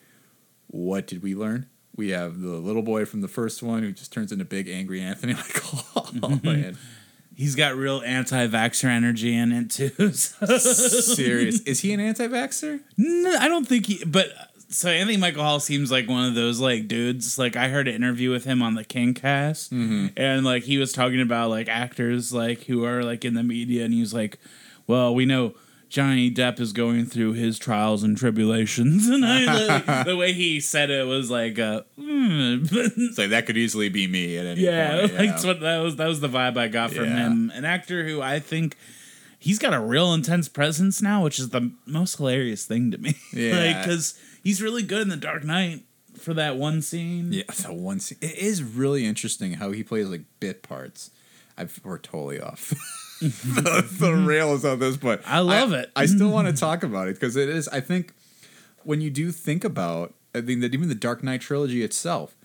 [0.67, 1.67] what did we learn?
[1.95, 5.01] We have the little boy from the first one who just turns into big angry
[5.01, 6.19] Anthony like mm-hmm.
[6.23, 6.77] oh man.
[7.35, 10.11] He's got real anti-vaxxer energy in it too.
[10.11, 11.61] so- Serious.
[11.61, 12.81] Is he an anti vaxxer?
[12.97, 14.03] No, I don't think he.
[14.05, 14.29] But
[14.69, 17.37] so Anthony Michael Hall seems like one of those like dudes.
[17.37, 20.07] Like I heard an interview with him on the King Cast, mm-hmm.
[20.17, 23.83] and like he was talking about like actors like who are like in the media,
[23.85, 24.39] and he was like,
[24.87, 25.53] "Well, we know."
[25.91, 30.61] Johnny Depp is going through his trials and tribulations, and I like, the way he
[30.61, 33.17] said it was like, uh, mm.
[33.17, 35.13] Like that could easily be me at any yeah, point.
[35.15, 35.97] like what that was.
[35.97, 37.27] That was the vibe I got from Yeah.
[37.27, 37.51] him.
[37.53, 38.77] An actor who I think
[39.37, 43.15] he's got a real intense presence now, which is the most hilarious thing to me.
[43.33, 43.59] Yeah.
[43.59, 45.81] like because he's really good in the Dark Knight
[46.17, 47.33] for that one scene.
[47.33, 48.17] Yeah, the one scene.
[48.21, 51.11] It is really interesting how he plays like bit parts.
[51.57, 52.73] I've, we're totally off
[53.45, 53.61] the,
[53.99, 54.25] the mm-hmm.
[54.25, 55.91] rails on this, but I love it.
[55.95, 56.59] I still want to mm-hmm.
[56.59, 57.67] talk about it because it is.
[57.67, 58.13] I think
[58.83, 62.35] when you do think about, I mean, that even the Dark Knight trilogy itself,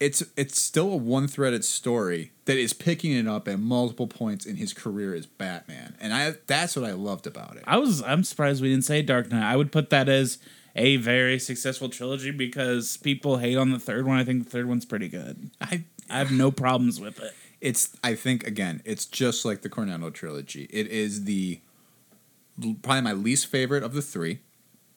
[0.00, 4.46] it's it's still a one threaded story that is picking it up at multiple points
[4.46, 7.64] in his career as Batman, and I that's what I loved about it.
[7.66, 9.44] I was I'm surprised we didn't say Dark Knight.
[9.44, 10.38] I would put that as
[10.74, 14.18] a very successful trilogy because people hate on the third one.
[14.18, 15.50] I think the third one's pretty good.
[15.60, 17.34] I I have no problems with it.
[17.64, 20.68] It's I think again, it's just like the Cornetto trilogy.
[20.70, 21.60] It is the
[22.82, 24.40] probably my least favorite of the three,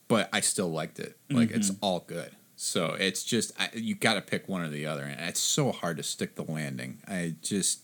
[0.10, 1.18] but I still liked it.
[1.30, 1.86] Like it's mm-hmm.
[1.86, 2.32] all good.
[2.58, 5.72] So it's just I, you got to pick one or the other, and it's so
[5.72, 7.00] hard to stick the landing.
[7.08, 7.84] I just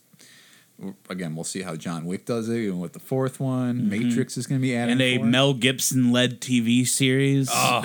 [1.10, 3.90] again, we'll see how John Wick does it, even with the fourth one.
[3.90, 5.18] Matrix is going to be added, And a.
[5.20, 7.50] Mel Gibson led TV series.
[7.52, 7.82] Oh,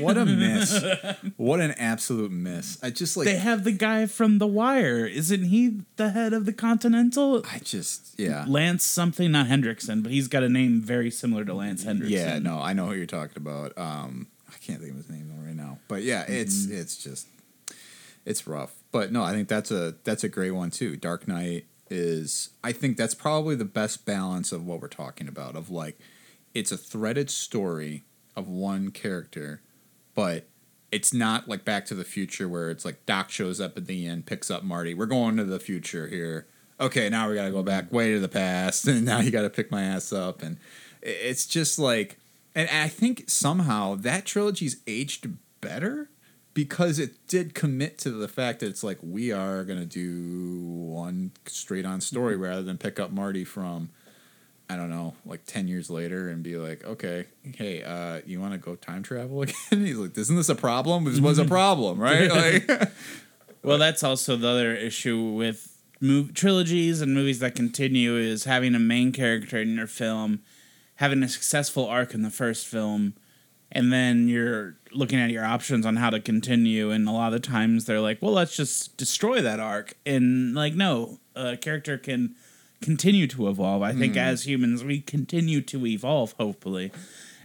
[0.00, 0.82] what a miss!
[1.36, 2.82] What an absolute miss!
[2.82, 5.06] I just like they have the guy from The Wire.
[5.06, 7.42] Isn't he the head of the Continental?
[7.50, 8.44] I just yeah.
[8.46, 12.12] Lance something, not Henriksen, but he's got a name very similar to Lance Henriksen.
[12.12, 13.76] Yeah, no, I know who you're talking about.
[13.78, 16.78] Um, I can't think of his name right now, but yeah, it's Mm-hmm.
[16.80, 17.26] it's just
[18.26, 18.74] it's rough.
[18.92, 20.96] But no, I think that's a that's a great one too.
[20.96, 25.56] Dark Knight is I think that's probably the best balance of what we're talking about.
[25.56, 25.98] Of like,
[26.54, 28.04] it's a threaded story
[28.36, 29.60] of one character,
[30.14, 30.46] but
[30.92, 34.06] it's not like Back to the Future where it's like Doc shows up at the
[34.06, 34.94] end, picks up Marty.
[34.94, 36.46] We're going to the future here.
[36.80, 39.42] Okay, now we got to go back way to the past, and now you got
[39.42, 40.58] to pick my ass up, and
[41.02, 42.18] it's just like,
[42.54, 45.28] and I think somehow that trilogy's aged
[45.60, 46.08] better
[46.54, 51.32] because it did commit to the fact that it's like we are gonna do one
[51.46, 53.90] straight on story rather than pick up Marty from
[54.68, 58.52] I don't know, like ten years later and be like, okay, hey, uh, you want
[58.52, 59.54] to go time travel again?
[59.70, 61.04] He's like, isn't this a problem?
[61.04, 62.30] This was a problem, right?
[62.68, 62.90] Like,
[63.62, 65.76] Well, that's also the other issue with
[66.34, 70.40] trilogies and movies that continue is having a main character in your film,
[70.94, 73.14] having a successful arc in the first film,
[73.72, 76.90] and then you're looking at your options on how to continue.
[76.90, 79.94] And a lot of the times they're like, well, let's just destroy that arc.
[80.04, 82.34] And like, no, a character can
[82.80, 83.82] continue to evolve.
[83.82, 84.20] I think hmm.
[84.20, 86.92] as humans, we continue to evolve, hopefully.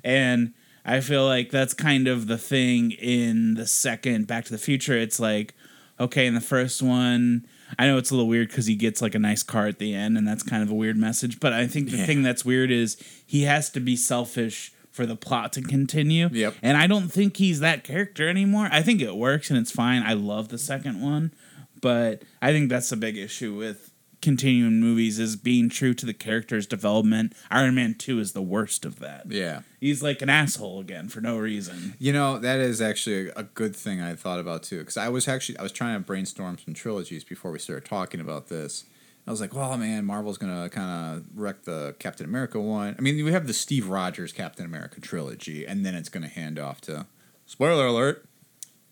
[0.04, 0.54] And
[0.86, 4.98] I feel like that's kind of the thing in the second Back to the Future.
[4.98, 5.54] It's like,
[6.00, 7.46] okay, in the first one,
[7.80, 9.96] I know it's a little weird because he gets like a nice car at the
[9.96, 11.40] end, and that's kind of a weird message.
[11.40, 12.06] But I think the Yeah.
[12.06, 16.30] thing that's weird is he has to be selfish for the plot to continue.
[16.32, 16.56] Yep.
[16.62, 18.70] And I don't think he's that character anymore.
[18.72, 20.04] I think it works and it's fine.
[20.04, 21.34] I love the second one,
[21.82, 23.92] but I think that's a big issue with
[24.22, 27.34] continuing movies is being true to the character's development.
[27.52, 29.30] Iron Man 2 is the worst of that.
[29.30, 29.62] yeah.
[29.82, 31.94] He's like an asshole again for no reason.
[32.00, 34.80] You know, that is actually a, a good thing I thought about too.
[34.80, 38.20] Because I was actually I was trying to brainstorm some trilogies before we started talking
[38.20, 38.86] about this.
[39.28, 42.96] I was like, well, man, Marvel's gonna kind of wreck the Captain America one.
[42.98, 46.60] I mean, we have the Steve Rogers Captain America trilogy, and then it's gonna hand
[46.60, 47.08] off to
[47.46, 48.26] spoiler alert.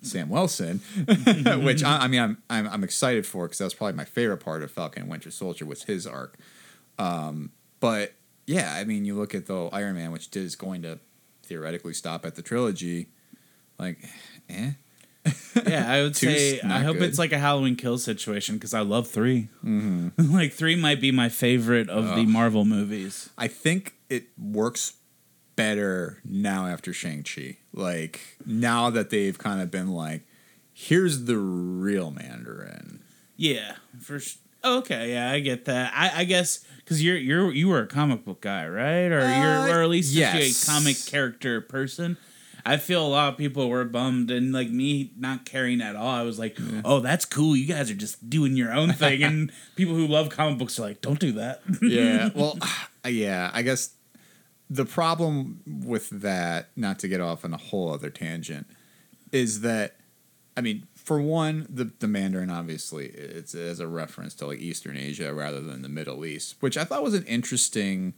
[0.01, 0.81] Sam Wilson,
[1.63, 4.39] which I, I mean, I'm, I'm I'm excited for because that was probably my favorite
[4.39, 6.37] part of Falcon and Winter Soldier was his arc.
[6.99, 8.13] Um, but
[8.45, 10.99] yeah, I mean, you look at the Iron Man, which is going to
[11.43, 13.07] theoretically stop at the trilogy.
[13.79, 13.97] Like,
[14.49, 14.71] eh?
[15.67, 17.03] Yeah, I would say I hope good.
[17.09, 20.33] it's like a Halloween kill situation because I love 3 Mm-hmm.
[20.35, 23.29] like three might be my favorite of the Marvel movies.
[23.37, 24.93] I think it works
[25.55, 27.57] better now after Shang-Chi.
[27.73, 30.23] Like now that they've kind of been like,
[30.73, 33.03] here's the real Mandarin.
[33.37, 35.13] Yeah, for sh- okay.
[35.13, 35.93] Yeah, I get that.
[35.95, 39.11] I, I guess because you're you're you were a comic book guy, right?
[39.11, 40.63] Or Uh, you're or at least yes.
[40.63, 42.17] a comic character person.
[42.65, 46.07] I feel a lot of people were bummed, and like me not caring at all.
[46.07, 47.55] I was like, "Oh, that's cool.
[47.55, 50.83] You guys are just doing your own thing." and people who love comic books are
[50.83, 52.29] like, "Don't do that." Yeah.
[52.35, 52.57] well,
[53.05, 53.51] uh, yeah.
[53.53, 53.91] I guess
[54.69, 58.67] the problem with that, not to get off on a whole other tangent,
[59.31, 59.97] is that,
[60.55, 64.95] I mean, for one, the the Mandarin obviously it's as a reference to like Eastern
[64.95, 68.13] Asia rather than the Middle East, which I thought was an interesting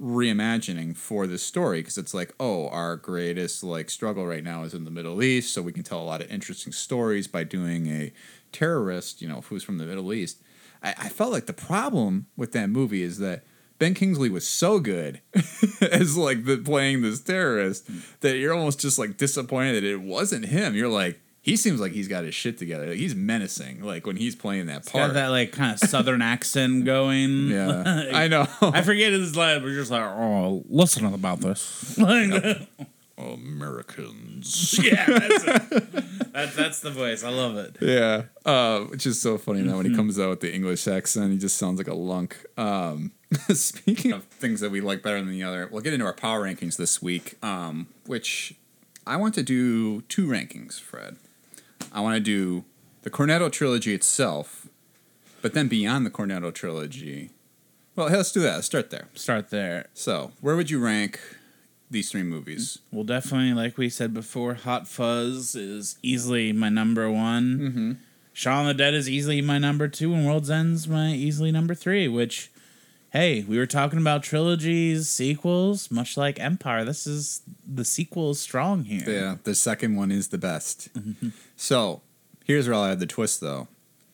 [0.00, 4.74] reimagining for this story because it's like oh our greatest like struggle right now is
[4.74, 7.86] in the middle east so we can tell a lot of interesting stories by doing
[7.86, 8.12] a
[8.52, 10.42] terrorist you know who's from the middle east.
[10.82, 13.44] I, I felt like the problem with that movie is that
[13.78, 15.22] ben kingsley was so good
[15.80, 17.98] as like the playing this terrorist hmm.
[18.20, 20.74] that you're almost just like disappointed that it wasn't him.
[20.74, 24.16] You're like he seems like he's got his shit together Like, he's menacing like when
[24.16, 27.48] he's playing that part Got that like kind of southern accent going.
[27.48, 31.96] yeah i know I forget his line, but you're just like, "Oh, listen about this."
[32.06, 32.68] Like,
[33.18, 36.32] americans yeah, that's, it.
[36.34, 37.24] that's that's the voice.
[37.24, 37.76] I love it.
[37.80, 41.32] Yeah, uh, which is so funny now when he comes out with the English accent,
[41.32, 42.36] he just sounds like a lunk.
[42.58, 43.12] Um,
[43.48, 46.42] speaking of things that we like better than the other, we'll get into our power
[46.42, 48.54] rankings this week, um, which
[49.06, 51.16] I want to do two rankings, Fred.
[51.92, 52.64] I want to do
[53.02, 54.68] the Cornetto trilogy itself,
[55.42, 57.30] but then beyond the Cornetto trilogy.
[57.94, 58.56] Well, hey, let's do that.
[58.56, 59.08] Let's start there.
[59.14, 59.86] Start there.
[59.94, 61.18] So, where would you rank
[61.90, 62.78] these three movies?
[62.90, 67.58] Well, definitely, like we said before, Hot Fuzz is easily my number one.
[67.58, 67.92] Mm-hmm.
[68.32, 71.74] Shaun of the Dead is easily my number two, and World's End's my easily number
[71.74, 72.06] three.
[72.06, 72.50] Which,
[73.16, 76.84] hey, we were talking about trilogies, sequels, much like Empire.
[76.84, 79.08] This is the sequel is strong here.
[79.08, 80.90] Yeah, the second one is the best.
[81.56, 82.02] So
[82.44, 83.68] here's where I'll add the twist, though.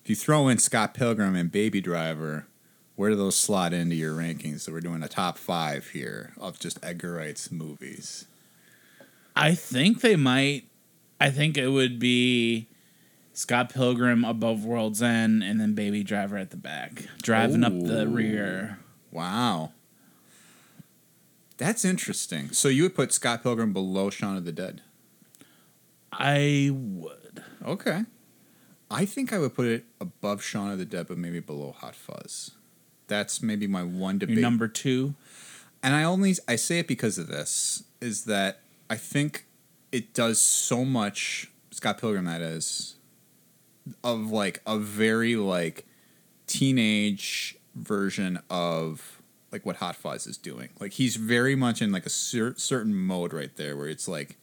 [0.05, 2.47] If you throw in Scott Pilgrim and Baby Driver,
[2.95, 4.61] where do those slot into your rankings?
[4.61, 8.27] So we're doing a top five here of just Edgar Wright's movies.
[9.35, 10.65] I think they might.
[11.21, 12.69] I think it would be
[13.33, 18.07] Scott Pilgrim above World's End, and then Baby Driver at the back, driving up the
[18.07, 18.79] rear.
[19.13, 19.73] Wow.
[21.59, 22.51] That's interesting.
[22.51, 24.83] So you would put Scott Pilgrim below Shaun of the Dead.
[26.11, 27.43] I would.
[27.65, 28.03] Okay.
[28.91, 31.95] I think I would put it above Shaun of the Dead, but maybe below Hot
[31.95, 32.53] Fuzz.
[33.07, 34.37] That's maybe my one debate.
[34.39, 35.15] Your number two.
[35.83, 38.61] and I only I say it because of this is that
[38.91, 39.47] I think
[39.93, 42.97] it does so much Scott Pilgrim that is
[44.03, 45.87] of like a very like
[46.47, 50.71] teenage version of like what Hot Fuzz is doing.
[50.81, 54.39] Like he's very much in like a cer- certain mode right there where it's like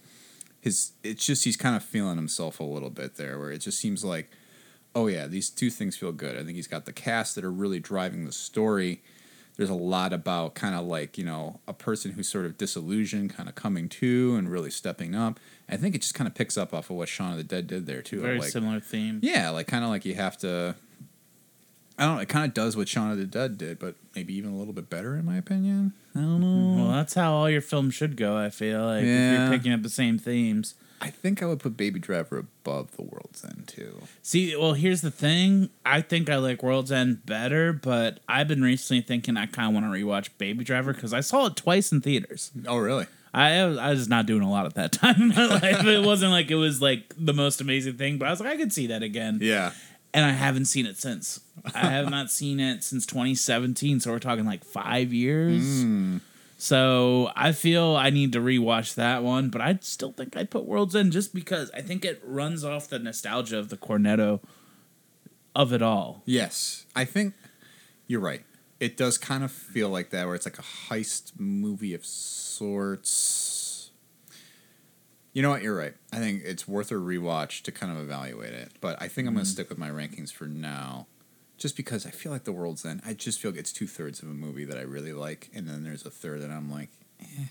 [0.62, 3.80] his it's just he's kind of feeling himself a little bit there where it just
[3.80, 4.30] seems like
[4.96, 6.36] oh yeah, these two things feel good.
[6.36, 9.02] I think he's got the cast that are really driving the story.
[9.56, 13.36] There's a lot about kind of like, you know, a person who's sort of disillusioned,
[13.36, 15.40] kind of coming to and really stepping up.
[15.68, 17.68] I think it just kind of picks up off of what Shaun of the Dead
[17.68, 18.22] did there too.
[18.22, 19.20] Very like, similar theme.
[19.22, 20.76] yeah, like kind of like you have to.
[22.00, 22.22] I don't know.
[22.22, 24.74] It kind of does what Shaun of the Dead did, but maybe even a little
[24.74, 25.94] bit better, in my opinion.
[26.16, 26.48] I don't know.
[26.48, 26.82] Mm-hmm.
[26.82, 28.38] Well, that's how all your films should go.
[28.38, 29.50] I feel like if Yeah.
[29.50, 30.76] you're picking up the same themes.
[31.02, 34.02] I think I would put Baby Driver above The World's End too.
[34.22, 35.70] See, well, here's the thing.
[35.86, 39.82] I think I like World's End better, but I've been recently thinking I kind of
[39.82, 42.52] want to rewatch Baby Driver because I saw it twice in theaters.
[42.68, 43.06] Oh, really?
[43.34, 45.86] I was, I was not doing a lot at that time in my life.
[45.86, 48.58] It wasn't like it was like the most amazing thing, but I was like, I
[48.58, 49.40] could see that again.
[49.42, 49.72] Yeah.
[50.14, 51.40] And I haven't seen it since.
[51.76, 55.84] I have not seen it since 2017, so we're talking like five years.
[55.84, 56.22] Mm.
[56.58, 60.66] So I feel I need to rewatch that one, but I still think I'd put
[60.66, 64.42] World's End just because I think it runs off the nostalgia of the Cornetto
[65.56, 66.22] of it all.
[66.26, 67.34] Yes, I think
[68.08, 68.44] you're right.
[68.80, 73.69] It does kind of feel like that, where it's like a heist movie of sorts.
[75.34, 75.62] You know what?
[75.62, 75.94] You're right.
[76.12, 78.72] I think it's worth a rewatch to kind of evaluate it.
[78.82, 81.06] But I think I'm going to stick with my rankings for now,
[81.58, 83.02] just because I feel like The World's End.
[83.06, 85.68] I just feel like it's two thirds of a movie that I really like, and
[85.68, 86.90] then there's a third that I'm like,
[87.22, 87.46] eh.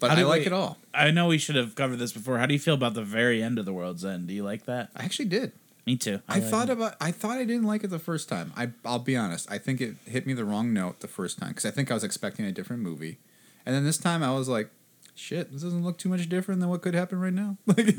[0.00, 0.78] But I like we- it all.
[0.92, 2.38] I know we should have covered this before.
[2.38, 4.26] How do you feel about the very end of the World's End?
[4.28, 4.90] Do you like that?
[4.94, 5.52] I actually did.
[5.86, 6.20] Me too.
[6.28, 6.72] I, like thought it.
[6.72, 6.96] about.
[7.00, 8.52] I thought I didn't like it the first time.
[8.56, 9.50] I I'll be honest.
[9.50, 11.94] I think it hit me the wrong note the first time because I think I
[11.94, 13.18] was expecting a different movie,
[13.64, 14.70] and then this time I was like,
[15.14, 17.56] shit, this doesn't look too much different than what could happen right now.
[17.66, 17.94] Like,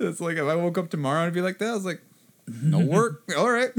[0.00, 2.02] it's like if I woke up tomorrow and be like that, I was like,
[2.62, 3.22] no work.
[3.36, 3.70] All right.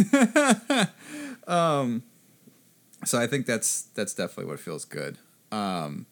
[1.48, 2.04] um,
[3.06, 5.18] so I think that's that's definitely what feels good.
[5.52, 6.06] Um,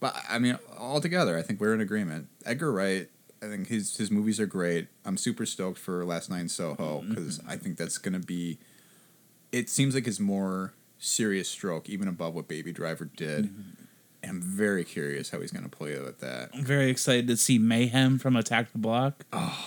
[0.00, 2.28] but I mean, altogether, I think we're in agreement.
[2.44, 3.08] Edgar Wright,
[3.42, 4.88] I think his his movies are great.
[5.04, 8.58] I'm super stoked for Last Night in Soho because I think that's gonna be.
[9.52, 13.44] It seems like his more serious stroke, even above what Baby Driver did.
[13.46, 13.76] And
[14.28, 16.50] I'm very curious how he's gonna play with that.
[16.54, 19.24] I'm very excited to see Mayhem from Attack the Block.
[19.32, 19.58] Oh,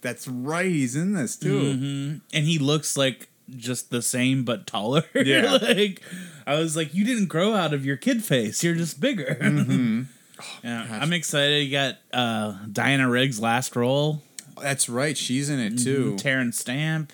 [0.00, 1.60] that's right, he's in this too.
[1.60, 2.20] Mhm.
[2.32, 5.04] And he looks like just the same but taller.
[5.14, 5.58] Yeah.
[5.60, 6.00] like
[6.46, 8.62] I was like, you didn't grow out of your kid face.
[8.62, 9.36] You're just bigger.
[10.62, 11.02] yeah, gosh.
[11.02, 11.64] I'm excited.
[11.64, 14.22] You got uh, Diana Rigg's last role.
[14.60, 16.16] That's right, she's in it too.
[16.16, 17.12] Terence Stamp.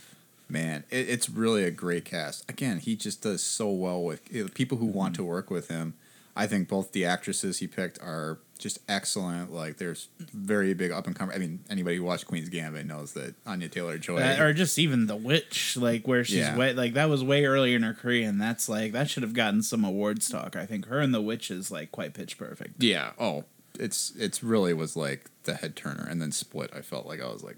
[0.49, 2.49] Man, it, it's really a great cast.
[2.51, 5.95] Again, he just does so well with people who want to work with him.
[6.37, 9.53] I think both the actresses he picked are just excellent.
[9.53, 11.35] Like, there's very big up and coming.
[11.35, 14.19] I mean, anybody who watched Queen's Gambit knows that Anya Taylor Joy.
[14.21, 16.57] Uh, or just even the witch, like where she's Yeah.
[16.57, 19.33] way like that was way earlier in her career, and that's like that should have
[19.35, 20.57] gotten some awards talk.
[20.57, 22.83] I think her and the witch is like quite pitch perfect.
[22.83, 23.13] yeah.
[23.19, 23.45] Oh,
[23.79, 26.71] it's it's really was like the head turner, and then Split.
[26.75, 27.57] I felt like I was like,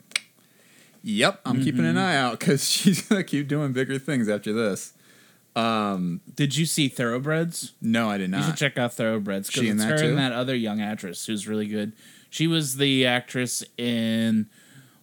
[1.03, 4.93] "Yep, I'm keeping an eye out because she's gonna keep doing bigger things after this."
[5.55, 7.73] Did you see Thoroughbreds?
[7.81, 8.39] No, I did not.
[8.39, 8.59] You should not.
[8.59, 10.09] check out Thoroughbreds because She in it's that her too?
[10.11, 11.93] and that other young actress who's really good.
[12.31, 14.47] She was the actress in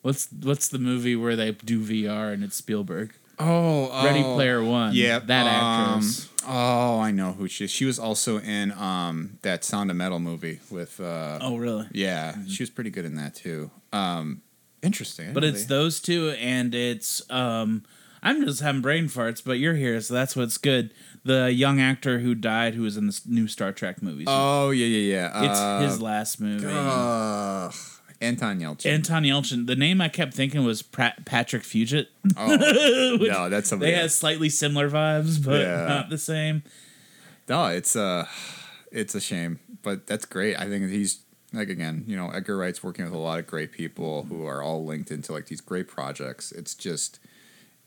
[0.01, 3.13] what's what's the movie where they do VR and it's Spielberg.
[3.41, 4.33] Oh, Ready oh.
[4.35, 4.93] Player One.
[4.93, 6.27] Yeah, that um, actress.
[6.47, 7.71] Oh, I know who she is.
[7.71, 11.87] She was also in um that Sound of Metal movie with uh Oh, really?
[11.93, 13.69] yeah, she was pretty good in that too.
[13.93, 14.41] Um
[14.81, 15.25] interesting.
[15.25, 17.83] I didn't But know it's they- those two, and it's um.
[18.21, 20.93] I'm just having brain farts, but you're here, so that's what's good.
[21.23, 24.27] The young actor who died, who was in the new Star Trek movies.
[24.29, 25.49] Oh, yeah, yeah, yeah.
[25.51, 26.65] it's Uh, his last movie.
[26.67, 27.73] ugh.
[28.21, 28.85] Anton Yelchin.
[28.87, 29.65] Anton Yelchin.
[29.67, 32.07] The name I kept thinking was Patrick Fugit.
[32.35, 35.85] oh, no, that's somebody They had slightly similar vibes, but Yeah.
[35.87, 36.63] not the same.
[37.47, 38.25] No, it's uh
[38.91, 40.59] it's a shame, but that's great.
[40.59, 41.19] I think he's
[41.53, 44.61] like again, you know, Edgar Wright's working with a lot of great people who are
[44.61, 46.51] all linked into like these great projects.
[46.51, 47.19] It's just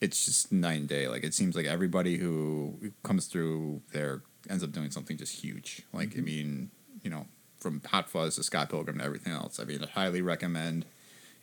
[0.03, 1.07] it's just night and day.
[1.07, 5.83] Like it seems like everybody who comes through there ends up doing something just huge.
[5.93, 6.71] Like I mean,
[7.03, 7.25] you know,
[7.57, 9.59] from Hot Fuzz to Scott Pilgrim to everything else.
[9.61, 10.85] I mean, I highly recommend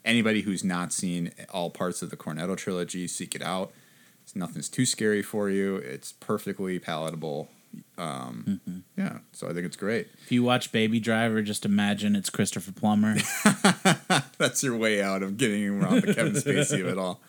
[0.05, 3.73] anybody who's not seen all parts of the Cornetto trilogy seek it out.
[4.23, 5.77] It's nothing's too scary for you.
[5.77, 7.49] It's perfectly palatable.
[7.97, 8.61] Um,
[8.97, 10.09] Yeah, so I think it's great.
[10.23, 13.17] If you watch Baby Driver, just imagine it's Christopher Plummer.
[14.39, 17.21] That's your way out of getting around the Kevin Spacey of it all.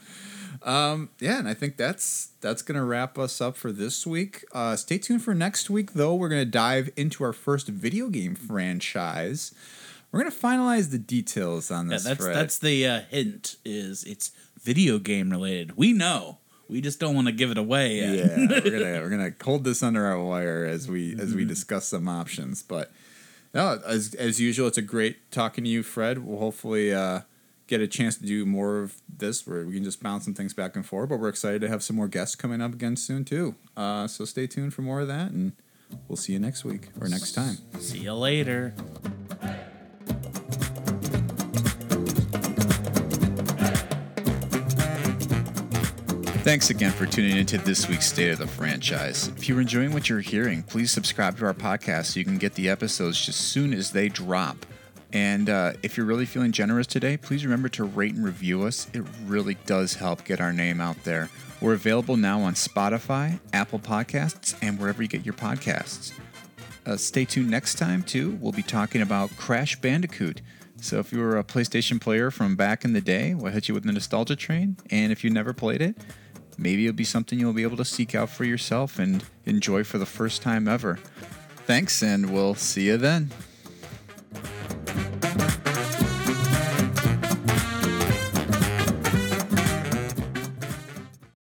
[0.63, 4.45] Um, yeah, and I think that's that's gonna wrap us up for this week.
[4.51, 6.13] Uh, stay tuned for next week, though.
[6.15, 9.53] We're gonna dive into our first video game franchise.
[10.11, 12.03] We're gonna finalize the details on Yeah, this.
[12.03, 12.35] that's Fred.
[12.35, 13.55] that's the uh, hint.
[13.65, 14.31] Is it's
[14.61, 15.77] video game related?
[15.77, 16.37] We know.
[16.67, 18.15] We just don't want to give it away yet.
[18.15, 21.87] yeah, we're gonna we're gonna hold this under our wire as we as we discuss
[21.87, 22.61] some options.
[22.63, 22.91] But
[23.53, 26.19] no, as as usual, it's a great talking to you, Fred.
[26.19, 27.21] We'll hopefully uh,
[27.71, 30.53] get a chance to do more of this where we can just bounce some things
[30.53, 31.07] back and forth.
[31.07, 33.55] But we're excited to have some more guests coming up again soon too.
[33.77, 35.53] Uh, so stay tuned for more of that, and
[36.09, 37.57] we'll see you next week or next time.
[37.79, 38.73] See you later.
[46.43, 49.29] Thanks again for tuning into this week's State of the Franchise.
[49.37, 52.55] If you're enjoying what you're hearing, please subscribe to our podcast so you can get
[52.55, 54.65] the episodes just soon as they drop.
[55.13, 58.87] And uh, if you're really feeling generous today, please remember to rate and review us.
[58.93, 61.29] It really does help get our name out there.
[61.59, 66.13] We're available now on Spotify, Apple Podcasts, and wherever you get your podcasts.
[66.85, 68.37] Uh, stay tuned next time, too.
[68.41, 70.41] We'll be talking about Crash Bandicoot.
[70.77, 73.75] So if you were a PlayStation player from back in the day, we'll hit you
[73.75, 74.77] with the nostalgia train.
[74.89, 75.95] And if you never played it,
[76.57, 79.99] maybe it'll be something you'll be able to seek out for yourself and enjoy for
[79.99, 80.97] the first time ever.
[81.67, 83.29] Thanks, and we'll see you then.
[84.33, 85.40] ダメダメ。